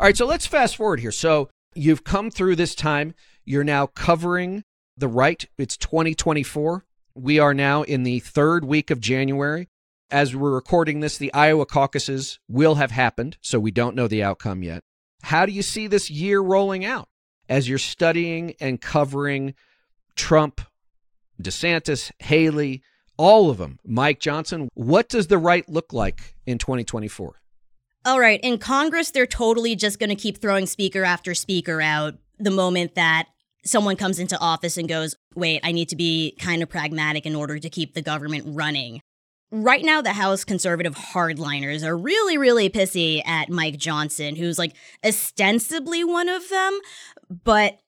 All 0.00 0.06
right, 0.06 0.16
so 0.16 0.26
let's 0.26 0.44
fast 0.44 0.76
forward 0.76 0.98
here. 0.98 1.12
So 1.12 1.50
you've 1.72 2.02
come 2.02 2.28
through 2.28 2.56
this 2.56 2.74
time. 2.74 3.14
You're 3.44 3.62
now 3.62 3.86
covering 3.86 4.64
the 4.96 5.06
right. 5.06 5.44
It's 5.56 5.76
2024. 5.76 6.84
We 7.14 7.38
are 7.38 7.54
now 7.54 7.82
in 7.82 8.02
the 8.02 8.18
third 8.18 8.64
week 8.64 8.90
of 8.90 8.98
January. 8.98 9.68
As 10.10 10.34
we're 10.34 10.50
recording 10.50 10.98
this, 10.98 11.16
the 11.16 11.32
Iowa 11.32 11.64
caucuses 11.64 12.40
will 12.48 12.74
have 12.74 12.90
happened, 12.90 13.36
so 13.40 13.60
we 13.60 13.70
don't 13.70 13.94
know 13.94 14.08
the 14.08 14.24
outcome 14.24 14.64
yet. 14.64 14.82
How 15.22 15.46
do 15.46 15.52
you 15.52 15.62
see 15.62 15.86
this 15.86 16.10
year 16.10 16.40
rolling 16.40 16.84
out 16.84 17.08
as 17.48 17.68
you're 17.68 17.78
studying 17.78 18.54
and 18.60 18.80
covering 18.80 19.54
Trump, 20.16 20.60
DeSantis, 21.40 22.10
Haley, 22.18 22.82
all 23.16 23.48
of 23.48 23.58
them, 23.58 23.78
Mike 23.84 24.18
Johnson? 24.18 24.68
What 24.74 25.08
does 25.08 25.28
the 25.28 25.38
right 25.38 25.68
look 25.68 25.92
like 25.92 26.34
in 26.46 26.58
2024? 26.58 27.36
All 28.06 28.20
right. 28.20 28.38
In 28.42 28.58
Congress, 28.58 29.10
they're 29.10 29.26
totally 29.26 29.74
just 29.74 29.98
going 29.98 30.10
to 30.10 30.16
keep 30.16 30.38
throwing 30.38 30.66
speaker 30.66 31.04
after 31.04 31.34
speaker 31.34 31.80
out 31.80 32.14
the 32.38 32.50
moment 32.50 32.96
that 32.96 33.28
someone 33.64 33.96
comes 33.96 34.18
into 34.18 34.38
office 34.38 34.76
and 34.76 34.86
goes, 34.86 35.16
wait, 35.34 35.60
I 35.64 35.72
need 35.72 35.88
to 35.88 35.96
be 35.96 36.36
kind 36.38 36.62
of 36.62 36.68
pragmatic 36.68 37.24
in 37.24 37.34
order 37.34 37.58
to 37.58 37.70
keep 37.70 37.94
the 37.94 38.02
government 38.02 38.44
running. 38.46 39.00
Right 39.50 39.82
now, 39.82 40.02
the 40.02 40.12
House 40.12 40.44
conservative 40.44 40.94
hardliners 40.94 41.82
are 41.82 41.96
really, 41.96 42.36
really 42.36 42.68
pissy 42.68 43.26
at 43.26 43.48
Mike 43.48 43.78
Johnson, 43.78 44.36
who's 44.36 44.58
like 44.58 44.74
ostensibly 45.06 46.04
one 46.04 46.28
of 46.28 46.46
them, 46.50 46.80
but 47.44 47.78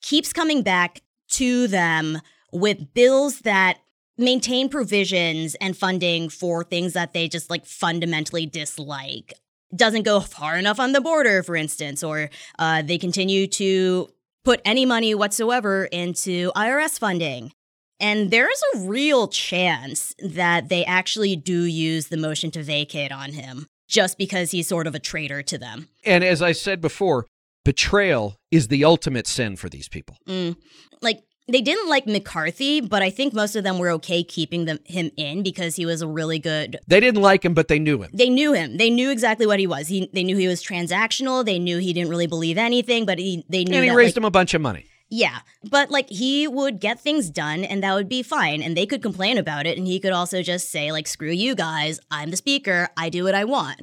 keeps 0.00 0.32
coming 0.32 0.62
back 0.62 1.02
to 1.32 1.66
them 1.66 2.20
with 2.50 2.94
bills 2.94 3.40
that 3.40 3.78
maintain 4.16 4.70
provisions 4.70 5.54
and 5.56 5.76
funding 5.76 6.30
for 6.30 6.64
things 6.64 6.94
that 6.94 7.12
they 7.12 7.28
just 7.28 7.50
like 7.50 7.66
fundamentally 7.66 8.46
dislike 8.46 9.34
doesn't 9.74 10.02
go 10.02 10.20
far 10.20 10.56
enough 10.56 10.78
on 10.78 10.92
the 10.92 11.00
border, 11.00 11.42
for 11.42 11.56
instance, 11.56 12.02
or 12.02 12.30
uh, 12.58 12.82
they 12.82 12.98
continue 12.98 13.46
to 13.46 14.08
put 14.44 14.60
any 14.64 14.86
money 14.86 15.14
whatsoever 15.14 15.86
into 15.86 16.52
IRS 16.54 16.98
funding. 16.98 17.52
And 17.98 18.30
there's 18.30 18.62
a 18.74 18.80
real 18.80 19.26
chance 19.26 20.14
that 20.18 20.68
they 20.68 20.84
actually 20.84 21.34
do 21.34 21.64
use 21.64 22.08
the 22.08 22.16
motion 22.16 22.50
to 22.52 22.62
vacate 22.62 23.10
on 23.10 23.32
him 23.32 23.66
just 23.88 24.18
because 24.18 24.50
he's 24.50 24.68
sort 24.68 24.86
of 24.86 24.94
a 24.94 24.98
traitor 24.98 25.42
to 25.42 25.58
them. 25.58 25.88
And 26.04 26.22
as 26.22 26.42
I 26.42 26.52
said 26.52 26.80
before, 26.80 27.26
betrayal 27.64 28.36
is 28.50 28.68
the 28.68 28.84
ultimate 28.84 29.26
sin 29.26 29.56
for 29.56 29.68
these 29.68 29.88
people. 29.88 30.16
Mm. 30.28 30.56
Like, 31.00 31.22
they 31.48 31.60
didn't 31.60 31.88
like 31.88 32.06
McCarthy, 32.06 32.80
but 32.80 33.02
I 33.02 33.10
think 33.10 33.32
most 33.32 33.54
of 33.54 33.62
them 33.62 33.78
were 33.78 33.90
okay 33.92 34.24
keeping 34.24 34.64
them, 34.64 34.78
him 34.84 35.10
in 35.16 35.42
because 35.42 35.76
he 35.76 35.86
was 35.86 36.02
a 36.02 36.08
really 36.08 36.38
good. 36.38 36.78
They 36.88 36.98
didn't 36.98 37.22
like 37.22 37.44
him, 37.44 37.54
but 37.54 37.68
they 37.68 37.78
knew 37.78 38.02
him. 38.02 38.10
They 38.12 38.28
knew 38.28 38.52
him. 38.52 38.78
They 38.78 38.90
knew 38.90 39.10
exactly 39.10 39.46
what 39.46 39.60
he 39.60 39.66
was. 39.66 39.86
He, 39.86 40.10
they 40.12 40.24
knew 40.24 40.36
he 40.36 40.48
was 40.48 40.62
transactional. 40.62 41.44
They 41.44 41.58
knew 41.58 41.78
he 41.78 41.92
didn't 41.92 42.10
really 42.10 42.26
believe 42.26 42.58
anything, 42.58 43.06
but 43.06 43.18
he, 43.18 43.44
they 43.48 43.64
knew. 43.64 43.76
And 43.76 43.84
he 43.84 43.90
that, 43.90 43.96
raised 43.96 44.16
like, 44.16 44.22
him 44.22 44.24
a 44.24 44.30
bunch 44.30 44.54
of 44.54 44.60
money. 44.60 44.86
Yeah, 45.08 45.38
but 45.70 45.88
like 45.90 46.10
he 46.10 46.48
would 46.48 46.80
get 46.80 47.00
things 47.00 47.30
done 47.30 47.62
and 47.62 47.80
that 47.84 47.94
would 47.94 48.08
be 48.08 48.24
fine. 48.24 48.60
And 48.60 48.76
they 48.76 48.86
could 48.86 49.02
complain 49.02 49.38
about 49.38 49.66
it. 49.66 49.78
And 49.78 49.86
he 49.86 50.00
could 50.00 50.12
also 50.12 50.42
just 50.42 50.70
say, 50.70 50.90
like, 50.90 51.06
screw 51.06 51.30
you 51.30 51.54
guys. 51.54 52.00
I'm 52.10 52.30
the 52.30 52.36
speaker. 52.36 52.88
I 52.96 53.08
do 53.08 53.22
what 53.22 53.36
I 53.36 53.44
want. 53.44 53.82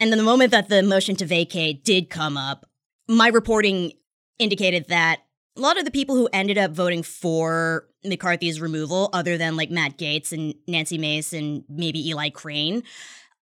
And 0.00 0.10
then 0.10 0.16
the 0.16 0.24
moment 0.24 0.50
that 0.52 0.70
the 0.70 0.82
motion 0.82 1.14
to 1.16 1.26
vacate 1.26 1.84
did 1.84 2.08
come 2.08 2.38
up, 2.38 2.64
my 3.06 3.28
reporting 3.28 3.92
indicated 4.38 4.86
that 4.88 5.20
a 5.56 5.60
lot 5.60 5.78
of 5.78 5.84
the 5.84 5.90
people 5.90 6.16
who 6.16 6.28
ended 6.32 6.58
up 6.58 6.72
voting 6.72 7.02
for 7.02 7.86
McCarthy's 8.04 8.60
removal, 8.60 9.10
other 9.12 9.36
than 9.36 9.56
like 9.56 9.70
Matt 9.70 9.98
Gaetz 9.98 10.32
and 10.32 10.54
Nancy 10.66 10.98
Mace 10.98 11.32
and 11.32 11.64
maybe 11.68 12.08
Eli 12.08 12.30
Crane, 12.30 12.82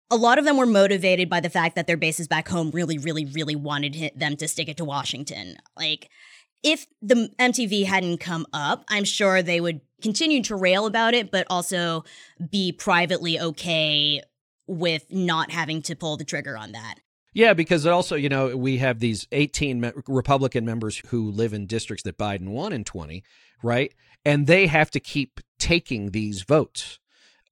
a 0.09 0.15
lot 0.15 0.39
of 0.39 0.45
them 0.45 0.57
were 0.57 0.65
motivated 0.65 1.29
by 1.29 1.39
the 1.39 1.49
fact 1.49 1.75
that 1.75 1.87
their 1.87 1.97
bases 1.97 2.27
back 2.27 2.47
home 2.47 2.71
really, 2.71 2.97
really, 2.97 3.25
really 3.25 3.55
wanted 3.55 4.11
them 4.15 4.35
to 4.37 4.47
stick 4.47 4.69
it 4.69 4.77
to 4.77 4.85
Washington. 4.85 5.57
Like, 5.77 6.09
if 6.63 6.87
the 7.01 7.29
MTV 7.39 7.85
hadn't 7.85 8.19
come 8.19 8.45
up, 8.51 8.83
I'm 8.89 9.03
sure 9.03 9.41
they 9.41 9.61
would 9.61 9.81
continue 10.01 10.41
to 10.43 10.55
rail 10.55 10.85
about 10.85 11.13
it, 11.13 11.31
but 11.31 11.47
also 11.49 12.03
be 12.49 12.71
privately 12.71 13.39
okay 13.39 14.21
with 14.67 15.05
not 15.09 15.51
having 15.51 15.81
to 15.83 15.95
pull 15.95 16.17
the 16.17 16.25
trigger 16.25 16.57
on 16.57 16.71
that. 16.73 16.95
Yeah, 17.39 17.53
because 17.53 17.85
also, 17.85 18.17
you 18.17 18.27
know, 18.27 18.57
we 18.57 18.79
have 18.79 18.99
these 18.99 19.25
18 19.31 19.79
me- 19.79 19.91
Republican 20.07 20.65
members 20.65 21.01
who 21.07 21.31
live 21.31 21.53
in 21.53 21.67
districts 21.67 22.03
that 22.03 22.17
Biden 22.17 22.49
won 22.49 22.73
in 22.73 22.83
20, 22.83 23.23
right? 23.63 23.93
And 24.25 24.45
they 24.45 24.67
have 24.67 24.91
to 24.91 24.99
keep 24.99 25.39
taking 25.57 26.11
these 26.11 26.41
votes 26.41 26.99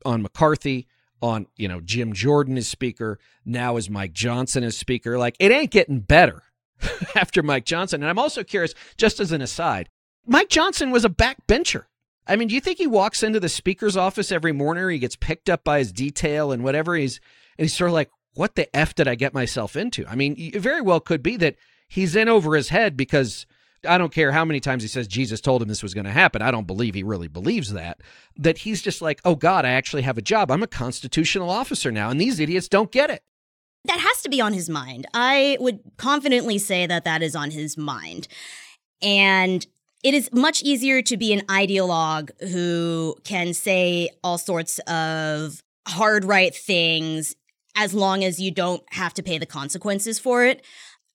on 0.04 0.22
McCarthy, 0.22 0.90
on, 1.22 1.48
you 1.56 1.70
know, 1.70 1.80
Jim 1.80 2.12
Jordan 2.12 2.58
as 2.58 2.68
speaker, 2.68 3.18
now 3.46 3.78
is 3.78 3.90
Mike 3.90 4.12
Johnson 4.12 4.66
as 4.66 4.76
speaker. 4.76 5.18
Like 5.18 5.38
it 5.40 5.54
ain't 5.54 5.72
getting 5.72 6.02
better 6.02 6.44
after 7.16 7.42
Mike 7.42 7.64
Johnson. 7.64 8.04
And 8.04 8.10
I'm 8.10 8.20
also 8.20 8.44
curious, 8.44 8.74
just 8.98 9.22
as 9.22 9.32
an 9.32 9.42
aside, 9.42 9.88
Mike 10.26 10.50
Johnson 10.50 10.92
was 10.92 11.06
a 11.06 11.10
backbencher. 11.10 11.86
I 12.28 12.36
mean, 12.36 12.50
do 12.50 12.56
you 12.56 12.62
think 12.62 12.78
he 12.78 12.88
walks 12.88 13.24
into 13.24 13.40
the 13.40 13.48
speaker's 13.48 13.96
office 13.96 14.34
every 14.34 14.52
morning, 14.52 14.84
or 14.84 14.90
he 14.90 15.00
gets 15.00 15.16
picked 15.16 15.50
up 15.50 15.64
by 15.64 15.80
his 15.80 15.94
detail 15.94 16.52
and 16.52 16.62
whatever 16.62 16.94
he's 16.98 17.22
and 17.58 17.64
he's 17.64 17.76
sort 17.76 17.90
of 17.90 17.94
like, 17.94 18.10
what 18.38 18.56
the 18.56 18.74
F 18.76 18.94
did 18.94 19.08
I 19.08 19.16
get 19.16 19.34
myself 19.34 19.76
into? 19.76 20.06
I 20.08 20.16
mean, 20.16 20.36
it 20.38 20.60
very 20.60 20.82
well 20.82 21.00
could 21.00 21.24
be 21.24 21.38
that 21.38 21.56
he's 21.88 22.16
in 22.16 22.30
over 22.30 22.56
his 22.56 22.70
head 22.70 22.96
because 22.96 23.46
I 23.88 23.98
don't 23.98 24.14
care 24.14 24.32
how 24.32 24.46
many 24.46 24.60
times 24.60 24.84
he 24.84 24.88
says 24.88 25.08
Jesus 25.08 25.42
told 25.42 25.62
him 25.62 25.68
this 25.68 25.84
was 25.84 25.94
going 25.94 26.06
to 26.06 26.12
happen. 26.12 26.42
I 26.42 26.52
don't 26.52 26.68
believe 26.68 26.94
he 26.94 27.04
really 27.04 27.28
believes 27.28 27.74
that. 27.74 28.02
That 28.38 28.60
he's 28.60 28.82
just 28.82 29.02
like, 29.02 29.22
oh 29.26 29.36
God, 29.36 29.66
I 29.66 29.70
actually 29.70 30.04
have 30.04 30.18
a 30.18 30.22
job. 30.22 30.52
I'm 30.52 30.64
a 30.64 30.68
constitutional 30.68 31.50
officer 31.50 31.92
now, 31.92 32.10
and 32.10 32.22
these 32.22 32.40
idiots 32.40 32.68
don't 32.68 32.92
get 32.92 33.10
it. 33.10 33.24
That 33.86 34.00
has 34.00 34.22
to 34.22 34.30
be 34.30 34.42
on 34.42 34.54
his 34.54 34.70
mind. 34.70 35.08
I 35.14 35.58
would 35.60 35.80
confidently 35.98 36.58
say 36.58 36.86
that 36.86 37.06
that 37.06 37.24
is 37.24 37.36
on 37.36 37.52
his 37.52 37.78
mind. 37.78 38.28
And 39.02 39.66
it 40.04 40.14
is 40.14 40.30
much 40.32 40.62
easier 40.62 41.02
to 41.02 41.18
be 41.18 41.34
an 41.34 41.42
ideologue 41.48 42.30
who 42.52 43.16
can 43.24 43.54
say 43.54 44.10
all 44.24 44.38
sorts 44.38 44.80
of 44.80 45.64
hard 45.88 46.26
right 46.26 46.54
things 46.54 47.36
as 47.78 47.94
long 47.94 48.24
as 48.24 48.42
you 48.42 48.52
don't 48.52 48.84
have 48.90 49.14
to 49.14 49.24
pay 49.24 49.38
the 49.38 49.46
consequences 49.46 50.20
for 50.20 50.44
it. 50.44 50.66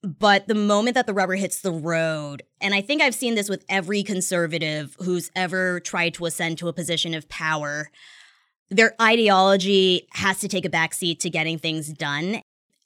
But 0.02 0.48
the 0.48 0.54
moment 0.54 0.94
that 0.94 1.06
the 1.06 1.14
rubber 1.14 1.34
hits 1.34 1.60
the 1.60 1.72
road, 1.72 2.42
and 2.60 2.74
I 2.74 2.80
think 2.80 3.02
I've 3.02 3.14
seen 3.14 3.34
this 3.34 3.48
with 3.48 3.64
every 3.68 4.02
conservative 4.02 4.96
who's 5.00 5.30
ever 5.36 5.80
tried 5.80 6.14
to 6.14 6.26
ascend 6.26 6.58
to 6.58 6.68
a 6.68 6.72
position 6.72 7.14
of 7.14 7.28
power, 7.28 7.90
their 8.70 8.94
ideology 9.00 10.08
has 10.12 10.40
to 10.40 10.48
take 10.48 10.64
a 10.64 10.70
backseat 10.70 11.18
to 11.20 11.30
getting 11.30 11.58
things 11.58 11.92
done. 11.92 12.40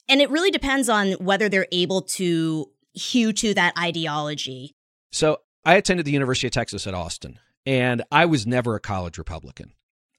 And 0.08 0.20
it 0.20 0.30
really 0.30 0.50
depends 0.50 0.88
on 0.88 1.12
whether 1.12 1.48
they're 1.48 1.68
able 1.72 2.02
to 2.02 2.70
hew 2.92 3.32
to 3.34 3.54
that 3.54 3.78
ideology. 3.78 4.72
So 5.12 5.38
I 5.64 5.76
attended 5.76 6.06
the 6.06 6.12
University 6.12 6.48
of 6.48 6.52
Texas 6.52 6.86
at 6.86 6.94
Austin, 6.94 7.38
and 7.64 8.02
I 8.10 8.26
was 8.26 8.46
never 8.46 8.74
a 8.74 8.80
college 8.80 9.16
Republican. 9.16 9.72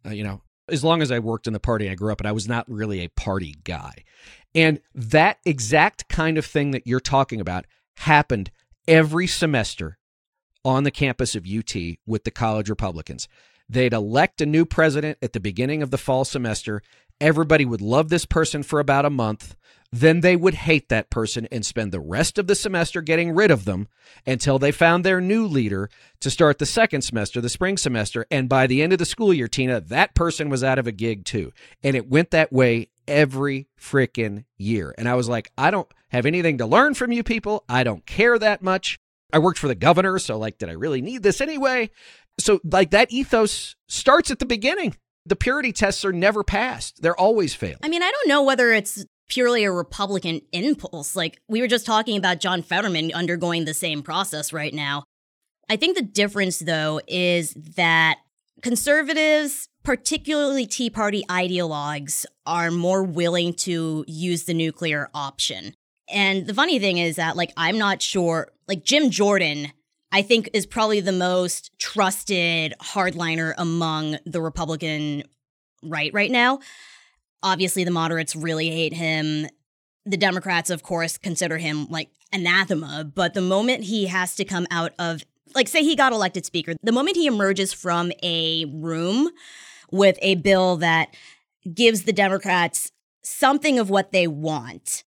Uh, 0.05 0.11
you 0.11 0.23
know, 0.23 0.41
as 0.69 0.83
long 0.83 1.01
as 1.01 1.11
I 1.11 1.19
worked 1.19 1.47
in 1.47 1.53
the 1.53 1.59
party 1.59 1.89
I 1.89 1.95
grew 1.95 2.11
up 2.11 2.21
in, 2.21 2.27
I 2.27 2.31
was 2.31 2.47
not 2.47 2.69
really 2.69 3.01
a 3.01 3.09
party 3.09 3.55
guy. 3.63 4.03
And 4.53 4.79
that 4.93 5.37
exact 5.45 6.07
kind 6.09 6.37
of 6.37 6.45
thing 6.45 6.71
that 6.71 6.87
you're 6.87 6.99
talking 6.99 7.39
about 7.39 7.65
happened 7.97 8.51
every 8.87 9.27
semester 9.27 9.97
on 10.63 10.83
the 10.83 10.91
campus 10.91 11.35
of 11.35 11.45
UT 11.45 11.73
with 12.05 12.23
the 12.23 12.31
college 12.31 12.69
Republicans. 12.69 13.27
They'd 13.69 13.93
elect 13.93 14.41
a 14.41 14.45
new 14.45 14.65
president 14.65 15.17
at 15.21 15.33
the 15.33 15.39
beginning 15.39 15.81
of 15.81 15.91
the 15.91 15.97
fall 15.97 16.25
semester. 16.25 16.81
Everybody 17.19 17.65
would 17.65 17.81
love 17.81 18.09
this 18.09 18.25
person 18.25 18.63
for 18.63 18.79
about 18.79 19.05
a 19.05 19.09
month. 19.09 19.55
Then 19.91 20.19
they 20.19 20.35
would 20.35 20.53
hate 20.53 20.89
that 20.89 21.09
person 21.09 21.47
and 21.51 21.65
spend 21.65 21.91
the 21.91 21.99
rest 21.99 22.37
of 22.37 22.47
the 22.47 22.55
semester 22.55 23.01
getting 23.01 23.33
rid 23.33 23.51
of 23.51 23.65
them 23.65 23.87
until 24.25 24.59
they 24.59 24.71
found 24.71 25.03
their 25.03 25.21
new 25.21 25.47
leader 25.47 25.89
to 26.19 26.29
start 26.29 26.59
the 26.59 26.65
second 26.65 27.03
semester, 27.03 27.39
the 27.39 27.49
spring 27.49 27.77
semester. 27.77 28.25
And 28.29 28.49
by 28.49 28.67
the 28.67 28.81
end 28.81 28.91
of 28.91 28.99
the 28.99 29.05
school 29.05 29.33
year, 29.33 29.47
Tina, 29.47 29.79
that 29.79 30.13
person 30.13 30.49
was 30.49 30.63
out 30.63 30.77
of 30.77 30.87
a 30.87 30.91
gig 30.91 31.23
too. 31.23 31.53
And 31.83 31.95
it 31.95 32.09
went 32.09 32.31
that 32.31 32.51
way 32.51 32.89
every 33.07 33.67
freaking 33.79 34.43
year. 34.57 34.93
And 34.97 35.07
I 35.07 35.15
was 35.15 35.29
like, 35.29 35.51
I 35.57 35.71
don't 35.71 35.91
have 36.09 36.25
anything 36.25 36.57
to 36.57 36.65
learn 36.65 36.93
from 36.93 37.13
you 37.13 37.23
people. 37.23 37.63
I 37.69 37.83
don't 37.83 38.05
care 38.05 38.37
that 38.37 38.61
much. 38.61 38.99
I 39.31 39.39
worked 39.39 39.59
for 39.59 39.67
the 39.67 39.75
governor, 39.75 40.19
so 40.19 40.37
like, 40.37 40.57
did 40.57 40.69
I 40.69 40.73
really 40.73 41.01
need 41.01 41.23
this 41.23 41.41
anyway? 41.41 41.89
So, 42.39 42.59
like, 42.63 42.91
that 42.91 43.11
ethos 43.11 43.75
starts 43.87 44.31
at 44.31 44.39
the 44.39 44.45
beginning. 44.45 44.95
The 45.27 45.35
purity 45.35 45.73
tests 45.73 46.05
are 46.05 46.13
never 46.13 46.43
passed, 46.43 47.01
they're 47.01 47.19
always 47.19 47.53
failed. 47.53 47.79
I 47.83 47.89
mean, 47.89 48.01
I 48.01 48.09
don't 48.09 48.29
know 48.29 48.43
whether 48.43 48.71
it's 48.71 49.05
purely 49.27 49.65
a 49.65 49.71
Republican 49.71 50.39
impulse. 50.53 51.15
Like, 51.15 51.41
we 51.49 51.59
were 51.59 51.67
just 51.67 51.85
talking 51.85 52.17
about 52.17 52.39
John 52.39 52.61
Fetterman 52.61 53.11
undergoing 53.13 53.65
the 53.65 53.73
same 53.73 54.01
process 54.01 54.53
right 54.53 54.73
now. 54.73 55.03
I 55.69 55.75
think 55.75 55.97
the 55.97 56.01
difference, 56.03 56.59
though, 56.59 57.01
is 57.07 57.53
that 57.75 58.19
conservatives, 58.61 59.67
particularly 59.83 60.65
Tea 60.65 60.89
Party 60.89 61.25
ideologues, 61.29 62.25
are 62.45 62.71
more 62.71 63.03
willing 63.03 63.53
to 63.55 64.05
use 64.07 64.45
the 64.45 64.53
nuclear 64.53 65.09
option. 65.13 65.73
And 66.09 66.47
the 66.47 66.53
funny 66.53 66.79
thing 66.79 66.99
is 66.99 67.17
that, 67.17 67.35
like, 67.35 67.51
I'm 67.57 67.77
not 67.77 68.01
sure, 68.01 68.53
like, 68.69 68.85
Jim 68.85 69.09
Jordan, 69.09 69.73
I 70.11 70.21
think, 70.21 70.49
is 70.53 70.65
probably 70.65 71.01
the 71.01 71.11
most 71.11 71.77
trusted 71.79 72.73
hardliner 72.81 73.53
among 73.57 74.17
the 74.25 74.41
Republican 74.41 75.23
right 75.83 76.13
right 76.13 76.31
now. 76.31 76.59
Obviously, 77.43 77.83
the 77.83 77.91
moderates 77.91 78.35
really 78.35 78.69
hate 78.69 78.93
him. 78.93 79.47
The 80.05 80.17
Democrats, 80.17 80.69
of 80.69 80.83
course, 80.83 81.17
consider 81.17 81.57
him 81.57 81.87
like 81.89 82.09
anathema. 82.31 83.03
But 83.13 83.33
the 83.33 83.41
moment 83.41 83.83
he 83.83 84.07
has 84.07 84.35
to 84.35 84.45
come 84.45 84.65
out 84.71 84.93
of, 84.97 85.23
like, 85.53 85.67
say 85.67 85.83
he 85.83 85.95
got 85.95 86.13
elected 86.13 86.45
speaker, 86.45 86.75
the 86.81 86.91
moment 86.91 87.17
he 87.17 87.27
emerges 87.27 87.73
from 87.73 88.11
a 88.23 88.65
room 88.65 89.29
with 89.91 90.17
a 90.21 90.35
bill 90.35 90.77
that 90.77 91.15
gives 91.73 92.03
the 92.03 92.13
Democrats 92.13 92.91
something 93.23 93.77
of 93.77 93.89
what 93.89 94.11
they 94.11 94.27
want, 94.27 95.03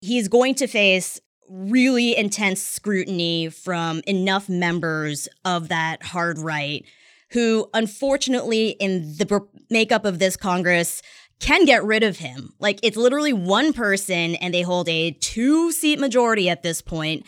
he's 0.00 0.28
going 0.28 0.54
to 0.56 0.66
face 0.66 1.20
really 1.48 2.16
intense 2.16 2.62
scrutiny 2.62 3.48
from 3.48 4.02
enough 4.06 4.48
members 4.48 5.28
of 5.44 5.68
that 5.68 6.02
hard 6.02 6.38
right 6.38 6.84
who, 7.32 7.68
unfortunately, 7.74 8.70
in 8.70 9.02
the 9.16 9.40
makeup 9.68 10.04
of 10.04 10.18
this 10.18 10.36
Congress, 10.36 11.02
can 11.40 11.64
get 11.64 11.84
rid 11.84 12.02
of 12.02 12.18
him. 12.18 12.54
Like 12.58 12.78
it's 12.82 12.96
literally 12.96 13.32
one 13.32 13.72
person 13.72 14.36
and 14.36 14.54
they 14.54 14.62
hold 14.62 14.88
a 14.88 15.10
two 15.12 15.72
seat 15.72 15.98
majority 15.98 16.48
at 16.48 16.62
this 16.62 16.80
point. 16.80 17.26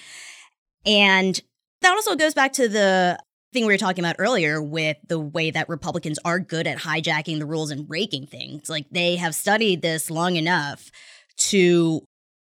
And 0.86 1.40
that 1.82 1.90
also 1.92 2.16
goes 2.16 2.34
back 2.34 2.52
to 2.54 2.68
the 2.68 3.18
thing 3.52 3.66
we 3.66 3.72
were 3.72 3.78
talking 3.78 4.04
about 4.04 4.16
earlier 4.18 4.62
with 4.62 4.96
the 5.08 5.18
way 5.18 5.50
that 5.50 5.68
Republicans 5.68 6.18
are 6.24 6.38
good 6.38 6.66
at 6.66 6.78
hijacking 6.78 7.38
the 7.38 7.46
rules 7.46 7.70
and 7.70 7.86
breaking 7.86 8.26
things. 8.26 8.68
Like 8.68 8.86
they 8.90 9.16
have 9.16 9.34
studied 9.34 9.82
this 9.82 10.10
long 10.10 10.36
enough 10.36 10.90
to 11.36 12.02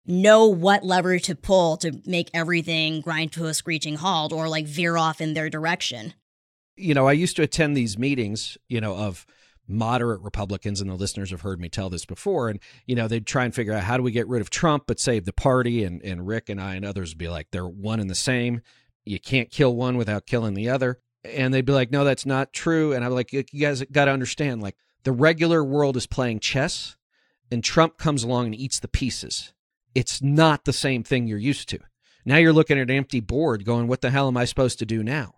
know 0.07 0.47
what 0.47 0.85
lever 0.85 1.19
to 1.19 1.35
pull 1.35 1.77
to 1.79 2.01
make 2.07 2.31
everything 2.35 3.01
grind 3.01 3.33
to 3.33 3.47
a 3.47 3.55
screeching 3.55 3.97
halt 3.97 4.33
or 4.33 4.49
like 4.49 4.67
veer 4.67 4.97
off 4.97 5.21
in 5.21 5.35
their 5.35 5.51
direction. 5.51 6.15
You 6.77 6.95
know, 6.95 7.07
I 7.07 7.13
used 7.13 7.37
to 7.37 7.43
attend 7.43 7.77
these 7.77 7.99
meetings, 7.99 8.57
you 8.69 8.81
know, 8.81 8.97
of 8.97 9.27
moderate 9.69 10.21
Republicans, 10.23 10.81
and 10.81 10.91
the 10.91 10.95
listeners 10.95 11.31
have 11.31 11.43
heard 11.43 11.61
me 11.61 11.69
tell 11.69 11.91
this 11.91 12.05
before. 12.05 12.49
And, 12.49 12.59
you 12.87 12.97
know, 12.97 13.07
they'd 13.07 13.27
try 13.27 13.45
and 13.45 13.55
figure 13.55 13.73
out 13.73 13.85
how 13.85 13.97
do 13.97 14.03
we 14.03 14.11
get 14.11 14.27
rid 14.27 14.41
of 14.41 14.51
Trump 14.51 14.85
but 14.87 14.99
save 14.99 15.27
the 15.27 15.33
party. 15.33 15.85
And, 15.85 16.03
and 16.03 16.27
Rick 16.27 16.49
and 16.49 16.61
I 16.61 16.75
and 16.75 16.85
others 16.85 17.11
would 17.11 17.19
be 17.19 17.29
like, 17.29 17.49
they're 17.51 17.69
one 17.69 18.01
and 18.01 18.11
the 18.11 18.15
same. 18.15 18.63
You 19.05 19.21
can't 19.21 19.51
kill 19.51 19.77
one 19.77 19.97
without 19.97 20.27
killing 20.27 20.55
the 20.55 20.71
other. 20.71 20.99
And 21.23 21.53
they'd 21.53 21.67
be 21.67 21.73
like, 21.73 21.91
no, 21.91 22.03
that's 22.03 22.25
not 22.25 22.53
true. 22.53 22.93
And 22.93 23.05
I'm 23.05 23.13
like, 23.13 23.33
you 23.33 23.43
guys 23.43 23.83
got 23.93 24.07
to 24.07 24.11
understand, 24.11 24.63
like, 24.63 24.77
the 25.05 25.13
regular 25.13 25.65
world 25.65 25.97
is 25.97 26.07
playing 26.07 26.41
chess, 26.41 26.97
and 27.51 27.65
Trump 27.65 27.97
comes 27.97 28.23
along 28.23 28.47
and 28.47 28.55
eats 28.55 28.81
the 28.81 28.89
pieces. 28.89 29.55
It's 29.95 30.23
not 30.23 30.65
the 30.65 30.73
same 30.73 31.03
thing 31.03 31.27
you're 31.27 31.39
used 31.39 31.69
to. 31.71 31.79
Now 32.25 32.37
you're 32.37 32.53
looking 32.53 32.79
at 32.79 32.91
an 32.91 32.97
empty 32.97 33.21
board 33.21 33.65
going, 33.65 33.89
what 33.89 34.01
the 34.01 34.11
hell 34.11 34.29
am 34.29 34.37
I 34.37 34.45
supposed 34.45 34.79
to 34.81 34.87
do 34.87 35.03
now? 35.03 35.37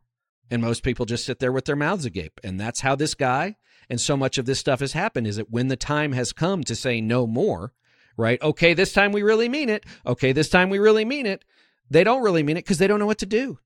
And 0.51 0.61
most 0.61 0.83
people 0.83 1.07
just 1.07 1.25
sit 1.25 1.39
there 1.39 1.53
with 1.53 1.65
their 1.65 1.77
mouths 1.77 2.05
agape. 2.05 2.41
And 2.45 2.61
that's 2.61 2.81
how 2.81 2.95
this 2.95 3.15
guy 3.15 3.57
and 3.89 4.01
so 4.01 4.17
much 4.17 4.39
of 4.39 4.47
this 4.47 4.59
stuff 4.59 4.81
has 4.81 4.93
happened 4.93 5.27
is 5.27 5.37
that 5.37 5.51
when 5.51 5.69
the 5.69 5.77
time 5.77 6.13
has 6.13 6.33
come 6.33 6.65
to 6.65 6.75
say 6.75 7.01
no 7.01 7.27
more, 7.27 7.73
right? 8.17 8.41
Okay, 8.43 8.75
this 8.75 8.93
time 8.93 9.13
we 9.13 9.23
really 9.23 9.49
mean 9.49 9.69
it. 9.69 9.85
Okay, 10.07 10.33
this 10.33 10.49
time 10.49 10.71
we 10.71 10.79
really 10.79 11.05
mean 11.05 11.27
it. 11.27 11.45
They 11.91 12.05
don't 12.05 12.23
really 12.23 12.43
mean 12.43 12.57
it 12.57 12.65
because 12.65 12.79
they 12.79 12.87
don't 12.87 12.99
know 12.99 13.07
what 13.07 13.19
to 13.19 13.27
do. 13.27 13.59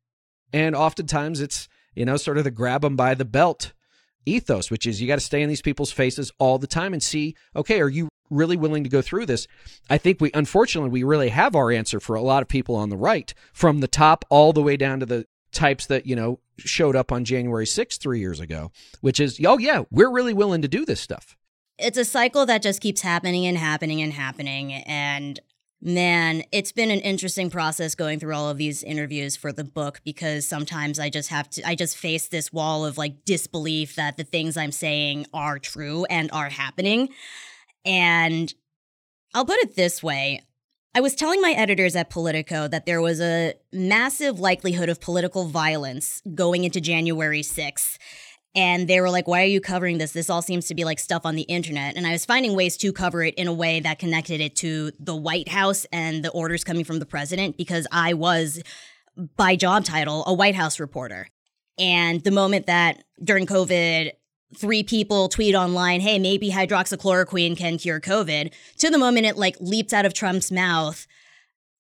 And 0.53 0.76
oftentimes 0.76 1.41
it's, 1.41 1.68
you 1.95 2.05
know, 2.05 2.16
sort 2.16 2.39
of 2.39 2.45
the 2.45 2.51
grab 2.51 2.82
them 2.82 2.97
by 2.97 3.14
the 3.14 3.24
belt 3.24 3.72
ethos, 4.24 4.70
which 4.70 4.87
is 4.87 5.01
you 5.01 5.07
got 5.07 5.16
to 5.16 5.20
stay 5.20 5.43
in 5.43 5.49
these 5.49 5.62
people's 5.62 5.93
faces 5.93 6.32
all 6.39 6.59
the 6.59 6.66
time 6.66 6.93
and 6.93 7.03
see, 7.03 7.34
okay, 7.55 7.80
are 7.80 7.89
you 7.89 8.09
really 8.31 8.57
willing 8.57 8.85
to 8.85 8.91
go 8.91 9.03
through 9.03 9.27
this? 9.27 9.47
I 9.89 9.99
think 9.99 10.20
we, 10.20 10.31
unfortunately, 10.35 10.91
we 10.91 11.03
really 11.03 11.31
have 11.31 11.55
our 11.55 11.70
answer 11.70 12.01
for 12.01 12.16
a 12.16 12.22
lot 12.22 12.43
of 12.43 12.49
people 12.49 12.74
on 12.74 12.91
the 12.91 12.97
right 12.97 13.33
from 13.53 13.81
the 13.81 13.89
top 13.89 14.24
all 14.29 14.53
the 14.53 14.62
way 14.62 14.77
down 14.77 15.01
to 15.01 15.07
the 15.07 15.27
types 15.53 15.87
that, 15.87 16.07
you 16.07 16.16
know, 16.16 16.41
showed 16.59 16.97
up 16.97 17.12
on 17.12 17.24
January 17.24 17.66
6th 17.66 17.99
3 17.99 18.18
years 18.18 18.41
ago, 18.41 18.70
which 19.01 19.20
is, 19.20 19.39
"Oh 19.45 19.59
yeah, 19.59 19.85
we're 19.91 20.11
really 20.11 20.35
willing 20.35 20.62
to 20.62 20.68
do 20.68 20.85
this 20.85 21.01
stuff." 21.01 21.37
It's 21.79 21.99
a 21.99 22.05
cycle 22.05 22.47
that 22.47 22.62
just 22.62 22.81
keeps 22.81 23.03
happening 23.03 23.47
and 23.47 23.59
happening 23.59 24.01
and 24.01 24.12
happening 24.12 24.72
and 24.72 25.41
Man, 25.83 26.43
it's 26.53 26.72
been 26.72 26.91
an 26.91 27.01
interesting 27.01 27.51
process 27.51 27.95
going 27.95 28.18
through 28.18 28.35
all 28.35 28.49
of 28.49 28.57
these 28.57 28.83
interviews 28.83 29.37
for 29.37 29.53
the 29.53 29.62
book 29.62 30.01
because 30.05 30.47
sometimes 30.47 30.99
I 30.99 31.11
just 31.11 31.29
have 31.29 31.51
to, 31.51 31.68
I 31.68 31.74
just 31.74 31.97
face 31.97 32.29
this 32.29 32.51
wall 32.51 32.87
of 32.87 32.97
like 32.97 33.24
disbelief 33.27 33.95
that 33.97 34.16
the 34.16 34.24
things 34.24 34.57
I'm 34.57 34.72
saying 34.72 35.27
are 35.35 35.59
true 35.59 36.07
and 36.07 36.31
are 36.33 36.49
happening. 36.49 37.11
And 37.87 38.53
I'll 39.34 39.47
put 39.47 39.59
it 39.59 39.76
this 39.76 40.03
way 40.03 40.43
I 40.95 41.01
was 41.01 41.14
telling 41.14 41.43
my 41.43 41.51
editors 41.51 41.95
at 41.95 42.09
Politico 42.09 42.68
that 42.68 42.87
there 42.87 43.03
was 43.03 43.20
a 43.20 43.53
massive 43.70 44.41
likelihood 44.41 44.89
of 44.89 44.99
political 44.99 45.45
violence 45.45 46.22
going 46.34 46.64
into 46.64 46.80
January 46.80 47.43
6th 47.43 47.99
and 48.57 48.89
they 48.89 49.03
were 49.03 49.11
like, 49.11 49.28
Why 49.28 49.43
are 49.43 49.47
you 49.47 49.61
covering 49.61 49.99
this? 49.99 50.12
This 50.12 50.30
all 50.30 50.41
seems 50.41 50.66
to 50.68 50.74
be 50.74 50.84
like 50.84 50.99
stuff 50.99 51.26
on 51.26 51.37
the 51.37 51.43
internet. 51.43 51.97
And 51.97 52.07
I 52.07 52.12
was 52.12 52.24
finding 52.24 52.57
ways 52.57 52.78
to 52.78 52.93
cover 52.93 53.22
it 53.22 53.34
in 53.34 53.47
a 53.47 53.53
way 53.53 53.80
that 53.80 53.99
connected 53.99 54.41
it 54.41 54.57
to 54.57 54.91
the 54.99 55.14
White 55.14 55.49
House 55.49 55.84
and 55.93 56.24
the 56.24 56.30
orders 56.30 56.64
coming 56.64 56.84
from 56.84 56.99
the 56.99 57.07
president 57.07 57.59
because 57.59 57.87
I 57.93 58.14
was, 58.14 58.62
by 59.37 59.55
job 59.55 59.84
title, 59.84 60.24
a 60.26 60.32
White 60.32 60.55
House 60.55 60.80
reporter. 60.80 61.28
And 61.78 62.24
the 62.24 62.30
moment 62.30 62.66
that 62.66 63.05
during 63.22 63.45
COVID, 63.45 64.12
three 64.55 64.82
people 64.82 65.28
tweet 65.28 65.55
online, 65.55 66.01
hey, 66.01 66.18
maybe 66.18 66.51
hydroxychloroquine 66.51 67.57
can 67.57 67.78
cure 67.78 68.01
COVID, 68.01 68.53
to 68.78 68.90
the 68.90 68.99
moment 68.99 69.26
it 69.26 69.36
like 69.36 69.57
leaps 69.61 69.92
out 69.92 70.07
of 70.07 70.14
Trump's 70.14 70.53
mouth, 70.53 71.07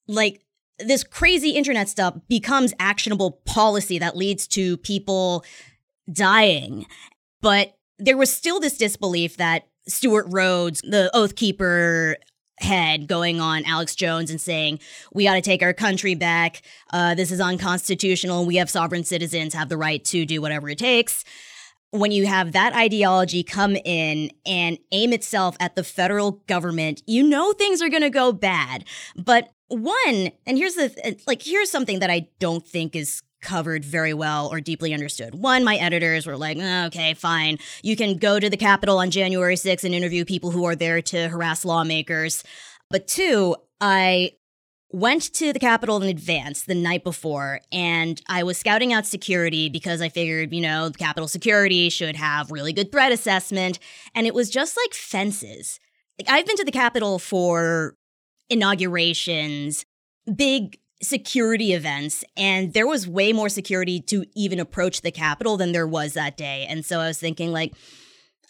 like 0.08 0.42
this 0.78 1.04
crazy 1.04 1.50
internet 1.50 1.88
stuff 1.88 2.16
becomes 2.28 2.74
actionable 2.78 3.40
policy 3.44 3.98
that 3.98 4.16
leads 4.16 4.46
to 4.48 4.76
people 4.78 5.44
dying. 6.12 6.86
But 7.40 7.76
there 7.98 8.16
was 8.16 8.32
still 8.32 8.60
this 8.60 8.76
disbelief 8.76 9.36
that 9.36 9.68
Stewart 9.88 10.26
Rhodes, 10.28 10.80
the 10.82 11.10
Oath 11.14 11.36
Keeper 11.36 12.16
head, 12.58 13.06
going 13.06 13.40
on 13.40 13.64
Alex 13.64 13.94
Jones 13.94 14.30
and 14.30 14.40
saying, 14.40 14.80
We 15.12 15.24
got 15.24 15.34
to 15.34 15.40
take 15.40 15.62
our 15.62 15.72
country 15.72 16.14
back. 16.14 16.62
Uh, 16.92 17.14
this 17.14 17.30
is 17.30 17.40
unconstitutional. 17.40 18.44
We 18.44 18.56
have 18.56 18.70
sovereign 18.70 19.04
citizens, 19.04 19.54
have 19.54 19.68
the 19.68 19.76
right 19.76 20.04
to 20.06 20.26
do 20.26 20.40
whatever 20.40 20.68
it 20.68 20.78
takes. 20.78 21.24
When 21.98 22.12
you 22.12 22.26
have 22.26 22.52
that 22.52 22.74
ideology 22.74 23.42
come 23.42 23.76
in 23.76 24.30
and 24.44 24.78
aim 24.92 25.12
itself 25.12 25.56
at 25.60 25.74
the 25.74 25.84
federal 25.84 26.32
government, 26.46 27.02
you 27.06 27.22
know 27.22 27.52
things 27.52 27.80
are 27.82 27.88
going 27.88 28.02
to 28.02 28.10
go 28.10 28.32
bad. 28.32 28.84
But 29.16 29.50
one, 29.68 30.30
and 30.46 30.56
here's 30.58 30.74
the 30.74 31.18
like, 31.26 31.42
here's 31.42 31.70
something 31.70 32.00
that 32.00 32.10
I 32.10 32.28
don't 32.38 32.66
think 32.66 32.94
is 32.94 33.22
covered 33.42 33.84
very 33.84 34.14
well 34.14 34.48
or 34.48 34.60
deeply 34.60 34.92
understood. 34.92 35.34
One, 35.34 35.62
my 35.64 35.76
editors 35.76 36.26
were 36.26 36.36
like, 36.36 36.58
oh, 36.60 36.86
okay, 36.86 37.14
fine. 37.14 37.58
You 37.82 37.96
can 37.96 38.16
go 38.16 38.40
to 38.40 38.50
the 38.50 38.56
Capitol 38.56 38.98
on 38.98 39.10
January 39.10 39.54
6th 39.54 39.84
and 39.84 39.94
interview 39.94 40.24
people 40.24 40.50
who 40.50 40.64
are 40.64 40.76
there 40.76 41.00
to 41.02 41.28
harass 41.28 41.64
lawmakers. 41.64 42.42
But 42.90 43.06
two, 43.06 43.56
I 43.80 44.32
went 44.92 45.34
to 45.34 45.52
the 45.52 45.58
Capitol 45.58 46.00
in 46.00 46.08
advance 46.08 46.62
the 46.62 46.74
night 46.74 47.02
before 47.02 47.60
and 47.72 48.22
I 48.28 48.42
was 48.44 48.56
scouting 48.56 48.92
out 48.92 49.06
security 49.06 49.68
because 49.68 50.00
I 50.00 50.08
figured, 50.08 50.52
you 50.52 50.60
know, 50.60 50.88
the 50.88 50.98
Capitol 50.98 51.28
security 51.28 51.88
should 51.90 52.16
have 52.16 52.50
really 52.50 52.72
good 52.72 52.92
threat 52.92 53.12
assessment. 53.12 53.78
And 54.14 54.26
it 54.26 54.34
was 54.34 54.48
just 54.48 54.76
like 54.76 54.94
fences. 54.94 55.80
Like, 56.18 56.30
I've 56.30 56.46
been 56.46 56.56
to 56.56 56.64
the 56.64 56.72
Capitol 56.72 57.18
for 57.18 57.96
inaugurations, 58.48 59.84
big 60.34 60.78
security 61.02 61.74
events 61.74 62.24
and 62.38 62.72
there 62.72 62.86
was 62.86 63.06
way 63.06 63.30
more 63.30 63.50
security 63.50 64.00
to 64.00 64.24
even 64.34 64.58
approach 64.58 65.02
the 65.02 65.10
capitol 65.10 65.58
than 65.58 65.72
there 65.72 65.86
was 65.86 66.14
that 66.14 66.38
day 66.38 66.66
and 66.70 66.86
so 66.86 67.00
i 67.00 67.06
was 67.06 67.18
thinking 67.18 67.52
like 67.52 67.74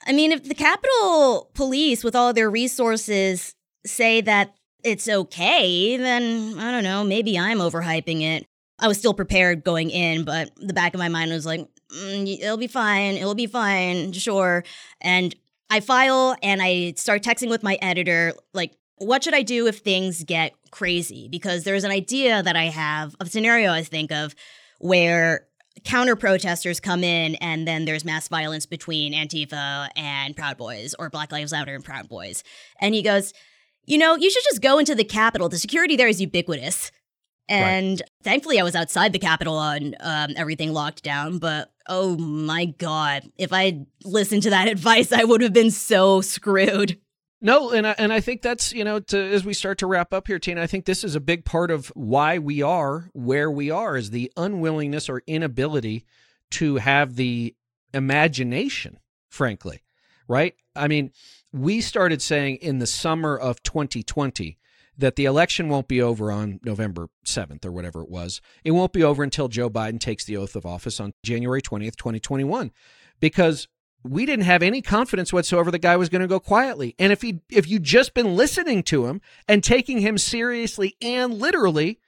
i 0.07 0.13
mean 0.13 0.31
if 0.31 0.45
the 0.45 0.55
capitol 0.55 1.51
police 1.55 2.05
with 2.05 2.15
all 2.15 2.33
their 2.33 2.49
resources 2.49 3.53
say 3.85 4.21
that 4.21 4.55
it's 4.87 5.09
okay 5.09 5.97
then 5.97 6.57
i 6.59 6.71
don't 6.71 6.85
know 6.85 7.03
maybe 7.03 7.39
i'm 7.39 7.59
overhyping 7.59 8.23
it 8.23 8.47
i 8.79 8.87
was 8.87 8.99
still 8.99 9.15
prepared 9.15 9.65
going 9.65 9.91
in 9.91 10.25
but 10.25 10.51
the 10.57 10.73
back 10.73 10.95
of 10.95 10.99
my 10.99 11.09
mind 11.09 11.31
was 11.31 11.45
like 11.45 11.67
mm, 11.93 12.39
it'll 12.41 12.57
be 12.57 12.69
fine 12.69 13.15
it'll 13.15 13.35
be 13.35 13.47
fine 13.47 14.13
sure 14.13 14.63
and 15.01 15.35
i 15.71 15.81
file 15.81 16.37
and 16.43 16.63
i 16.63 16.93
start 16.97 17.23
texting 17.23 17.51
with 17.51 17.63
my 17.63 17.77
editor 17.83 18.33
like 18.55 18.77
what 18.99 19.23
should 19.23 19.35
I 19.35 19.43
do 19.43 19.67
if 19.67 19.79
things 19.79 20.25
get 20.25 20.55
crazy? 20.71 21.29
Because 21.29 21.65
there's 21.65 21.85
an 21.85 21.91
idea 21.91 22.43
that 22.43 22.57
I 22.57 22.65
have, 22.65 23.15
a 23.21 23.27
scenario 23.27 23.73
I 23.73 23.83
think 23.83 24.11
of 24.11 24.35
where 24.79 25.47
counter 25.85 26.17
protesters 26.17 26.81
come 26.81 27.05
in 27.05 27.35
and 27.37 27.69
then 27.69 27.85
there's 27.85 28.05
mass 28.05 28.29
violence 28.29 28.65
between 28.65 29.13
Antifa 29.13 29.89
and 29.95 30.35
Proud 30.35 30.57
Boys 30.57 30.95
or 30.99 31.11
Black 31.11 31.31
Lives 31.31 31.53
Matter 31.53 31.75
and 31.75 31.85
Proud 31.85 32.09
Boys. 32.09 32.43
And 32.81 32.95
he 32.95 33.03
goes, 33.03 33.35
You 33.87 33.99
know, 33.99 34.17
you 34.17 34.31
should 34.31 34.45
just 34.45 34.61
go 34.61 34.79
into 34.79 34.95
the 34.95 35.05
Capitol. 35.05 35.49
The 35.49 35.59
security 35.59 35.97
there 35.97 36.09
is 36.09 36.21
ubiquitous. 36.21 36.91
And 37.49 38.01
right. 38.01 38.11
thankfully, 38.25 38.59
I 38.59 38.65
was 38.65 38.75
outside 38.75 39.13
the 39.13 39.21
Capitol 39.21 39.57
on 39.57 39.95
um, 40.01 40.33
everything 40.37 40.73
locked 40.73 41.03
down. 41.03 41.39
But 41.39 41.71
oh 41.89 42.17
my 42.17 42.67
God, 42.67 43.23
if 43.37 43.53
I 43.53 43.87
listened 44.05 44.43
to 44.45 44.51
that 44.51 44.69
advice, 44.69 45.13
I 45.13 45.25
would 45.25 45.41
have 45.41 45.53
been 45.53 45.71
so 45.71 46.21
screwed. 46.21 46.99
No, 47.41 47.71
and 47.71 47.87
I, 47.87 47.95
and 47.99 48.13
I 48.13 48.21
think 48.21 48.43
that's 48.43 48.73
you 48.73 48.83
know 48.83 48.99
to, 48.99 49.19
as 49.19 49.45
we 49.45 49.53
start 49.53 49.79
to 49.79 49.87
wrap 49.87 50.13
up 50.13 50.27
here, 50.27 50.39
Tina. 50.39 50.63
I 50.63 50.67
think 50.67 50.85
this 50.87 51.05
is 51.05 51.15
a 51.15 51.21
big 51.21 51.45
part 51.45 51.71
of 51.71 51.89
why 51.95 52.39
we 52.39 52.63
are 52.63 53.11
where 53.13 53.51
we 53.51 53.71
are 53.71 53.97
is 53.97 54.11
the 54.11 54.33
unwillingness 54.37 55.09
or 55.09 55.23
inability 55.27 56.05
to 56.53 56.77
have 56.77 57.17
the 57.17 57.55
imagination, 57.93 58.99
frankly, 59.29 59.83
right? 60.27 60.55
I 60.75 60.89
mean, 60.89 61.13
we 61.57 61.81
started 61.81 62.21
saying 62.21 62.57
in 62.57 62.79
the 62.79 62.87
summer 62.87 63.37
of 63.37 63.63
2020 63.63 64.59
that 64.99 65.17
the 65.17 65.25
election 65.25 65.69
won't 65.69 65.89
be 65.89 66.01
over 66.01 66.31
on 66.31 66.61
November 66.63 67.09
7th 67.25 67.65
or 67.65 67.73
whatever 67.73 68.03
it 68.03 68.11
was. 68.11 68.41
It 68.65 68.73
won't 68.73 68.93
be 68.93 69.03
over 69.03 69.23
until 69.23 69.49
Joe 69.49 69.71
Biden 69.71 70.01
takes 70.01 70.25
the 70.25 70.37
oath 70.37 70.57
of 70.57 70.67
office 70.67 71.01
on 71.01 71.13
January 71.23 71.63
20th, 71.63 71.97
2021, 71.97 72.73
because 73.21 73.69
we 74.03 74.27
didn't 74.27 74.45
have 74.45 74.63
any 74.63 74.83
confidence 74.83 75.33
whatsoever 75.33 75.71
the 75.71 75.79
guy 75.79 75.97
was 75.97 76.09
going 76.09 76.23
to 76.23 76.29
go 76.29 76.41
quietly. 76.41 76.95
And 76.99 77.13
if 77.13 77.23
he 77.23 77.41
if 77.51 77.69
you'd 77.69 77.83
just 77.83 78.15
been 78.15 78.37
listening 78.37 78.83
to 78.85 79.07
him 79.07 79.21
and 79.49 79.65
taking 79.65 80.01
him 80.01 80.17
seriously 80.19 80.97
and 81.03 81.35
literally, 81.35 82.01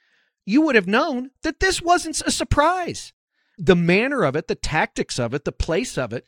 you 0.46 0.62
would 0.62 0.74
have 0.74 0.86
known 0.86 1.30
that 1.42 1.60
this 1.60 1.82
wasn't 1.82 2.20
a 2.22 2.30
surprise. 2.30 3.12
The 3.58 3.76
manner 3.76 4.24
of 4.24 4.36
it, 4.36 4.46
the 4.46 4.54
tactics 4.54 5.18
of 5.18 5.34
it, 5.34 5.44
the 5.44 5.52
place 5.52 5.98
of 5.98 6.12
it 6.12 6.24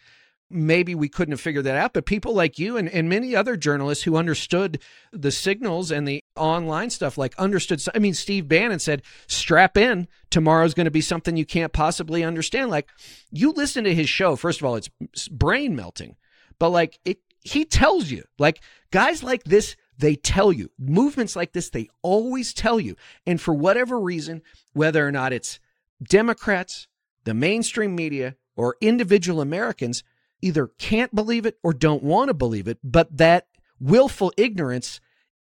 maybe 0.51 0.95
we 0.95 1.09
couldn't 1.09 1.33
have 1.33 1.41
figured 1.41 1.65
that 1.65 1.77
out. 1.77 1.93
But 1.93 2.07
people 2.07 2.35
like 2.35 2.59
you 2.59 2.77
and, 2.77 2.89
and 2.89 3.09
many 3.09 3.35
other 3.37 3.57
journalists 3.57 4.05
who 4.05 4.17
understood 4.17 4.81
the 5.13 5.31
signals 5.31 5.91
and 5.91 6.07
the 6.07 6.23
online 6.37 6.91
stuff, 6.91 7.17
like 7.17 7.37
understood. 7.39 7.83
I 7.95 7.99
mean, 7.99 8.15
Steve 8.15 8.49
Bannon 8.49 8.81
said, 8.81 9.03
strap 9.27 9.77
in. 9.77 10.09
Tomorrow's 10.31 10.75
going 10.75 10.87
to 10.87 10.91
be 10.91 11.01
something 11.01 11.37
you 11.37 11.47
can't 11.47 11.73
possibly 11.73 12.25
understand. 12.25 12.71
Like 12.71 12.89
you 13.31 13.53
listen 13.53 13.85
to 13.85 13.95
his 13.95 14.09
show. 14.09 14.37
First 14.37 14.61
of 14.61 14.67
all, 14.67 14.77
it's 14.77 15.29
brain 15.29 15.77
melting, 15.77 16.17
but 16.59 16.71
like 16.71 16.99
it, 17.05 17.21
he 17.43 17.65
tells 17.65 18.11
you, 18.11 18.25
like 18.39 18.63
guys 18.91 19.23
like 19.23 19.45
this, 19.45 19.77
they 19.97 20.15
tell 20.15 20.53
you 20.53 20.71
movements 20.79 21.37
like 21.37 21.53
this, 21.53 21.71
they 21.71 21.89
always 22.03 22.53
tell 22.55 22.81
you. 22.81 22.97
And 23.27 23.41
for 23.41 23.55
whatever 23.55 24.01
reason, 24.01 24.43
whether 24.73 25.07
or 25.07 25.13
not 25.13 25.33
it's 25.33 25.61
Democrats, 26.03 26.89
the 27.25 27.35
mainstream 27.35 27.95
media, 27.95 28.37
or 28.57 28.77
individual 28.81 29.41
Americans, 29.41 30.03
either 30.43 30.69
can't 30.79 31.15
believe 31.15 31.47
it 31.47 31.59
or 31.63 31.73
don't 31.73 32.03
want 32.03 32.29
to 32.29 32.35
believe 32.35 32.69
it, 32.69 32.79
but 32.83 33.17
that 33.17 33.47
willful 33.79 34.33
ignorance 34.37 35.01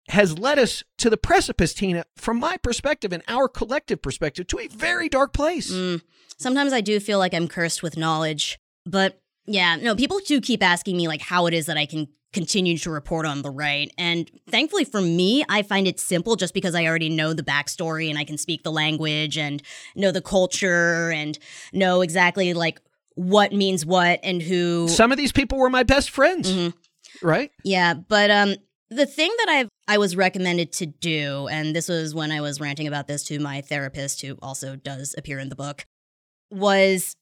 has 0.09 0.38
led 0.38 0.59
us 0.59 0.84
to 0.99 1.11
the 1.11 1.16
precipice, 1.16 1.74
Tina, 1.74 2.05
from 2.16 2.38
my 2.38 2.57
perspective 2.59 3.12
and 3.12 3.22
our 3.26 3.49
collective 3.49 4.01
perspective, 4.01 4.47
to 4.49 4.61
a 4.61 4.68
very 4.68 5.09
dark 5.09 5.32
place. 5.32 5.72
Mm. 5.72 6.03
Sometimes 6.38 6.72
I 6.72 6.80
do 6.80 7.01
feel 7.01 7.18
like 7.18 7.34
I'm 7.34 7.49
cursed 7.49 7.82
with 7.82 7.97
knowledge, 7.97 8.59
but 8.84 9.20
yeah, 9.47 9.76
no, 9.76 9.97
people 9.97 10.20
do 10.24 10.40
keep 10.40 10.62
asking 10.62 10.97
me 10.97 11.09
like 11.09 11.22
how 11.22 11.47
it 11.47 11.55
is 11.55 11.66
that 11.66 11.76
I 11.76 11.86
can 11.86 12.09
continue 12.32 12.76
to 12.76 12.90
report 12.90 13.24
on 13.24 13.42
the 13.42 13.51
right. 13.51 13.90
And 13.97 14.30
thankfully 14.51 14.84
for 14.84 15.01
me, 15.01 15.44
I 15.49 15.62
find 15.62 15.88
it 15.88 15.99
simple 15.99 16.36
just 16.36 16.53
because 16.53 16.74
I 16.74 16.84
already 16.84 17.09
know 17.09 17.32
the 17.32 17.42
backstory 17.42 18.11
and 18.11 18.18
I 18.18 18.24
can 18.24 18.36
speak 18.36 18.62
the 18.62 18.72
language 18.72 19.38
and 19.38 19.62
know 19.94 20.12
the 20.12 20.20
culture 20.20 21.11
and 21.12 21.38
know 21.72 22.03
exactly 22.03 22.53
like 22.53 22.80
what 23.17 23.53
means 23.53 23.85
what 23.85 24.21
and 24.23 24.41
who. 24.41 24.87
Some 24.89 25.11
of 25.11 25.19
these 25.19 25.33
people 25.33 25.59
were 25.59 25.71
my 25.71 25.83
best 25.83 26.11
friends, 26.11 26.53
mm-hmm. 26.53 27.27
right? 27.27 27.51
Yeah, 27.64 27.95
but 27.95 28.31
um, 28.31 28.55
the 28.91 29.07
thing 29.07 29.35
that 29.39 29.49
I 29.49 29.69
I 29.93 29.99
was 29.99 30.14
recommended 30.17 30.73
to 30.75 30.87
do, 30.87 31.49
and 31.49 31.75
this 31.75 31.89
was 31.89 32.14
when 32.14 32.31
I 32.31 32.41
was 32.41 32.61
ranting 32.61 32.87
about 32.87 33.09
this 33.09 33.25
to 33.25 33.41
my 33.41 33.62
therapist, 33.62 34.23
who 34.23 34.37
also 34.41 34.77
does 34.77 35.14
appear 35.19 35.39
in 35.39 35.49
the 35.49 35.57
book, 35.57 35.87
was 36.51 37.17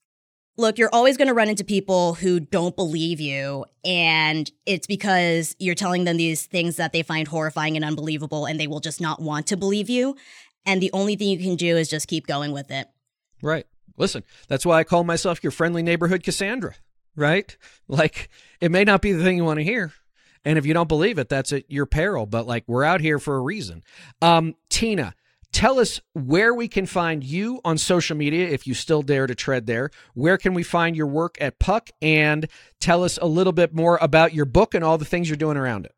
look, 0.57 0.79
you're 0.79 0.91
always 0.93 1.17
going 1.17 1.29
to 1.29 1.35
run 1.35 1.49
into 1.49 1.65
people 1.65 2.15
who 2.15 2.39
don't 2.39 2.77
believe 2.77 3.21
you. 3.21 3.65
And 3.85 4.49
it's 4.67 4.87
because 4.87 5.57
you're 5.59 5.75
telling 5.75 6.05
them 6.05 6.17
these 6.17 6.47
things 6.47 6.77
that 6.77 6.93
they 6.93 7.03
find 7.03 7.27
horrifying 7.27 7.75
and 7.77 7.85
unbelievable, 7.85 8.47
and 8.47 8.59
they 8.59 8.67
will 8.67 8.81
just 8.81 9.01
not 9.01 9.21
want 9.21 9.47
to 9.49 9.57
believe 9.57 9.89
you. 9.89 10.17
And 10.67 10.81
the 10.81 10.93
only 10.93 11.17
thing 11.17 11.29
you 11.29 11.39
can 11.39 11.57
do 11.57 11.77
is 11.77 11.89
just 11.89 12.09
keep 12.09 12.27
going 12.27 12.53
with 12.53 12.71
it. 12.71 12.89
Right 13.43 13.67
Listen, 13.97 14.25
that's 14.49 14.67
why 14.67 14.79
I 14.79 14.85
call 14.85 15.05
myself 15.05 15.43
your 15.43 15.53
friendly 15.53 15.83
neighborhood 15.83 16.23
Cassandra, 16.23 16.75
right? 17.17 17.57
Like, 17.87 18.29
it 18.61 18.71
may 18.71 18.85
not 18.85 19.03
be 19.03 19.13
the 19.13 19.23
thing 19.23 19.37
you 19.37 19.45
want 19.45 19.59
to 19.59 19.65
hear. 19.65 19.93
And 20.45 20.59
if 20.59 20.67
you 20.67 20.75
don't 20.75 20.89
believe 20.89 21.19
it, 21.19 21.29
that's 21.29 21.53
at 21.53 21.71
your 21.71 21.87
peril. 21.87 22.27
But 22.27 22.47
like, 22.47 22.65
we're 22.67 22.85
out 22.85 23.01
here 23.01 23.19
for 23.19 23.37
a 23.37 23.41
reason. 23.41 23.83
Um, 24.21 24.55
Tina, 24.69 25.15
tell 25.53 25.79
us 25.79 26.01
where 26.13 26.53
we 26.53 26.69
can 26.69 26.85
find 26.85 27.25
you 27.25 27.61
on 27.65 27.79
social 27.79 28.17
media 28.17 28.49
if 28.49 28.67
you 28.67 28.75
still 28.75 29.03
dare 29.03 29.27
to 29.27 29.35
tread 29.35 29.67
there. 29.67 29.91
Where 30.13 30.37
can 30.37 30.53
we 30.53 30.63
find 30.63 30.97
your 30.97 31.07
work 31.07 31.39
at 31.41 31.59
Puck? 31.59 31.91
And 32.03 32.47
tell 32.81 33.05
us 33.05 33.19
a 33.23 33.27
little 33.27 33.53
bit 33.53 33.75
more 33.75 33.99
about 34.03 34.35
your 34.35 34.45
book 34.45 34.75
and 34.75 34.85
all 34.85 34.99
the 34.99 35.05
things 35.05 35.31
you're 35.31 35.37
doing 35.37 35.57
around 35.57 35.87
it. 35.87 35.95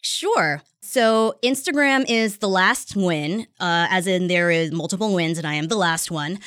Sure. 0.00 0.62
So 0.80 1.34
Instagram 1.42 2.04
is 2.08 2.38
the 2.38 2.48
last 2.48 2.94
win, 2.94 3.46
uh, 3.58 3.86
as 3.90 4.06
in 4.06 4.28
there 4.28 4.50
is 4.50 4.70
multiple 4.70 5.14
wins, 5.14 5.38
and 5.38 5.46
I 5.46 5.54
am 5.54 5.68
the 5.68 5.76
last 5.76 6.10
one. 6.10 6.38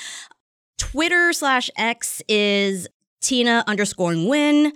Twitter 0.78 1.34
slash 1.34 1.70
X 1.76 2.22
is 2.28 2.88
Tina 3.22 3.64
underscore 3.68 4.14
Nguyen. 4.14 4.72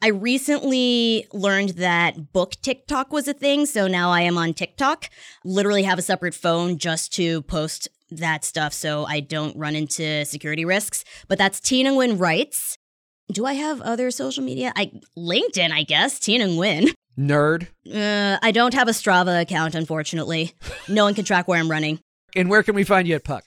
I 0.00 0.08
recently 0.08 1.26
learned 1.32 1.70
that 1.70 2.32
book 2.32 2.54
TikTok 2.62 3.12
was 3.12 3.26
a 3.26 3.34
thing, 3.34 3.66
so 3.66 3.88
now 3.88 4.10
I 4.10 4.20
am 4.20 4.38
on 4.38 4.54
TikTok. 4.54 5.10
Literally 5.44 5.82
have 5.82 5.98
a 5.98 6.02
separate 6.02 6.34
phone 6.34 6.78
just 6.78 7.12
to 7.14 7.42
post 7.42 7.88
that 8.10 8.44
stuff 8.44 8.72
so 8.72 9.04
I 9.06 9.20
don't 9.20 9.56
run 9.56 9.74
into 9.74 10.24
security 10.24 10.64
risks. 10.64 11.04
But 11.26 11.38
that's 11.38 11.60
Tina 11.60 11.90
Nguyen 11.90 12.18
Writes. 12.18 12.76
Do 13.32 13.44
I 13.44 13.54
have 13.54 13.80
other 13.82 14.10
social 14.10 14.44
media? 14.44 14.72
I 14.76 14.92
LinkedIn, 15.16 15.72
I 15.72 15.82
guess. 15.82 16.18
Tina 16.18 16.46
Nguyen. 16.46 16.92
Nerd. 17.18 17.66
Uh, 17.92 18.38
I 18.40 18.52
don't 18.52 18.74
have 18.74 18.86
a 18.86 18.92
Strava 18.92 19.42
account, 19.42 19.74
unfortunately. 19.74 20.54
No 20.88 21.04
one 21.04 21.14
can 21.14 21.24
track 21.24 21.48
where 21.48 21.58
I'm 21.58 21.70
running. 21.70 21.98
And 22.36 22.48
where 22.48 22.62
can 22.62 22.74
we 22.74 22.84
find 22.84 23.08
you 23.08 23.16
at 23.16 23.24
Puck? 23.24 23.44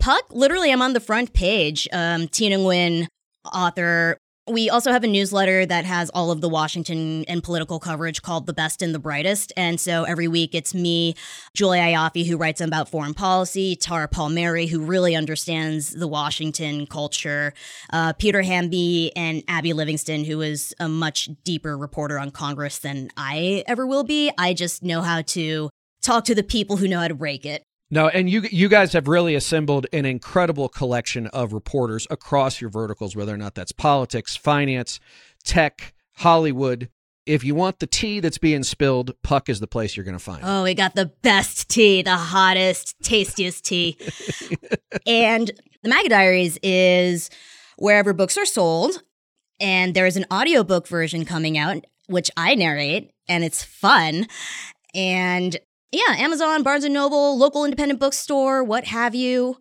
Puck, 0.00 0.24
literally, 0.30 0.72
I'm 0.72 0.80
on 0.80 0.94
the 0.94 1.00
front 1.00 1.34
page. 1.34 1.86
Um, 1.92 2.26
Tina 2.26 2.56
Nguyen, 2.56 3.06
author. 3.44 4.16
We 4.48 4.70
also 4.70 4.90
have 4.90 5.04
a 5.04 5.06
newsletter 5.06 5.66
that 5.66 5.84
has 5.84 6.10
all 6.10 6.30
of 6.30 6.40
the 6.40 6.48
Washington 6.48 7.24
and 7.26 7.44
political 7.44 7.78
coverage 7.78 8.22
called 8.22 8.46
The 8.46 8.54
Best 8.54 8.80
and 8.80 8.94
the 8.94 8.98
Brightest. 8.98 9.52
And 9.56 9.78
so 9.78 10.04
every 10.04 10.26
week 10.26 10.54
it's 10.54 10.74
me, 10.74 11.14
Julia 11.54 11.82
Ioffe, 11.82 12.26
who 12.26 12.38
writes 12.38 12.62
about 12.62 12.88
foreign 12.88 13.12
policy, 13.12 13.76
Tara 13.76 14.08
Palmieri, 14.08 14.66
who 14.66 14.80
really 14.80 15.14
understands 15.14 15.90
the 15.90 16.08
Washington 16.08 16.86
culture, 16.86 17.52
uh, 17.92 18.14
Peter 18.14 18.40
Hamby, 18.42 19.12
and 19.14 19.44
Abby 19.46 19.74
Livingston, 19.74 20.24
who 20.24 20.40
is 20.40 20.74
a 20.80 20.88
much 20.88 21.28
deeper 21.44 21.76
reporter 21.76 22.18
on 22.18 22.30
Congress 22.30 22.78
than 22.78 23.10
I 23.18 23.62
ever 23.68 23.86
will 23.86 24.04
be. 24.04 24.32
I 24.38 24.54
just 24.54 24.82
know 24.82 25.02
how 25.02 25.22
to 25.22 25.68
talk 26.02 26.24
to 26.24 26.34
the 26.34 26.42
people 26.42 26.78
who 26.78 26.88
know 26.88 27.00
how 27.00 27.08
to 27.08 27.14
break 27.14 27.44
it. 27.44 27.62
No, 27.90 28.08
and 28.08 28.30
you 28.30 28.42
you 28.50 28.68
guys 28.68 28.92
have 28.92 29.08
really 29.08 29.34
assembled 29.34 29.86
an 29.92 30.04
incredible 30.04 30.68
collection 30.68 31.26
of 31.28 31.52
reporters 31.52 32.06
across 32.08 32.60
your 32.60 32.70
verticals, 32.70 33.16
whether 33.16 33.34
or 33.34 33.36
not 33.36 33.54
that's 33.54 33.72
politics, 33.72 34.36
finance, 34.36 35.00
tech, 35.44 35.92
Hollywood. 36.18 36.88
If 37.26 37.44
you 37.44 37.54
want 37.54 37.80
the 37.80 37.86
tea 37.86 38.20
that's 38.20 38.38
being 38.38 38.62
spilled, 38.62 39.12
Puck 39.22 39.48
is 39.48 39.60
the 39.60 39.66
place 39.66 39.96
you're 39.96 40.04
going 40.04 40.16
to 40.16 40.22
find. 40.22 40.40
Oh, 40.42 40.62
we 40.62 40.74
got 40.74 40.94
the 40.94 41.06
best 41.06 41.68
tea, 41.68 42.02
the 42.02 42.16
hottest, 42.16 42.96
tastiest 43.02 43.64
tea. 43.64 43.98
and 45.06 45.50
the 45.82 45.88
MAGA 45.88 46.08
Diaries 46.08 46.58
is 46.62 47.30
wherever 47.76 48.12
books 48.12 48.38
are 48.38 48.46
sold. 48.46 49.02
And 49.60 49.94
there 49.94 50.06
is 50.06 50.16
an 50.16 50.24
audiobook 50.32 50.88
version 50.88 51.24
coming 51.24 51.58
out, 51.58 51.84
which 52.06 52.30
I 52.36 52.54
narrate, 52.54 53.12
and 53.28 53.44
it's 53.44 53.62
fun. 53.62 54.26
And 54.94 55.58
yeah, 55.92 56.14
Amazon, 56.18 56.62
Barnes 56.62 56.84
and 56.84 56.94
Noble, 56.94 57.36
local 57.36 57.64
independent 57.64 58.00
bookstore, 58.00 58.62
what 58.62 58.84
have 58.84 59.14
you. 59.14 59.56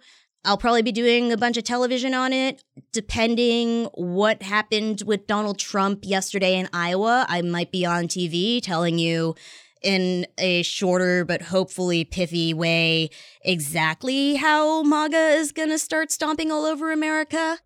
I'll 0.45 0.57
probably 0.57 0.81
be 0.81 0.91
doing 0.91 1.31
a 1.31 1.37
bunch 1.37 1.57
of 1.57 1.63
television 1.63 2.13
on 2.13 2.31
it, 2.31 2.63
depending 2.93 3.85
what 3.93 4.41
happened 4.41 5.03
with 5.05 5.27
Donald 5.27 5.59
Trump 5.59 5.99
yesterday 6.03 6.55
in 6.57 6.69
Iowa. 6.71 7.25
I 7.27 7.41
might 7.41 7.71
be 7.71 7.85
on 7.85 8.07
TV 8.07 8.61
telling 8.61 8.99
you 8.99 9.35
in 9.81 10.25
a 10.37 10.61
shorter 10.63 11.23
but 11.23 11.41
hopefully 11.41 12.03
pithy 12.03 12.53
way 12.53 13.09
exactly 13.43 14.35
how 14.35 14.83
MAGA 14.83 15.29
is 15.29 15.51
going 15.51 15.69
to 15.69 15.79
start 15.79 16.11
stomping 16.11 16.51
all 16.51 16.65
over 16.65 16.91
America. 16.91 17.59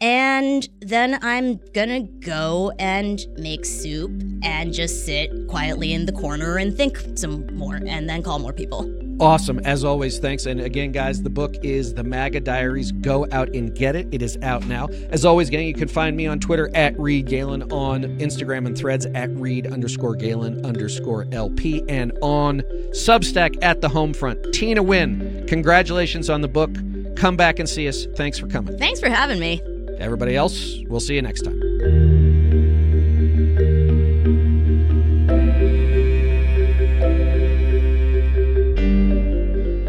And 0.00 0.68
then 0.80 1.18
I'm 1.22 1.58
gonna 1.72 2.02
go 2.02 2.72
and 2.78 3.24
make 3.38 3.64
soup 3.64 4.10
and 4.42 4.72
just 4.72 5.06
sit 5.06 5.30
quietly 5.48 5.94
in 5.94 6.04
the 6.04 6.12
corner 6.12 6.58
and 6.58 6.76
think 6.76 6.98
some 7.14 7.46
more 7.56 7.76
and 7.76 8.08
then 8.08 8.22
call 8.22 8.38
more 8.38 8.52
people. 8.52 8.92
Awesome. 9.18 9.60
As 9.60 9.82
always, 9.82 10.18
thanks. 10.18 10.44
And 10.44 10.60
again, 10.60 10.92
guys, 10.92 11.22
the 11.22 11.30
book 11.30 11.54
is 11.62 11.94
The 11.94 12.04
MAGA 12.04 12.40
Diaries. 12.40 12.92
Go 12.92 13.26
out 13.32 13.48
and 13.54 13.74
get 13.74 13.96
it. 13.96 14.08
It 14.12 14.20
is 14.20 14.36
out 14.42 14.66
now. 14.66 14.88
As 15.08 15.24
always, 15.24 15.48
gang, 15.48 15.66
you 15.66 15.72
can 15.72 15.88
find 15.88 16.14
me 16.14 16.26
on 16.26 16.38
Twitter 16.38 16.70
at 16.74 16.98
Reed 17.00 17.26
Galen, 17.26 17.62
on 17.72 18.02
Instagram 18.18 18.66
and 18.66 18.76
threads 18.76 19.06
at 19.06 19.30
Reed 19.30 19.68
underscore 19.68 20.16
Galen 20.16 20.66
underscore 20.66 21.26
LP, 21.32 21.82
and 21.88 22.12
on 22.20 22.60
Substack 22.90 23.56
at 23.62 23.80
the 23.80 23.88
Homefront. 23.88 24.52
Tina 24.52 24.84
Nguyen, 24.84 25.48
congratulations 25.48 26.28
on 26.28 26.42
the 26.42 26.48
book. 26.48 26.74
Come 27.16 27.38
back 27.38 27.58
and 27.58 27.66
see 27.66 27.88
us. 27.88 28.04
Thanks 28.16 28.38
for 28.38 28.46
coming. 28.48 28.76
Thanks 28.76 29.00
for 29.00 29.08
having 29.08 29.40
me. 29.40 29.62
Everybody 29.98 30.36
else, 30.36 30.78
we'll 30.88 31.00
see 31.00 31.14
you 31.14 31.22
next 31.22 31.42
time. 31.42 31.60